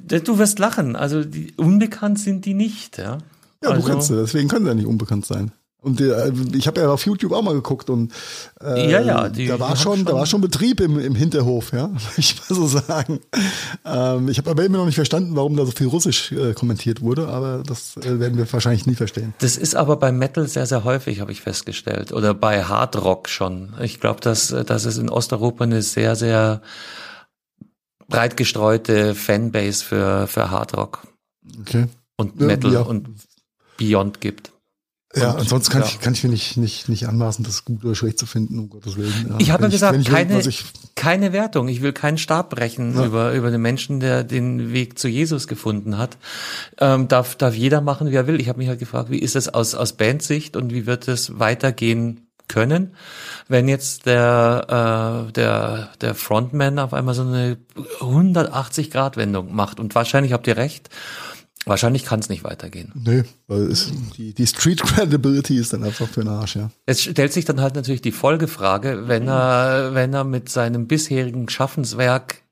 [0.00, 3.18] Du wirst lachen, also die, unbekannt sind die nicht, ja.
[3.62, 5.52] Ja, also, du kannst, ja, deswegen können sie ja nicht unbekannt sein.
[5.82, 8.12] Und äh, ich habe ja auf YouTube auch mal geguckt und
[8.60, 11.14] äh, Ja, ja, die- da war haben schon, da schon- war schon Betrieb im, im
[11.14, 13.20] Hinterhof, ja, ich mal so sagen.
[13.84, 17.02] Ähm, ich habe aber immer noch nicht verstanden, warum da so viel Russisch äh, kommentiert
[17.02, 19.32] wurde, aber das äh, werden wir wahrscheinlich nie verstehen.
[19.38, 22.12] Das ist aber bei Metal sehr, sehr häufig, habe ich festgestellt.
[22.12, 23.72] Oder bei Hard Rock schon.
[23.80, 26.62] Ich glaube, dass, dass es in Osteuropa eine sehr, sehr
[28.08, 31.06] breit gestreute Fanbase für, für Hard Rock
[31.60, 31.86] Okay.
[32.16, 32.80] und Metal ja.
[32.80, 33.08] und
[33.76, 34.52] Beyond gibt.
[35.14, 35.88] Ja, Und, ansonsten kann ja.
[35.88, 38.68] ich kann ich mir nicht nicht nicht anmaßen, das gut oder schlecht zu finden, um
[38.68, 39.28] Gottes Willen.
[39.30, 41.68] Ja, Ich habe ja gesagt, ich keine, ich, keine Wertung.
[41.68, 43.06] Ich will keinen Stab brechen Ja.
[43.06, 46.18] über, über den Menschen, der den Weg zu Jesus gefunden hat.
[46.78, 48.40] Ähm, darf, darf jeder machen, wie er will.
[48.40, 51.38] Ich habe mich halt gefragt, wie ist es aus, aus Bandsicht und wie wird es
[51.38, 52.94] weitergehen können,
[53.48, 57.56] wenn jetzt der, äh, der, der Frontman auf einmal so eine
[58.00, 59.80] 180-Grad-Wendung macht.
[59.80, 60.90] Und wahrscheinlich habt ihr recht.
[61.68, 62.92] Wahrscheinlich kann es nicht weitergehen.
[62.94, 66.70] Nee, weil es, die, die Street Credibility ist dann einfach für den Arsch, ja.
[66.86, 71.48] Es stellt sich dann halt natürlich die Folgefrage, wenn er, wenn er mit seinem bisherigen
[71.48, 72.42] Schaffenswerk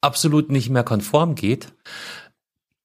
[0.00, 1.74] absolut nicht mehr konform geht,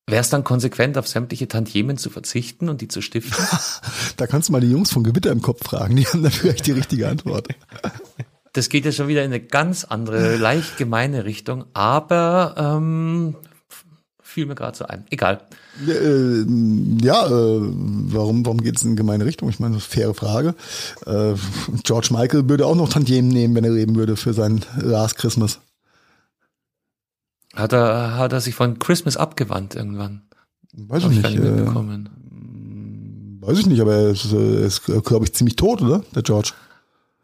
[0.05, 3.45] wäre es dann konsequent, auf sämtliche Tantiemen zu verzichten und die zu stiften?
[4.17, 6.67] Da kannst du mal die Jungs von Gewitter im Kopf fragen, die haben da vielleicht
[6.67, 7.47] die richtige Antwort.
[8.51, 13.35] Das geht ja schon wieder in eine ganz andere, leicht gemeine Richtung, aber ähm,
[14.33, 15.05] fiel mir gerade so ein.
[15.09, 15.41] Egal.
[15.87, 16.43] Äh,
[17.05, 19.49] ja, äh, warum, warum geht es in gemeine Richtung?
[19.49, 20.55] Ich meine, faire Frage.
[21.05, 21.35] Äh,
[21.83, 25.59] George Michael würde auch noch Tantiemen nehmen, wenn er leben würde für sein Last Christmas.
[27.55, 30.23] Hat er, hat er sich von Christmas abgewandt irgendwann?
[30.73, 31.35] Weiß Hab ich nicht.
[31.35, 31.75] Äh,
[33.41, 36.03] weiß ich nicht, aber er ist, äh, ist glaube ich, ziemlich tot, oder?
[36.15, 36.53] Der George.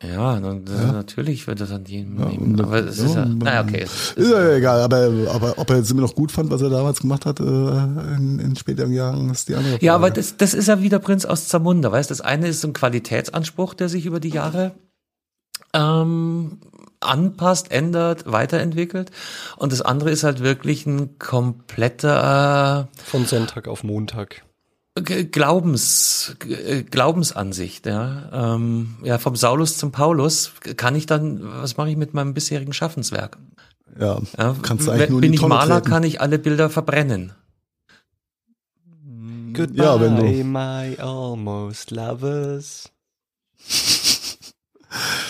[0.01, 2.53] Ja, und, äh, natürlich wird er Tantiemen nehmen.
[2.53, 3.83] und- Aber es ist ja, ja, naja, okay.
[3.83, 7.01] Ist ja egal, aber, aber ob er jetzt immer noch gut fand, was er damals
[7.01, 9.85] gemacht hat äh, in, in späteren Jahren, ist die andere Frage.
[9.85, 12.69] Ja, aber das, das ist ja wieder Prinz aus Zamunda, weißt Das eine ist so
[12.69, 14.71] ein Qualitätsanspruch, der sich über die Jahre
[15.73, 16.59] ähm,
[17.01, 19.11] anpasst, ändert, weiterentwickelt.
[19.57, 24.43] Und das andere ist halt wirklich ein kompletter Von Sonntag auf Montag.
[24.95, 27.85] Glaubens, äh, Glaubensansicht.
[27.85, 28.55] Ja.
[28.55, 32.73] Ähm, ja, vom Saulus zum Paulus kann ich dann, was mache ich mit meinem bisherigen
[32.73, 33.37] Schaffenswerk?
[33.99, 35.89] ja, Ja, kannst du eigentlich wenn- nur in bin die ich Tonne Maler, treten.
[35.89, 37.33] kann ich alle Bilder verbrennen.
[39.53, 42.89] Goodbye, Ja, wenn du- my almost lovers.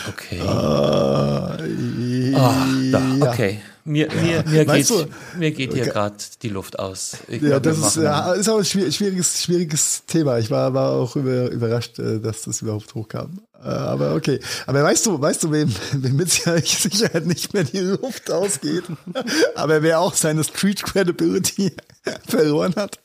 [0.07, 0.39] Okay.
[0.39, 3.31] Äh, Ah, da, ja.
[3.89, 4.91] Mir, mir, mir, geht,
[5.35, 7.17] mir geht hier gerade die Luft aus.
[7.27, 10.37] Ich ja, das ist, ja, ist auch ein schwieriges, schwieriges Thema.
[10.37, 13.39] Ich war, war auch über, überrascht, äh, dass das überhaupt hochkam.
[13.55, 14.41] Äh, aber okay.
[14.67, 18.83] Aber weißt du, weißt du, wem, wem mit Sicherheit nicht mehr die Luft ausgeht?
[19.55, 21.75] aber wer auch seine Street Credibility
[22.27, 22.99] verloren hat?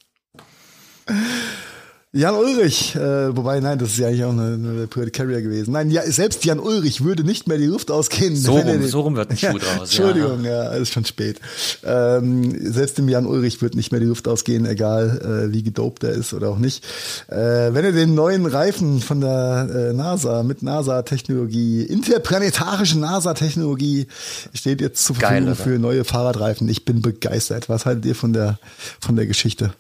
[2.16, 5.72] Jan Ulrich, äh, wobei, nein, das ist ja eigentlich auch eine, eine Puerto Carrier gewesen.
[5.72, 8.36] Nein, ja, selbst Jan Ulrich würde nicht mehr die Luft ausgehen.
[8.36, 9.80] So, rum, den, so rum wird ein Schuh ja, draus.
[9.80, 11.40] Entschuldigung, ja, ja, ist schon spät.
[11.84, 16.04] Ähm, selbst dem Jan Ulrich wird nicht mehr die Luft ausgehen, egal äh, wie gedopt
[16.04, 16.84] er ist oder auch nicht.
[17.26, 24.06] Äh, wenn er den neuen Reifen von der äh, NASA mit NASA-Technologie, interplanetarischen NASA-Technologie,
[24.54, 26.68] steht jetzt zur Verfügung Geil, für neue Fahrradreifen.
[26.68, 27.68] Ich bin begeistert.
[27.68, 28.60] Was haltet ihr von der,
[29.00, 29.74] von der Geschichte?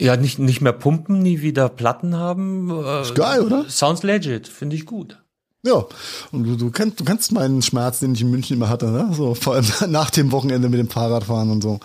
[0.00, 2.70] Ja, nicht, nicht mehr pumpen, nie wieder Platten haben.
[2.70, 3.68] Äh, ist geil, oder?
[3.68, 5.18] Sounds legit, finde ich gut.
[5.66, 5.84] Ja,
[6.30, 9.10] und du, du, kennst, du kennst meinen Schmerz, den ich in München immer hatte, ne?
[9.12, 11.80] So, vor allem nach dem Wochenende mit dem Fahrradfahren und so.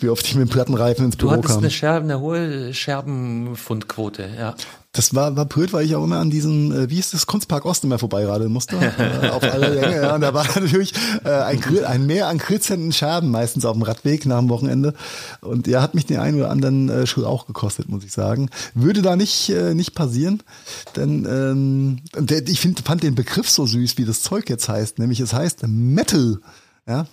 [0.00, 1.42] Wie oft ich mit dem Plattenreifen ins du Büro kam.
[1.42, 4.54] Du hattest eine, Scherben, eine hohe Scherbenfundquote, ja.
[4.94, 7.64] Das war, war blöd, weil ich auch immer an diesem, äh, wie ist das, Kunstpark
[7.64, 8.76] Osten immer vorbeiradeln musste.
[8.76, 10.14] äh, auf alle Länge, ja.
[10.14, 10.92] Und da war natürlich
[11.24, 14.92] äh, ein, Grill, ein Meer an glitzernden Scherben meistens auf dem Radweg nach dem Wochenende.
[15.40, 18.50] Und er hat mich den einen oder anderen äh, Schuh auch gekostet, muss ich sagen.
[18.74, 20.42] Würde da nicht, äh, nicht passieren.
[20.94, 24.98] Denn ähm, der, ich find, fand den Begriff so süß, wie das Zeug jetzt heißt.
[24.98, 26.38] Nämlich es heißt Metal.
[26.86, 27.06] Ja,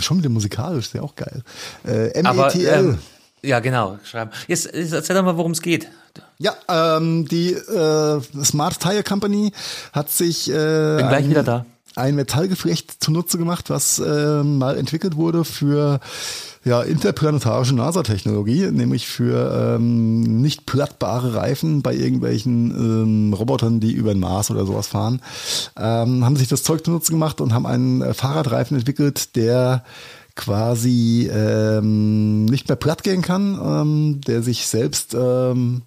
[0.00, 1.44] schon wieder musikalisch, ist ja auch geil.
[1.86, 2.98] Äh, M-E-T-L.
[3.44, 4.30] Ja, genau, schreiben.
[4.48, 5.88] Jetzt, jetzt erzähl doch mal, worum es geht.
[6.38, 9.52] Ja, ähm, die äh, Smart Tire Company
[9.92, 11.66] hat sich äh, Bin gleich ein, wieder da.
[11.94, 16.00] ein Metallgeflecht zunutze gemacht, was äh, mal entwickelt wurde für
[16.64, 24.14] ja, interplanetarische NASA-Technologie, nämlich für ähm, nicht plattbare Reifen bei irgendwelchen ähm, Robotern, die über
[24.14, 25.20] den Mars oder sowas fahren,
[25.76, 29.84] ähm, haben sich das Zeug zunutze gemacht und haben einen äh, Fahrradreifen entwickelt, der
[30.34, 35.82] quasi ähm, nicht mehr platt gehen kann, ähm, der sich selbst ähm,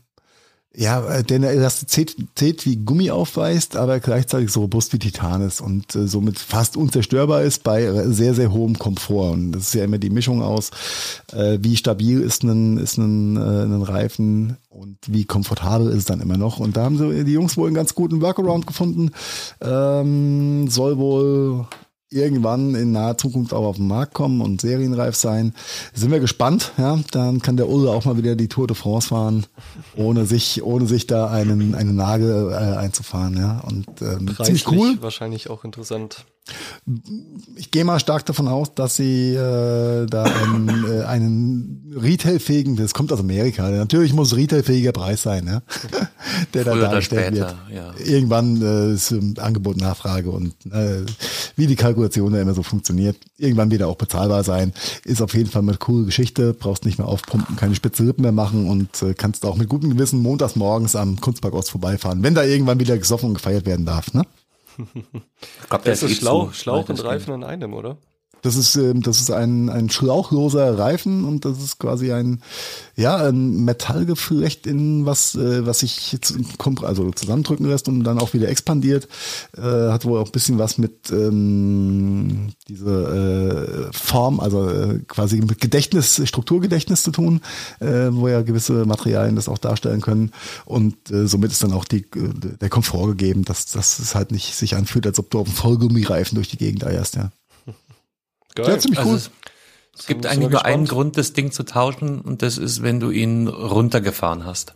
[0.80, 5.60] ja, äh, der eine Elastizität wie Gummi aufweist, aber gleichzeitig so robust wie Titan ist
[5.60, 9.32] und äh, somit fast unzerstörbar ist bei sehr, sehr hohem Komfort.
[9.32, 10.70] Und das ist ja immer die Mischung aus,
[11.34, 16.06] äh, wie stabil ist ein, ist ein, äh, ein Reifen und wie komfortabel ist es
[16.06, 16.60] dann immer noch.
[16.60, 19.10] Und da haben sie die Jungs wohl einen ganz guten Workaround gefunden.
[19.62, 21.66] Ähm, soll wohl
[22.10, 25.54] irgendwann in naher Zukunft auch auf den Markt kommen und serienreif sein.
[25.94, 27.00] Sind wir gespannt, ja.
[27.12, 29.46] Dann kann der Ulle auch mal wieder die Tour de France fahren,
[29.96, 33.60] ohne sich, ohne sich da einen, einen Nagel äh, einzufahren, ja.
[33.60, 34.98] Und ähm, ziemlich cool.
[35.02, 36.26] Wahrscheinlich auch interessant.
[37.56, 42.94] Ich gehe mal stark davon aus, dass sie äh, da einen, äh, einen retailfähigen, das
[42.94, 45.62] kommt aus Amerika, natürlich muss retailfähiger Preis sein, ja?
[46.54, 47.56] der da dargestellt wird.
[47.74, 47.94] Ja.
[48.04, 51.06] Irgendwann äh, ist Angebot, Nachfrage und äh,
[51.56, 53.18] wie die Kalkulation da immer so funktioniert.
[53.38, 54.74] Irgendwann wieder auch bezahlbar sein.
[55.04, 56.54] Ist auf jeden Fall eine coole Geschichte.
[56.54, 59.90] Brauchst nicht mehr aufpumpen, keine spitze Rippen mehr machen und äh, kannst auch mit gutem
[59.90, 63.86] Gewissen montags morgens am Kunstpark Ost vorbeifahren, wenn da irgendwann wieder gesoffen und gefeiert werden
[63.86, 64.14] darf.
[64.14, 64.24] Ne?
[64.78, 67.98] Ich glaube, das ist Schlau, Schlauch und Reifen in einem, oder?
[68.48, 72.42] Das ist, ähm, das ist ein, ein schlauchloser Reifen und das ist quasi ein,
[72.96, 76.18] ja, ein Metallgeflecht in was, äh, was sich
[76.82, 79.10] also zusammendrücken lässt und dann auch wieder expandiert.
[79.58, 79.62] Äh,
[79.92, 85.60] hat wohl auch ein bisschen was mit ähm, diese äh, Form, also äh, quasi mit
[85.60, 87.42] Gedächtnis, Strukturgedächtnis zu tun,
[87.82, 90.32] äh, wo ja gewisse Materialien das auch darstellen können.
[90.64, 92.30] Und äh, somit ist dann auch die, äh,
[92.62, 95.56] der Komfort gegeben, dass, dass es halt nicht sich anfühlt, als ob du auf einem
[95.58, 97.30] Vollgummireifen durch die Gegend eierst, ja.
[98.58, 98.70] Geil.
[98.70, 99.14] Ja, ziemlich cool.
[99.14, 99.32] Also es,
[100.00, 103.12] es gibt eigentlich nur einen Grund, das Ding zu tauschen und das ist, wenn du
[103.12, 104.74] ihn runtergefahren hast.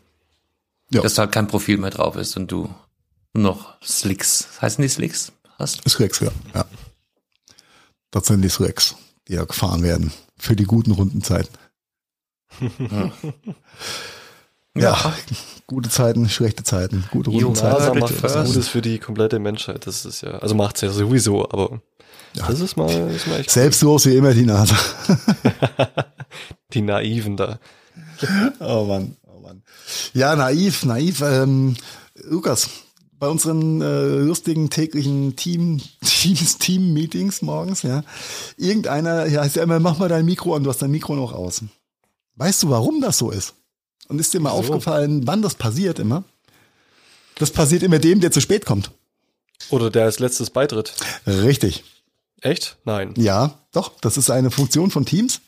[0.91, 1.02] Ja.
[1.02, 2.70] Dass halt kein Profil mehr drauf ist und du
[3.34, 5.88] noch Slicks, heißen die Slicks hast?
[5.90, 6.30] Slicks, ja.
[6.53, 6.66] ja.
[8.12, 8.95] Das sind die Slicks,
[9.28, 11.58] die ja gefahren werden für die guten Rundenzeiten.
[12.80, 13.12] ja.
[14.76, 15.14] ja,
[15.66, 17.72] gute Zeiten, schlechte Zeiten, gute Rundenzeiten.
[17.72, 19.88] NASA macht was Gutes für die komplette Menschheit.
[19.88, 21.82] Das ist ja, also macht's ja sowieso, aber
[22.34, 22.48] ja.
[22.48, 24.76] Das ist mal, ist mal echt Selbstlos wie immer die Nase.
[26.74, 27.60] die Naiven da.
[28.60, 29.64] Oh Mann, oh Mann.
[30.14, 31.22] Ja, naiv, naiv.
[31.22, 31.76] Ähm,
[32.24, 32.70] Lukas,
[33.22, 38.03] bei unseren äh, lustigen täglichen Team, Teams, Team-Meetings morgens, ja,
[38.58, 41.34] irgendeiner ja, heißt ja immer, mach mal dein Mikro an, du hast dein Mikro noch
[41.34, 41.62] aus.
[42.36, 43.53] Weißt du, warum das so ist?
[44.08, 44.58] Und ist dir mal so.
[44.58, 46.24] aufgefallen, wann das passiert immer?
[47.36, 48.91] Das passiert immer dem, der zu spät kommt.
[49.70, 50.94] Oder der als letztes beitritt.
[51.28, 51.84] Richtig.
[52.42, 52.78] Echt?
[52.86, 53.14] Nein.
[53.18, 53.92] Ja, doch.
[54.02, 55.42] Das ist eine Funktion von Teams.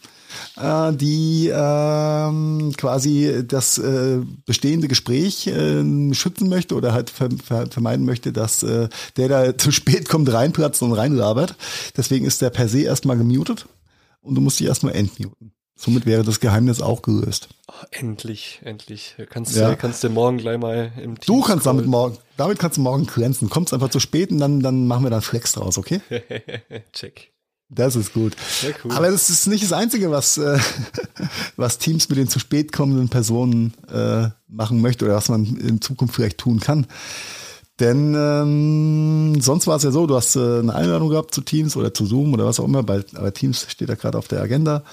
[0.57, 7.67] äh, die ähm, quasi das äh, bestehende Gespräch äh, schützen möchte oder halt ver ver
[7.69, 11.55] vermeiden möchte, dass äh, der da zu spät kommt, reinplatzt und reinlabert.
[11.97, 13.67] Deswegen ist der per se erstmal gemutet
[14.21, 15.51] und du musst dich erstmal entmuten.
[15.75, 17.49] Somit wäre das Geheimnis auch gelöst.
[17.91, 19.15] Endlich, endlich.
[19.29, 19.75] Kannst, ja.
[19.75, 21.35] kannst du morgen gleich mal im Team.
[21.35, 23.49] Du kannst damit morgen, damit kannst du morgen glänzen.
[23.49, 26.01] Kommst einfach zu spät und dann, dann machen wir dann Flex draus, okay?
[26.93, 27.31] Check.
[27.69, 28.35] Das ist gut.
[28.61, 28.91] Sehr cool.
[28.91, 30.59] Aber das ist nicht das Einzige, was, äh,
[31.55, 35.81] was Teams mit den zu spät kommenden Personen äh, machen möchte oder was man in
[35.81, 36.87] Zukunft vielleicht tun kann.
[37.79, 41.75] Denn ähm, sonst war es ja so, du hast äh, eine Einladung gehabt zu Teams
[41.75, 44.41] oder zu Zoom oder was auch immer, bei, aber Teams steht da gerade auf der
[44.41, 44.83] Agenda.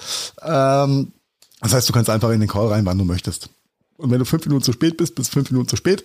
[0.41, 1.13] Ähm,
[1.61, 3.49] das heißt, du kannst einfach in den Call rein, wann du möchtest.
[3.97, 6.03] Und wenn du fünf Minuten zu spät bist, bist fünf Minuten zu spät,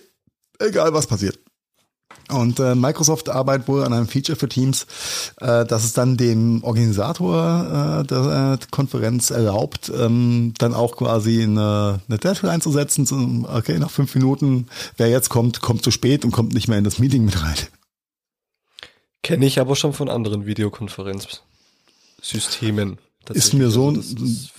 [0.59, 1.39] egal was passiert.
[2.29, 4.85] Und äh, Microsoft arbeitet wohl an einem Feature für Teams,
[5.39, 11.43] äh, dass es dann dem Organisator äh, der äh, Konferenz erlaubt, ähm, dann auch quasi
[11.43, 13.05] eine, eine Deadline einzusetzen.
[13.05, 13.15] So,
[13.47, 14.67] okay, nach fünf Minuten,
[14.97, 17.55] wer jetzt kommt, kommt zu spät und kommt nicht mehr in das Meeting mit rein.
[19.23, 22.97] Kenne ich aber schon von anderen Videokonferenzsystemen.
[23.35, 24.01] Ist mir so, also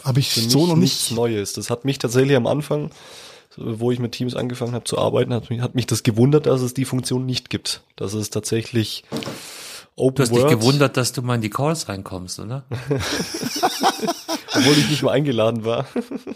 [0.04, 1.12] habe ich so noch nicht.
[1.12, 1.52] Neues.
[1.52, 2.90] Das hat mich tatsächlich am Anfang
[3.60, 6.60] wo ich mit Teams angefangen habe zu arbeiten, hat mich, hat mich das gewundert, dass
[6.60, 7.82] es die Funktion nicht gibt.
[7.96, 9.04] Dass es tatsächlich
[9.96, 12.64] Open Du hast Word, dich gewundert, dass du mal in die Calls reinkommst, oder?
[14.54, 15.86] Obwohl ich nicht mal eingeladen war.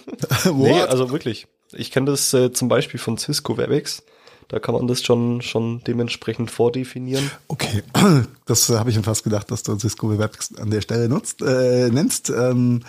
[0.52, 1.46] nee, also wirklich.
[1.72, 4.02] Ich kenne das äh, zum Beispiel von Cisco WebEx.
[4.48, 7.30] Da kann man das schon, schon dementsprechend vordefinieren.
[7.48, 7.82] Okay,
[8.46, 11.88] das habe ich mir fast gedacht, dass du Cisco WebEx an der Stelle nutzt, äh,
[11.90, 12.30] nennst.
[12.30, 12.80] Ähm,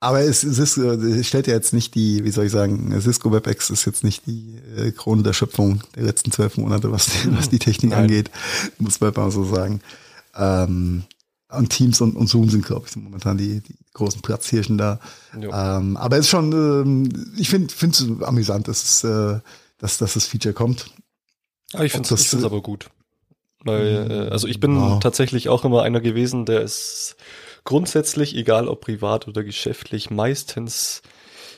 [0.00, 2.94] aber es, es, ist, äh, es stellt ja jetzt nicht die, wie soll ich sagen,
[3.00, 7.06] Cisco WebEx ist jetzt nicht die äh, Krone der Schöpfung der letzten zwölf Monate, was,
[7.06, 8.02] die, was die Technik Nein.
[8.02, 8.30] angeht,
[8.78, 9.80] muss man mal so sagen.
[10.36, 11.04] Ähm,
[11.48, 15.00] und Teams und, und Zoom sind, glaube ich, momentan die, die großen Platzhirschen da.
[15.32, 19.40] Ähm, aber es ist schon, ähm, ich finde es amüsant, dass, es, äh,
[19.84, 20.86] dass, dass das Feature kommt.
[21.74, 22.88] Ah, ich finde es aber gut.
[23.62, 24.98] Weil, äh, also ich bin wow.
[24.98, 27.16] tatsächlich auch immer einer gewesen, der ist
[27.64, 31.02] grundsätzlich, egal ob privat oder geschäftlich, meistens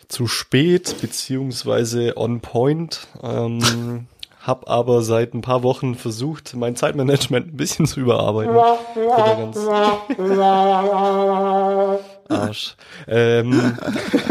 [0.09, 3.07] zu spät beziehungsweise on point.
[3.23, 4.09] Ähm,
[4.43, 8.57] hab aber seit ein paar Wochen versucht, mein Zeitmanagement ein bisschen zu überarbeiten.
[12.29, 12.75] Arsch.
[13.07, 13.79] Ähm,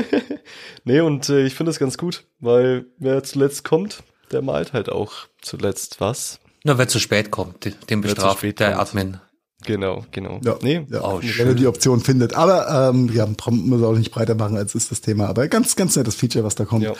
[0.88, 4.89] nee, und äh, ich finde das ganz gut, weil wer zuletzt kommt, der malt halt
[4.89, 6.39] auch zuletzt was.
[6.64, 8.81] Na, wer zu spät kommt, den bestraft der kommt.
[8.81, 9.18] Admin.
[9.65, 10.39] Genau, genau.
[10.43, 12.35] Ja, nee, ja, oh, wenn er die Option findet.
[12.35, 15.27] Aber ähm, ja, muss auch nicht breiter machen, als ist das Thema.
[15.27, 16.84] Aber ganz, ganz nettes Feature, was da kommt.
[16.84, 16.93] Ja.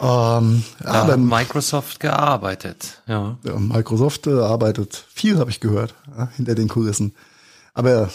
[0.00, 3.02] Ähm, da aber, hat Microsoft gearbeitet.
[3.06, 3.38] Ja.
[3.44, 7.14] ja Microsoft äh, arbeitet viel, habe ich gehört, ja, hinter den Kulissen.
[7.72, 8.10] Aber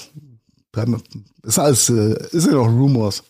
[1.43, 3.23] ist alles, äh, ist ja noch Rumors.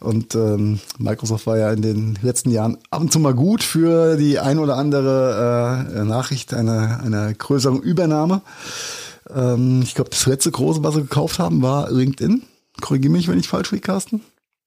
[0.00, 4.16] Und ähm, Microsoft war ja in den letzten Jahren ab und zu mal gut für
[4.16, 8.42] die ein oder andere äh, Nachricht einer, einer größeren Übernahme.
[9.34, 12.42] Ähm, ich glaube, das letzte große, was sie gekauft haben, war LinkedIn.
[12.80, 14.22] Korrigiere mich, wenn ich falsch liege, Carsten.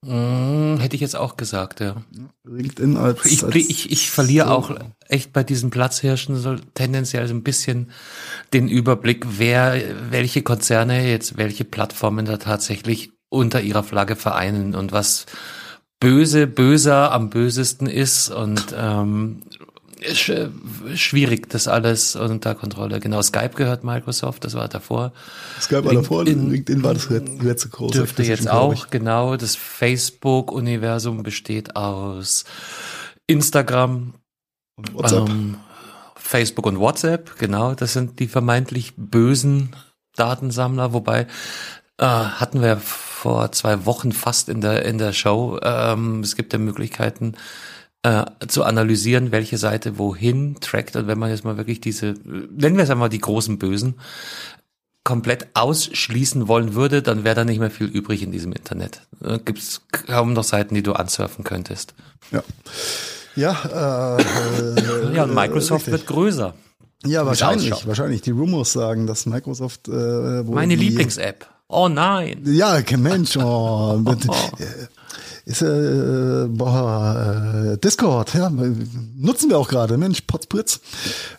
[0.06, 1.96] Mm, hätte ich jetzt auch gesagt, ja.
[2.44, 3.26] LinkedIn als.
[3.26, 4.54] Ich, als ich, ich verliere so.
[4.54, 4.72] auch
[5.08, 7.90] echt bei diesen Platzhirschen so tendenziell so ein bisschen
[8.54, 14.92] den Überblick, wer, welche Konzerne jetzt welche Plattformen da tatsächlich unter ihrer Flagge vereinen und
[14.92, 15.26] was
[16.00, 19.42] böse, böser am bösesten ist und ähm,
[20.14, 23.00] schwierig, das alles unter Kontrolle.
[23.00, 25.14] Genau, Skype gehört Microsoft, das war davor.
[25.60, 27.98] Skype war davor, LinkedIn war das letzte große.
[27.98, 29.38] Dürfte jetzt auch, genau.
[29.38, 32.46] Das Facebook-Universum besteht aus
[33.28, 34.14] Instagram,
[34.94, 35.30] WhatsApp.
[35.30, 35.58] Ähm,
[36.16, 39.76] Facebook und WhatsApp, genau, das sind die vermeintlich bösen
[40.16, 41.28] Datensammler, wobei
[41.98, 45.60] äh, hatten wir vor zwei Wochen fast in der in der Show.
[45.62, 47.36] Ähm, es gibt ja Möglichkeiten,
[48.06, 50.96] äh, zu analysieren, welche Seite wohin trackt.
[50.96, 53.96] Und wenn man jetzt mal wirklich diese, nennen wir es einmal die großen Bösen,
[55.04, 59.02] komplett ausschließen wollen würde, dann wäre da nicht mehr viel übrig in diesem Internet.
[59.20, 61.96] Da Gibt es kaum noch Seiten, die du ansurfen könntest.
[62.32, 62.44] Ja.
[63.36, 66.54] Ja, äh, ja, und Microsoft äh, wird größer.
[67.06, 67.88] Ja, wahrscheinlich.
[67.88, 68.22] Wahrscheinlich.
[68.22, 69.88] Die Rumors sagen, dass Microsoft.
[69.88, 71.48] Äh, Meine Lieblings-App.
[71.68, 72.42] Oh nein.
[72.46, 73.36] Ja, kein Mensch.
[73.38, 74.00] Oh.
[75.46, 80.80] ist äh, boah, äh, Discord, ja, nutzen wir auch gerade, Mensch, Potspritz.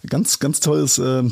[0.08, 1.24] Ganz, ganz tolles äh,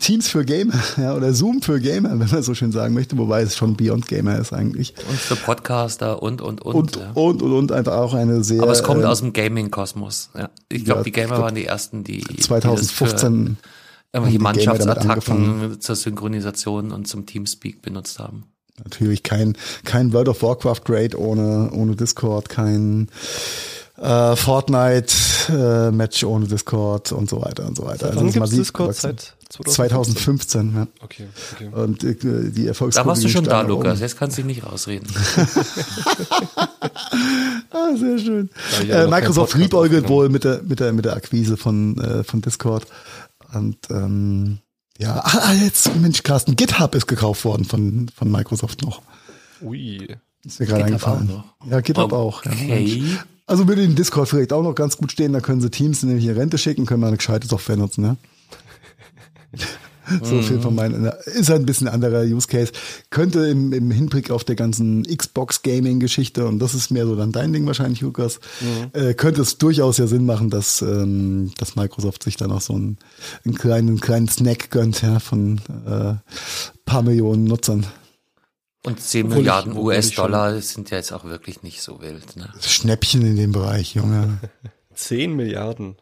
[0.00, 3.42] Teams für Gamer, ja, oder Zoom für Gamer, wenn man so schön sagen möchte, wobei
[3.42, 4.94] es schon Beyond Gamer ist eigentlich.
[5.10, 6.74] Und für Podcaster und, und, und.
[6.74, 7.10] Und, ja.
[7.12, 8.62] und, und, und einfach auch eine sehr.
[8.62, 10.48] Aber es kommt äh, aus dem Gaming-Kosmos, ja.
[10.70, 13.56] Ich glaube, ja, die Gamer glaub, waren die ersten, die 2015 die
[14.12, 18.44] irgendwelche Mannschaftsattacken zur Synchronisation und zum Teamspeak benutzt haben.
[18.82, 23.08] Natürlich kein, kein World of Warcraft Raid ohne, ohne Discord, kein
[23.98, 25.14] äh, Fortnite
[25.50, 28.08] äh, Match ohne Discord und so weiter und so weiter.
[28.08, 28.94] Seit wann gibt's Discord?
[28.94, 30.86] Seit 2015, ja.
[31.02, 31.68] Okay, okay.
[31.68, 32.16] Und äh,
[32.50, 34.00] die Erfolgsquote Da warst du schon da, Lukas.
[34.00, 35.06] Jetzt kannst du dich nicht rausreden.
[37.72, 38.50] Ah, sehr schön.
[38.82, 42.42] aber Äh, Microsoft liebäugelt wohl mit der, mit der, mit der Akquise von, äh, von
[42.42, 42.86] Discord.
[43.54, 44.58] Und ähm,
[44.98, 49.02] ja, ah, ah, jetzt, Mensch, Carsten, GitHub ist gekauft worden von, von Microsoft noch.
[49.62, 50.16] Ui.
[50.44, 51.30] Ist mir gerade eingefallen.
[51.30, 52.44] auch Ja, GitHub auch.
[52.44, 53.18] Ja, Okay.
[53.46, 56.24] Also würde in Discord vielleicht auch noch ganz gut stehen, da können sie Teams nämlich
[56.24, 58.16] in Rente schicken, können wir eine gescheite Software nutzen, ne?
[60.22, 62.72] So viel von meinen, ist halt ein bisschen anderer Use Case.
[63.10, 67.14] Könnte im, im Hinblick auf der ganzen Xbox Gaming Geschichte, und das ist mehr so
[67.16, 68.40] dann dein Ding wahrscheinlich, Lukas,
[68.92, 72.74] äh, könnte es durchaus ja Sinn machen, dass, ähm, dass Microsoft sich da noch so
[72.74, 72.98] einen,
[73.44, 76.14] einen kleinen, einen kleinen Snack gönnt, ja, von äh,
[76.84, 77.86] paar Millionen Nutzern.
[78.84, 82.36] Und 10 Obwohl ich- Milliarden US-Dollar sind ja jetzt auch wirklich nicht so wild.
[82.36, 82.48] Ne?
[82.60, 84.38] Schnäppchen in dem Bereich, Junge.
[84.94, 85.96] 10 Milliarden.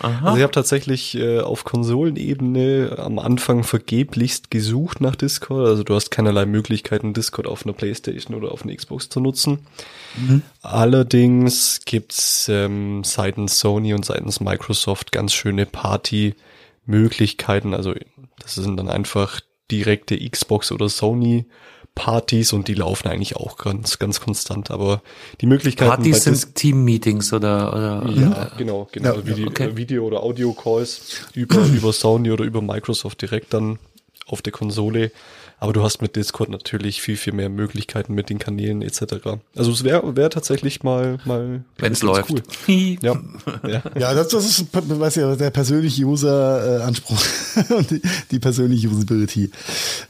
[0.00, 0.26] Aha.
[0.26, 5.66] Also ich habe tatsächlich äh, auf Konsolenebene am Anfang vergeblichst gesucht nach Discord.
[5.66, 9.60] Also du hast keinerlei Möglichkeiten, Discord auf einer Playstation oder auf einer Xbox zu nutzen.
[10.62, 17.74] Allerdings gibt's ähm, seitens Sony und seitens Microsoft ganz schöne Party-Möglichkeiten.
[17.74, 17.94] Also
[18.38, 19.40] das sind dann einfach
[19.70, 21.46] direkte Xbox oder Sony
[21.94, 24.70] Partys und die laufen eigentlich auch ganz, ganz konstant.
[24.70, 25.02] Aber
[25.40, 29.08] die Möglichkeiten bei Partys Dis- sind Team-Meetings oder, oder, ja, oder genau, genau.
[29.08, 29.76] Ja, Also Video, okay.
[29.76, 33.78] Video- oder Audio-Calls über, über Sony oder über Microsoft direkt dann
[34.26, 35.10] auf der Konsole.
[35.62, 39.14] Aber du hast mit Discord natürlich viel, viel mehr Möglichkeiten mit den Kanälen etc.
[39.54, 42.30] Also es wäre wär tatsächlich mal, mal wenn es läuft.
[42.30, 42.42] Cool.
[43.00, 43.14] Ja,
[43.68, 43.82] ja.
[43.96, 47.16] Ja, das, das ist, weiß ja, der persönliche User-Anspruch
[47.76, 48.02] und die,
[48.32, 49.52] die persönliche Usability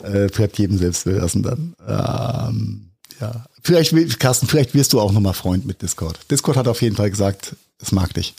[0.02, 1.74] äh, bleibt jedem selbst überlassen dann.
[1.86, 2.86] Ähm,
[3.20, 6.18] ja, vielleicht, will- Carsten, vielleicht wirst du auch nochmal Freund mit Discord.
[6.30, 8.32] Discord hat auf jeden Fall gesagt, es mag dich.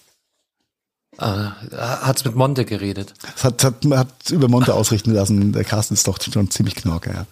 [1.19, 3.13] Äh, hat's mit Monte geredet.
[3.41, 5.53] Hat, hat, hat über Monte ausrichten lassen.
[5.53, 7.25] Der Carsten ist doch schon ziemlich knorke, ja.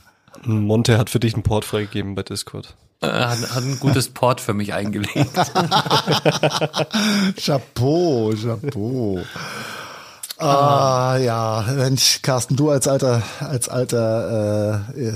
[0.44, 2.76] Monte hat für dich einen Port freigegeben bei Discord.
[3.02, 5.34] Äh, hat, hat ein gutes Port für mich eingelegt.
[7.44, 9.20] Chapeau, Chapeau.
[10.44, 15.14] Ah, ja, Mensch, Carsten, du als alter, als alter, äh, äh,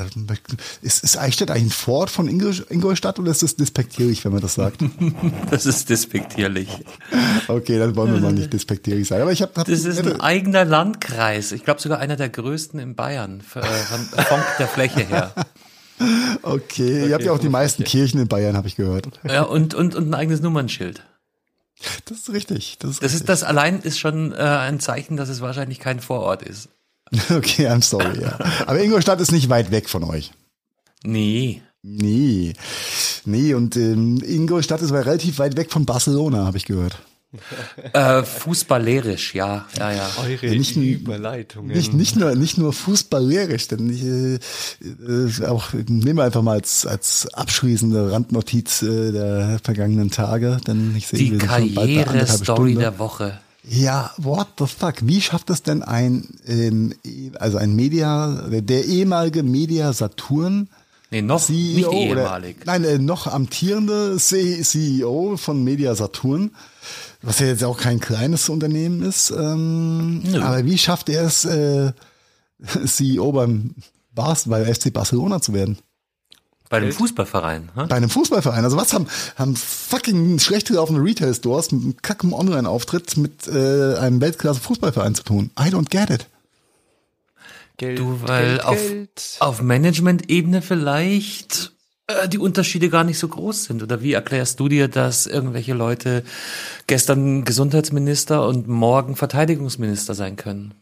[0.81, 4.41] ist, ist Eichstätt eigentlich ein Vorort von Ingol- Ingolstadt oder ist das despektierlich, wenn man
[4.41, 4.81] das sagt?
[5.49, 6.67] Das ist despektierlich.
[7.47, 9.21] Okay, dann wollen wir mal nicht despektierlich sein.
[9.21, 11.51] Aber ich habe, hab, Das ist ein eigener Landkreis.
[11.51, 15.33] Ich glaube sogar einer der größten in Bayern, äh, von, von der Fläche her.
[16.41, 19.07] okay, ihr habt ja auch die meisten Kirchen in Bayern, habe ich gehört.
[19.23, 21.03] Ja, und, und, und ein eigenes Nummernschild.
[22.05, 22.77] Das ist richtig.
[22.79, 25.99] Das ist, Das ist das allein ist schon äh, ein Zeichen, dass es wahrscheinlich kein
[25.99, 26.69] Vorort ist.
[27.29, 28.37] Okay, I'm sorry, ja.
[28.65, 30.31] Aber Ingolstadt ist nicht weit weg von euch.
[31.03, 31.61] Nee.
[31.83, 32.53] Nee.
[33.25, 36.97] Nee, und ähm, Ingolstadt ist aber relativ weit weg von Barcelona, habe ich gehört.
[37.93, 40.09] Äh, fußballerisch, ja, ja, ja.
[40.21, 41.75] Eure Ja, nicht- Überleitungen.
[41.75, 46.85] Nicht, nicht nur, nicht nur fußballerisch, denn ich, äh, auch nehmen wir einfach mal als,
[46.85, 53.39] als abschließende Randnotiz äh, der vergangenen Tage, denn ich sehe, Die Karriere-Story der Woche.
[53.67, 54.95] Ja, what the fuck?
[55.01, 56.93] Wie schafft es denn ein, ähm,
[57.39, 60.69] also ein Media, der ehemalige Media Saturn
[61.11, 62.57] Nee, noch CEO nicht oder, ehemalig.
[62.65, 66.51] nein, äh, noch amtierende CEO von Media Saturn,
[67.25, 69.31] was ja jetzt auch kein kleines Unternehmen ist.
[69.31, 70.41] Ähm, Nö.
[70.41, 71.91] aber wie schafft er es, äh,
[72.85, 73.75] CEO beim
[74.13, 75.77] Bas, bei FC Barcelona zu werden?
[76.69, 77.69] Bei dem Fußballverein.
[77.75, 77.87] Hm?
[77.87, 78.63] Bei einem Fußballverein.
[78.63, 84.19] Also was haben, haben fucking schlecht gelaufene Retail-Stores mit einem kacken Online-Auftritt mit äh, einem
[84.19, 85.51] Weltklasse-Fußballverein zu tun?
[85.59, 86.27] I don't get it.
[87.77, 89.35] Geld, Du, weil Geld, auf, Geld.
[89.39, 91.71] auf Management-Ebene vielleicht
[92.31, 93.83] die Unterschiede gar nicht so groß sind.
[93.83, 96.23] Oder wie erklärst du dir, dass irgendwelche Leute
[96.87, 100.73] gestern Gesundheitsminister und morgen Verteidigungsminister sein können?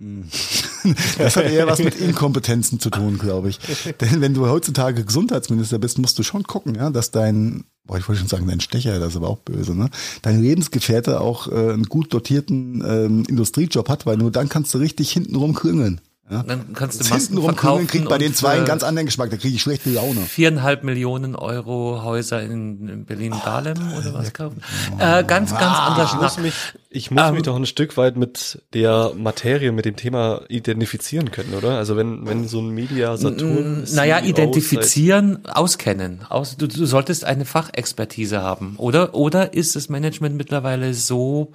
[1.18, 3.58] Das hat eher was mit Inkompetenzen zu tun, glaube ich.
[4.00, 8.08] Denn wenn du heutzutage Gesundheitsminister bist, musst du schon gucken, ja, dass dein, boah, ich
[8.08, 9.90] wollte schon sagen, dein Stecher, das ist aber auch böse, ne?
[10.22, 14.78] Dein Lebensgefährte auch äh, einen gut dotierten ähm, Industriejob hat, weil nur dann kannst du
[14.78, 16.00] richtig hintenrum klüngeln.
[16.30, 16.42] Ja?
[16.44, 19.30] Dann kannst du Das Masken verkaufen klüngeln kriegt bei den zwei einen ganz anderen Geschmack,
[19.30, 20.20] da kriege ich schlechte Laune.
[20.20, 24.62] viereinhalb Millionen Euro Häuser in, in Berlin-Dahlem oder was kaufen.
[24.98, 26.54] Äh, ganz, ganz Ah, anderer Ich muss mich,
[26.88, 31.30] Ich muss Ähm, mich doch ein Stück weit mit der Materie, mit dem Thema identifizieren
[31.30, 31.76] können, oder?
[31.78, 33.82] Also wenn, wenn so ein Media Saturn.
[33.82, 36.20] Mm, Naja, identifizieren, auskennen.
[36.28, 39.14] Aus, du, du solltest eine Fachexpertise haben, oder?
[39.14, 41.52] Oder ist das Management mittlerweile so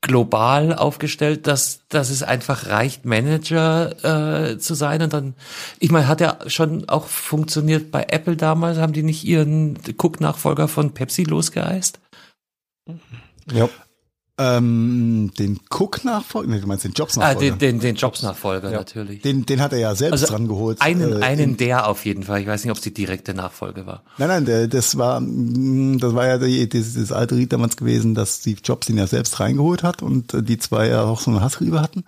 [0.00, 5.02] global aufgestellt, dass, dass es einfach reicht, Manager äh, zu sein?
[5.02, 5.34] Und dann,
[5.80, 10.68] ich meine, hat ja schon auch funktioniert bei Apple damals, haben die nicht ihren Cook-Nachfolger
[10.68, 12.00] von Pepsi losgeeist?
[13.52, 13.68] Ja.
[14.40, 17.40] Ähm, den Cook-Nachfolger, nee, du meinst den Ah, Jobs-Nachfolger.
[17.50, 18.78] den, den, den Jobs-Nachfolger Ja.
[18.78, 19.22] natürlich.
[19.22, 20.80] den, den hat er ja selbst Also dran geholt.
[20.80, 22.40] einen, äh, einen in- der auf jeden Fall.
[22.40, 24.02] Ich weiß nicht, ob es die direkte Nachfolge war.
[24.16, 27.76] Nein, nein, der, das war, mm, das war ja die, dieses, das alte Ried damals
[27.76, 31.30] gewesen, dass Steve Jobs ihn ja selbst reingeholt hat und die zwei ja auch so
[31.32, 32.04] eine Hassliebe hatten.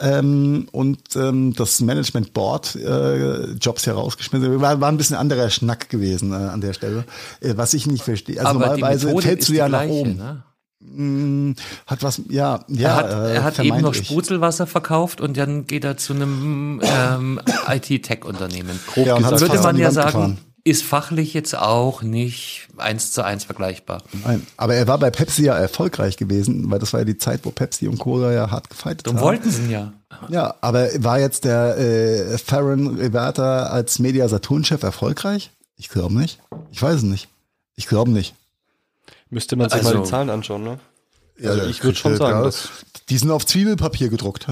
[0.00, 4.60] Ähm, und ähm, das Management Board äh, Jobs herausgeschmissen.
[4.60, 7.04] War, war ein bisschen anderer Schnack gewesen äh, an der Stelle.
[7.40, 8.38] Äh, was ich nicht verstehe.
[8.38, 9.92] Also Aber die normalerweise fällst ist du ja nach gleiche.
[9.94, 10.16] oben.
[10.16, 10.42] Ne?
[10.86, 11.52] Mm,
[11.86, 12.88] Hat was, ja, ja.
[12.88, 13.94] er hat, äh, er hat eben noch.
[13.94, 18.78] Sprudelwasser verkauft und dann geht er zu einem ähm, IT-Tech-Unternehmen.
[18.96, 20.38] Ja, und hat Dann es würde man ja sagen, gefahren.
[20.64, 24.02] ist fachlich jetzt auch nicht eins zu eins vergleichbar.
[24.24, 27.40] Nein, aber er war bei Pepsi ja erfolgreich gewesen, weil das war ja die Zeit,
[27.44, 29.20] wo Pepsi und Cola ja hart gefeitet haben.
[29.20, 29.92] wollten sie ihn ja.
[30.28, 35.50] Ja, aber war jetzt der äh, Farron Reverter als Media Saturn-Chef erfolgreich?
[35.76, 36.38] Ich glaube nicht.
[36.70, 37.28] Ich weiß es nicht.
[37.74, 38.34] Ich glaube nicht.
[39.34, 40.78] Müsste man sich mal Also- die Zahlen anschauen, ne?
[41.40, 42.68] Ja, Also ich würde schon sagen, dass
[43.08, 44.46] die sind auf Zwiebelpapier gedruckt.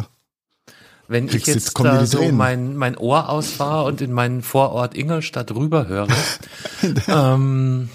[1.07, 6.09] Wenn ich jetzt da so mein, mein Ohr ausfahre und in meinen Vorort Ingolstadt rüberhöre,
[7.07, 7.91] ähm,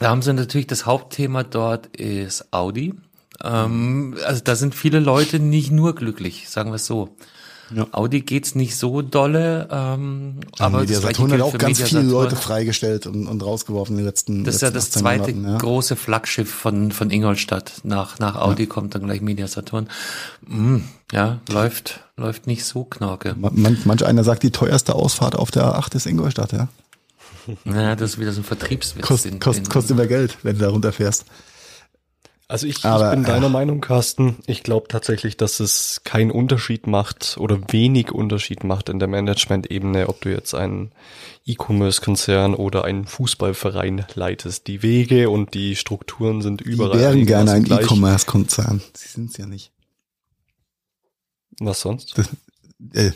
[0.00, 2.94] da haben sie natürlich das Hauptthema dort ist Audi.
[3.42, 7.16] Ähm, also da sind viele Leute nicht nur glücklich, sagen wir es so.
[7.74, 7.86] Ja.
[7.92, 12.00] Audi geht's nicht so dolle, ähm, aber Media das gleiche Saturn hat auch ganz Media
[12.00, 12.10] viele.
[12.10, 15.44] Leute freigestellt und, und rausgeworfen in den letzten Das ist ja das 18 zweite Monaten,
[15.44, 15.58] ja.
[15.58, 17.80] große Flaggschiff von, von Ingolstadt.
[17.84, 19.88] Nach, nach Audi kommt dann gleich Media Saturn.
[20.46, 20.78] Mm,
[21.12, 23.34] ja, läuft, läuft nicht so knorke.
[23.38, 26.68] Man, manch einer sagt, die teuerste Ausfahrt auf der A8 ist Ingolstadt, ja.
[27.64, 29.04] Ja, das ist wieder so ein Vertriebswitz.
[29.04, 31.24] Kost, kost, kostet immer Geld, wenn du da runterfährst.
[32.50, 34.36] Also ich, Aber, ich bin äh, deiner Meinung, Carsten.
[34.46, 40.08] Ich glaube tatsächlich, dass es keinen Unterschied macht oder wenig Unterschied macht in der Management-Ebene,
[40.08, 40.90] ob du jetzt einen
[41.44, 44.66] E-Commerce-Konzern oder einen Fußballverein leitest.
[44.66, 46.98] Die Wege und die Strukturen sind Die überall.
[46.98, 47.66] wären gerne ein.
[47.66, 48.80] E-Commerce-Konzern.
[48.94, 49.70] Sie sind es ja nicht.
[51.60, 52.14] Was sonst?
[52.94, 53.10] Äh,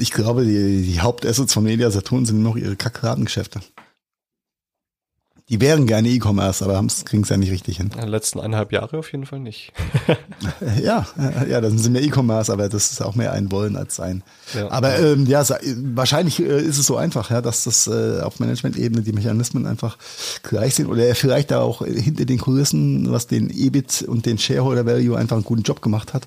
[0.00, 3.60] Ich glaube, die, die Hauptassets von Media Saturn sind noch ihre Kackratengeschäfte.
[5.48, 7.90] Die wären gerne E-Commerce, aber kriegen es ja nicht richtig hin.
[7.94, 9.72] In den letzten eineinhalb Jahre auf jeden Fall nicht.
[10.82, 13.96] Ja, äh, ja, dann sind wir E-Commerce, aber das ist auch mehr ein Wollen als
[13.96, 14.22] sein.
[14.54, 14.70] Ja.
[14.70, 15.44] Aber ähm, ja,
[15.94, 19.98] wahrscheinlich äh, ist es so einfach, ja, dass das äh, auf Management-Ebene die Mechanismen einfach
[20.42, 24.38] gleich sind oder er vielleicht da auch hinter den Kulissen, was den EBIT und den
[24.38, 26.26] Shareholder Value einfach einen guten Job gemacht hat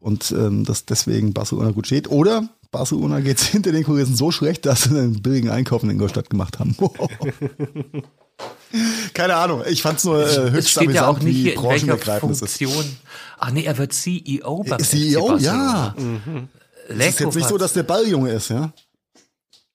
[0.00, 2.08] und ähm, dass deswegen Barcelona gut steht.
[2.08, 6.30] Oder Barcelona geht's hinter den Kulissen so schlecht, dass sie einen billigen Einkauf in Ingolstadt
[6.30, 6.76] gemacht haben.
[9.14, 11.62] Keine Ahnung, ich fand's nur äh, es höchst steht ja auch nicht wie hier, in
[11.62, 12.20] welcher es.
[12.20, 12.84] Funktion.
[13.38, 15.94] Ach nee, er wird CEO beim CEO, FC ja.
[15.96, 16.48] Barcelona.
[16.88, 18.72] Es ist jetzt nicht so, dass der Balljunge ist, ja.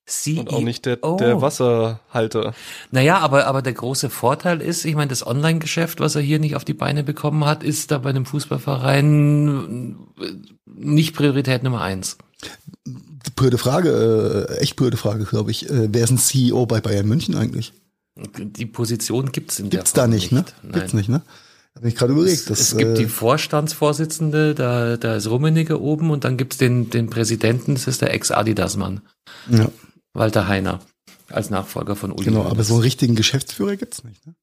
[0.06, 0.42] CEO.
[0.42, 2.54] Und auch nicht der, der Wasserhalter.
[2.92, 6.56] Naja, aber, aber der große Vorteil ist, ich meine, das Online-Geschäft, was er hier nicht
[6.56, 10.32] auf die Beine bekommen hat, ist da bei einem Fußballverein äh,
[10.66, 12.18] nicht Priorität Nummer eins.
[13.36, 15.70] Blöde Frage, äh, echt blöde Frage, glaube ich.
[15.70, 17.74] Äh, wer ist ein CEO bei Bayern München eigentlich?
[18.18, 20.46] Die Position gibt's in Gibt's der da Form nicht, ne?
[20.72, 21.22] Gibt's nicht, ne?
[21.76, 22.38] Habe ich gerade überlegt.
[22.38, 26.58] Es, Das, es gibt äh, die Vorstandsvorsitzende, da, da ist Rummenigge oben und dann gibt's
[26.58, 29.02] den, den Präsidenten, das ist der Ex-Adidas-Mann,
[29.50, 29.70] ja,
[30.14, 30.80] Walter Heiner,
[31.30, 32.68] als Nachfolger von Uli genau, aber Hoeneß.
[32.70, 34.26] so einen richtigen Geschäftsführer gibt's nicht.
[34.26, 34.36] Ne?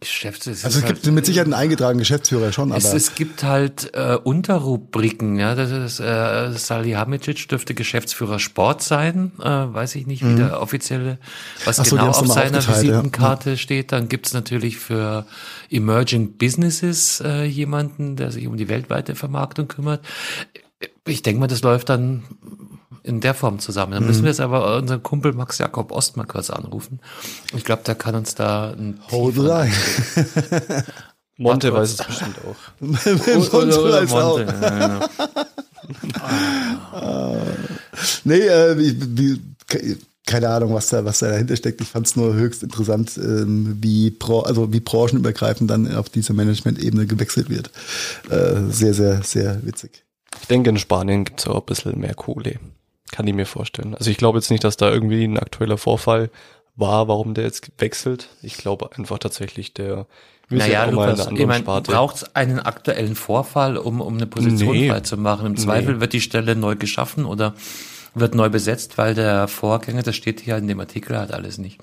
[0.00, 3.14] Geschäfts es Also es gibt halt- mit Sicherheit einen eingetragenen Geschäftsführer schon, Es, aber es
[3.14, 5.54] gibt halt äh, Unterrubriken, ja.
[5.54, 11.18] Das ist äh, Salihamidzic dürfte Geschäftsführer Sport sein, äh, weiß ich nicht, wie der offizielle,
[11.64, 11.84] was Mhm.
[11.84, 12.74] So, genau auf seiner aufgeteilt, ja.
[12.76, 13.92] Visitenkarte steht.
[13.92, 15.26] Dann gibt's natürlich für
[15.70, 20.04] Emerging Businesses äh, jemanden, der sich um die weltweite Vermarktung kümmert.
[21.06, 22.22] Ich denke mal, das läuft dann
[23.04, 23.92] in der Form zusammen.
[23.92, 24.08] Dann Mhm.
[24.08, 27.00] müssen wir jetzt aber unseren Kumpel Max Jakob Ost mal kurz anrufen.
[27.56, 29.72] Ich glaube, der kann uns da ein hold the line.
[31.38, 32.80] Monte weiß es bestimmt auch.
[32.80, 34.38] Monte weiß auch.
[34.38, 35.08] Monte, ja, genau.
[38.24, 39.96] Nee, äh, wie, wie, ke-
[40.26, 41.80] keine Ahnung, was da, was da dahinter steckt.
[41.80, 46.32] Ich fand es nur höchst interessant, ähm, wie, Bra also wie branchenübergreifend dann auf diese
[46.32, 47.70] Management-Ebene gewechselt wird.
[48.30, 50.04] Äh, sehr, sehr, sehr witzig.
[50.40, 52.56] Ich denke, in Spanien gibt's auch ein bisschen mehr Kohle.
[53.12, 53.94] Kann ich mir vorstellen.
[53.94, 56.30] Also ich glaube jetzt nicht, dass da irgendwie ein aktueller Vorfall
[56.74, 58.30] war, warum der jetzt wechselt.
[58.42, 60.06] Ich glaube einfach tatsächlich, der
[60.48, 64.88] naja, Lukas, ich meine, braucht es einen aktuellen Vorfall, um, um eine Position nee.
[64.88, 65.46] frei zu machen?
[65.46, 66.00] Im Zweifel nee.
[66.00, 67.54] wird die Stelle neu geschaffen oder
[68.14, 71.80] wird neu besetzt, weil der Vorgänger, das steht hier in dem Artikel, hat alles nicht.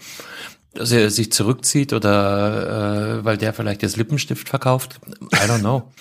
[0.74, 5.00] Dass er sich zurückzieht oder äh, weil der vielleicht das Lippenstift verkauft.
[5.34, 5.92] I don't know.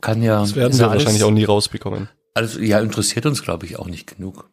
[0.00, 0.40] Kann ja.
[0.40, 2.08] Das werden wir wahrscheinlich auch nie rausbekommen.
[2.38, 4.48] Also ja, interessiert uns, glaube ich, auch nicht genug.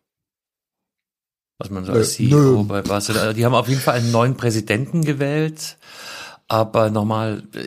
[1.59, 3.33] Was man so als CEO bei Barcelona.
[3.33, 5.77] Die haben auf jeden Fall einen neuen Präsidenten gewählt.
[6.47, 7.43] Aber nochmal.
[7.53, 7.63] Äh,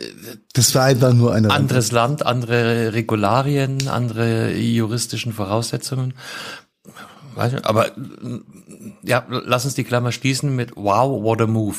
[0.51, 1.51] das war einfach nur eine.
[1.51, 6.13] Anderes Land, andere Regularien, andere juristischen Voraussetzungen.
[7.35, 7.91] Weiß nicht, aber
[9.03, 11.77] ja, lass uns die Klammer schließen mit Wow, what a move.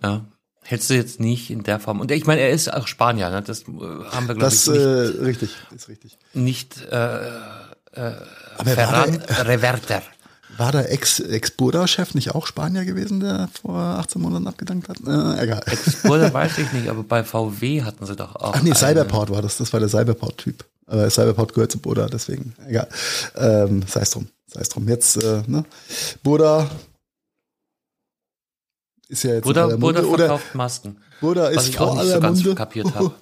[0.00, 0.24] Ja,
[0.66, 2.00] hättest du jetzt nicht in der Form.
[2.00, 3.42] Und ich meine, er ist auch Spanier, ne?
[3.42, 3.64] das äh,
[4.10, 4.76] haben wir glaube ich nicht.
[4.76, 6.18] Äh, richtig, ist richtig.
[6.34, 7.28] Nicht äh,
[7.92, 8.12] äh,
[8.64, 10.02] Ferran er, Reverter.
[10.58, 14.98] War der Ex-Burda-Chef nicht auch Spanier gewesen, der vor 18 Monaten abgedankt hat?
[15.06, 15.60] Äh, egal.
[15.66, 18.54] Ex-Burda weiß ich nicht, aber bei VW hatten sie doch auch.
[18.54, 19.58] Ach nee, Cyberport war das.
[19.58, 20.64] Das war der Cyberport-Typ.
[20.86, 22.54] Aber Cyberport gehört zu Burda, deswegen.
[22.66, 22.88] Egal.
[23.36, 24.28] Ähm, sei es drum.
[24.46, 24.88] Sei es drum.
[24.88, 25.64] Jetzt, äh, ne?
[26.22, 26.70] Burda
[29.08, 30.96] ist ja jetzt Burda, Burda verkauft Masken.
[31.20, 32.54] Burda ist vor aller so Munde.
[32.54, 33.12] kapiert habe.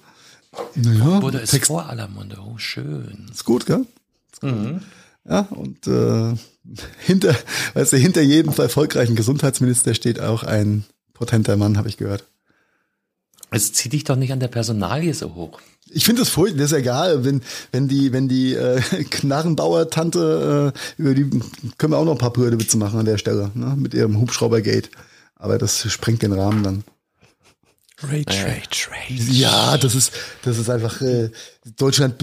[0.75, 1.67] Naja, Burda ist Text.
[1.67, 2.37] vor aller Munde.
[2.39, 3.27] Oh, schön.
[3.29, 3.85] Ist gut, gell?
[4.31, 4.51] Ist gut.
[4.51, 4.81] Mhm.
[5.27, 6.33] Ja, und äh,
[6.99, 7.35] hinter,
[7.73, 12.23] weißt du, hinter jedem erfolgreichen Gesundheitsminister steht auch ein potenter Mann, habe ich gehört.
[13.51, 15.59] Es zieht dich doch nicht an der Personalie so hoch.
[15.89, 17.41] Ich finde das furchtbar, das ist egal, wenn,
[17.71, 21.29] wenn die, wenn die äh, Knarrenbauer-Tante, äh, über die
[21.77, 23.75] können wir auch noch ein paar Brüdewitze machen an der Stelle, ne?
[23.77, 24.89] mit ihrem Hubschraubergate.
[25.45, 26.83] Aber das sprengt den Rahmen dann.
[28.01, 29.31] Rage, Rage, Rage.
[29.31, 30.11] Ja, das ist,
[30.41, 31.29] das ist einfach, äh,
[31.77, 32.19] Deutschland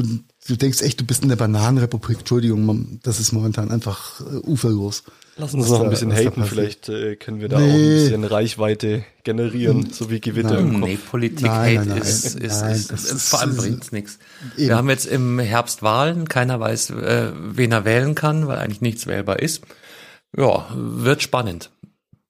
[0.48, 2.18] du denkst echt, du bist in der Bananenrepublik.
[2.18, 5.04] Entschuldigung, das ist momentan einfach äh, uferlos.
[5.36, 7.70] Lass uns noch ein bisschen haten, vielleicht äh, können wir da nee.
[7.70, 10.74] auch ein bisschen Reichweite generieren, so wie Gewitter nein.
[10.74, 10.90] im Kopf.
[10.90, 14.18] Nee, Politik nein, Hate nein, ist, ist, nein, ist, ist, ist, vor allem bringt's nichts.
[14.56, 18.80] Wir haben jetzt im Herbst Wahlen, keiner weiß, äh, wen er wählen kann, weil eigentlich
[18.80, 19.62] nichts wählbar ist.
[20.36, 21.70] Ja, wird spannend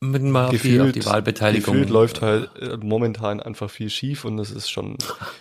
[0.02, 1.74] mit mal gefühlt, auf die, auf die Wahlbeteiligung.
[1.74, 4.98] Gefühlt läuft halt äh, momentan einfach viel schief und das ist schon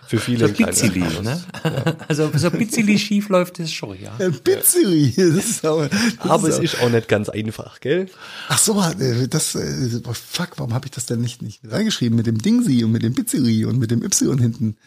[0.07, 1.43] für viele so ein Pizzili, ne?
[1.63, 1.95] Ja.
[2.07, 4.13] Also so Pizzili schief läuft es schon, ja.
[4.19, 8.07] ja Pizzili, das ist aber, das aber ist es ist auch nicht ganz einfach, gell?
[8.49, 12.27] Ach so, äh, das, äh, fuck, warum habe ich das denn nicht, nicht reingeschrieben mit
[12.27, 14.77] dem Dingsi und mit dem Pizzili und mit dem Y hinten?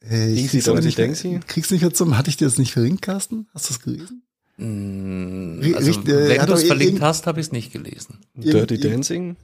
[0.00, 1.40] Äh, Dingsi, Dingsi, Dingsi?
[1.46, 3.46] Kriegst du nicht zum, hatte ich dir das nicht verlinkt, Carsten?
[3.54, 4.23] Hast du das gelesen?
[4.56, 8.18] Mm, also, Richt, äh, wenn du es verlinkt hast, habe ich es nicht gelesen.
[8.34, 9.36] Dirty Dancing?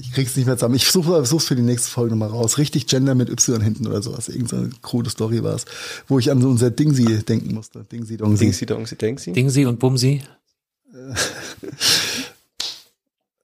[0.00, 0.74] Ich krieg's nicht mehr zusammen.
[0.74, 2.58] Ich suche es für die nächste Folge nochmal raus.
[2.58, 4.28] Richtig Gender mit Y hinten oder sowas.
[4.28, 5.64] Irgendeine krude Story war es,
[6.08, 7.84] wo ich an so unser Dingsi denken musste.
[7.84, 8.44] Dingsi Dongsi.
[8.44, 9.32] Dingsi Dongsi Dingsi.
[9.32, 10.22] Dingsi und Bumsi.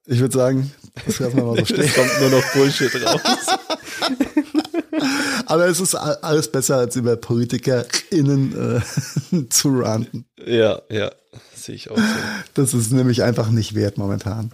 [0.06, 0.70] Ich würde sagen,
[1.06, 1.80] das lassen wir mal so stehen.
[1.80, 3.20] Es kommt nur noch Bullshit raus.
[5.46, 8.80] Aber es ist alles besser, als über PolitikerInnen
[9.32, 10.26] äh, zu ranten.
[10.44, 11.10] Ja, ja,
[11.54, 12.02] sehe ich auch so.
[12.54, 14.52] Das ist nämlich einfach nicht wert momentan.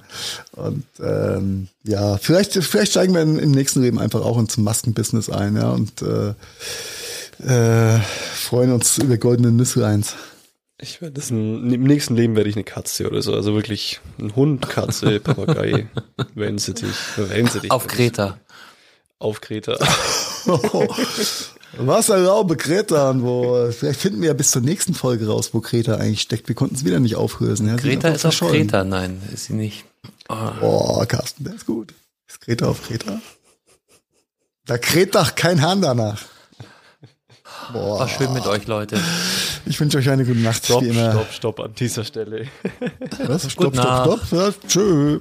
[0.53, 5.31] Und ähm, ja, vielleicht, vielleicht steigen wir in, im nächsten Leben einfach auch ins Maskenbusiness
[5.31, 6.35] ein, ja, und äh,
[7.47, 8.01] äh,
[8.35, 10.15] freuen uns über goldene Nüsse eins.
[10.83, 13.35] Ich werde das ein, im nächsten Leben werde ich eine Katze oder so.
[13.35, 15.89] Also wirklich ein Hund, Katze, Papagei,
[16.35, 17.71] Wellensittich, Wellensittich.
[17.71, 18.39] Auf Kreta.
[19.21, 19.77] Auf Kreta.
[21.77, 26.23] Wasserraube Kreta, wo vielleicht finden wir ja bis zur nächsten Folge raus, wo Kreta eigentlich
[26.23, 26.49] steckt.
[26.49, 27.69] Wir konnten es wieder nicht auflösen.
[27.69, 29.85] Ja, Kreta ist auf Kreta, nein, ist sie nicht.
[30.31, 30.51] Oh.
[30.63, 31.93] oh, Carsten, der ist gut.
[32.27, 33.21] Ist Kreta auf Kreta?
[34.65, 36.23] Da kräht doch kein Hahn danach.
[37.75, 38.01] Boah.
[38.01, 38.99] War schön mit euch, Leute.
[39.67, 40.65] Ich wünsche euch eine gute Nacht.
[40.65, 42.47] Stopp, stopp, stopp an dieser Stelle.
[43.27, 43.53] Was?
[43.53, 44.33] Stopp, stopp, stopp.
[44.33, 45.21] Ja, tschö.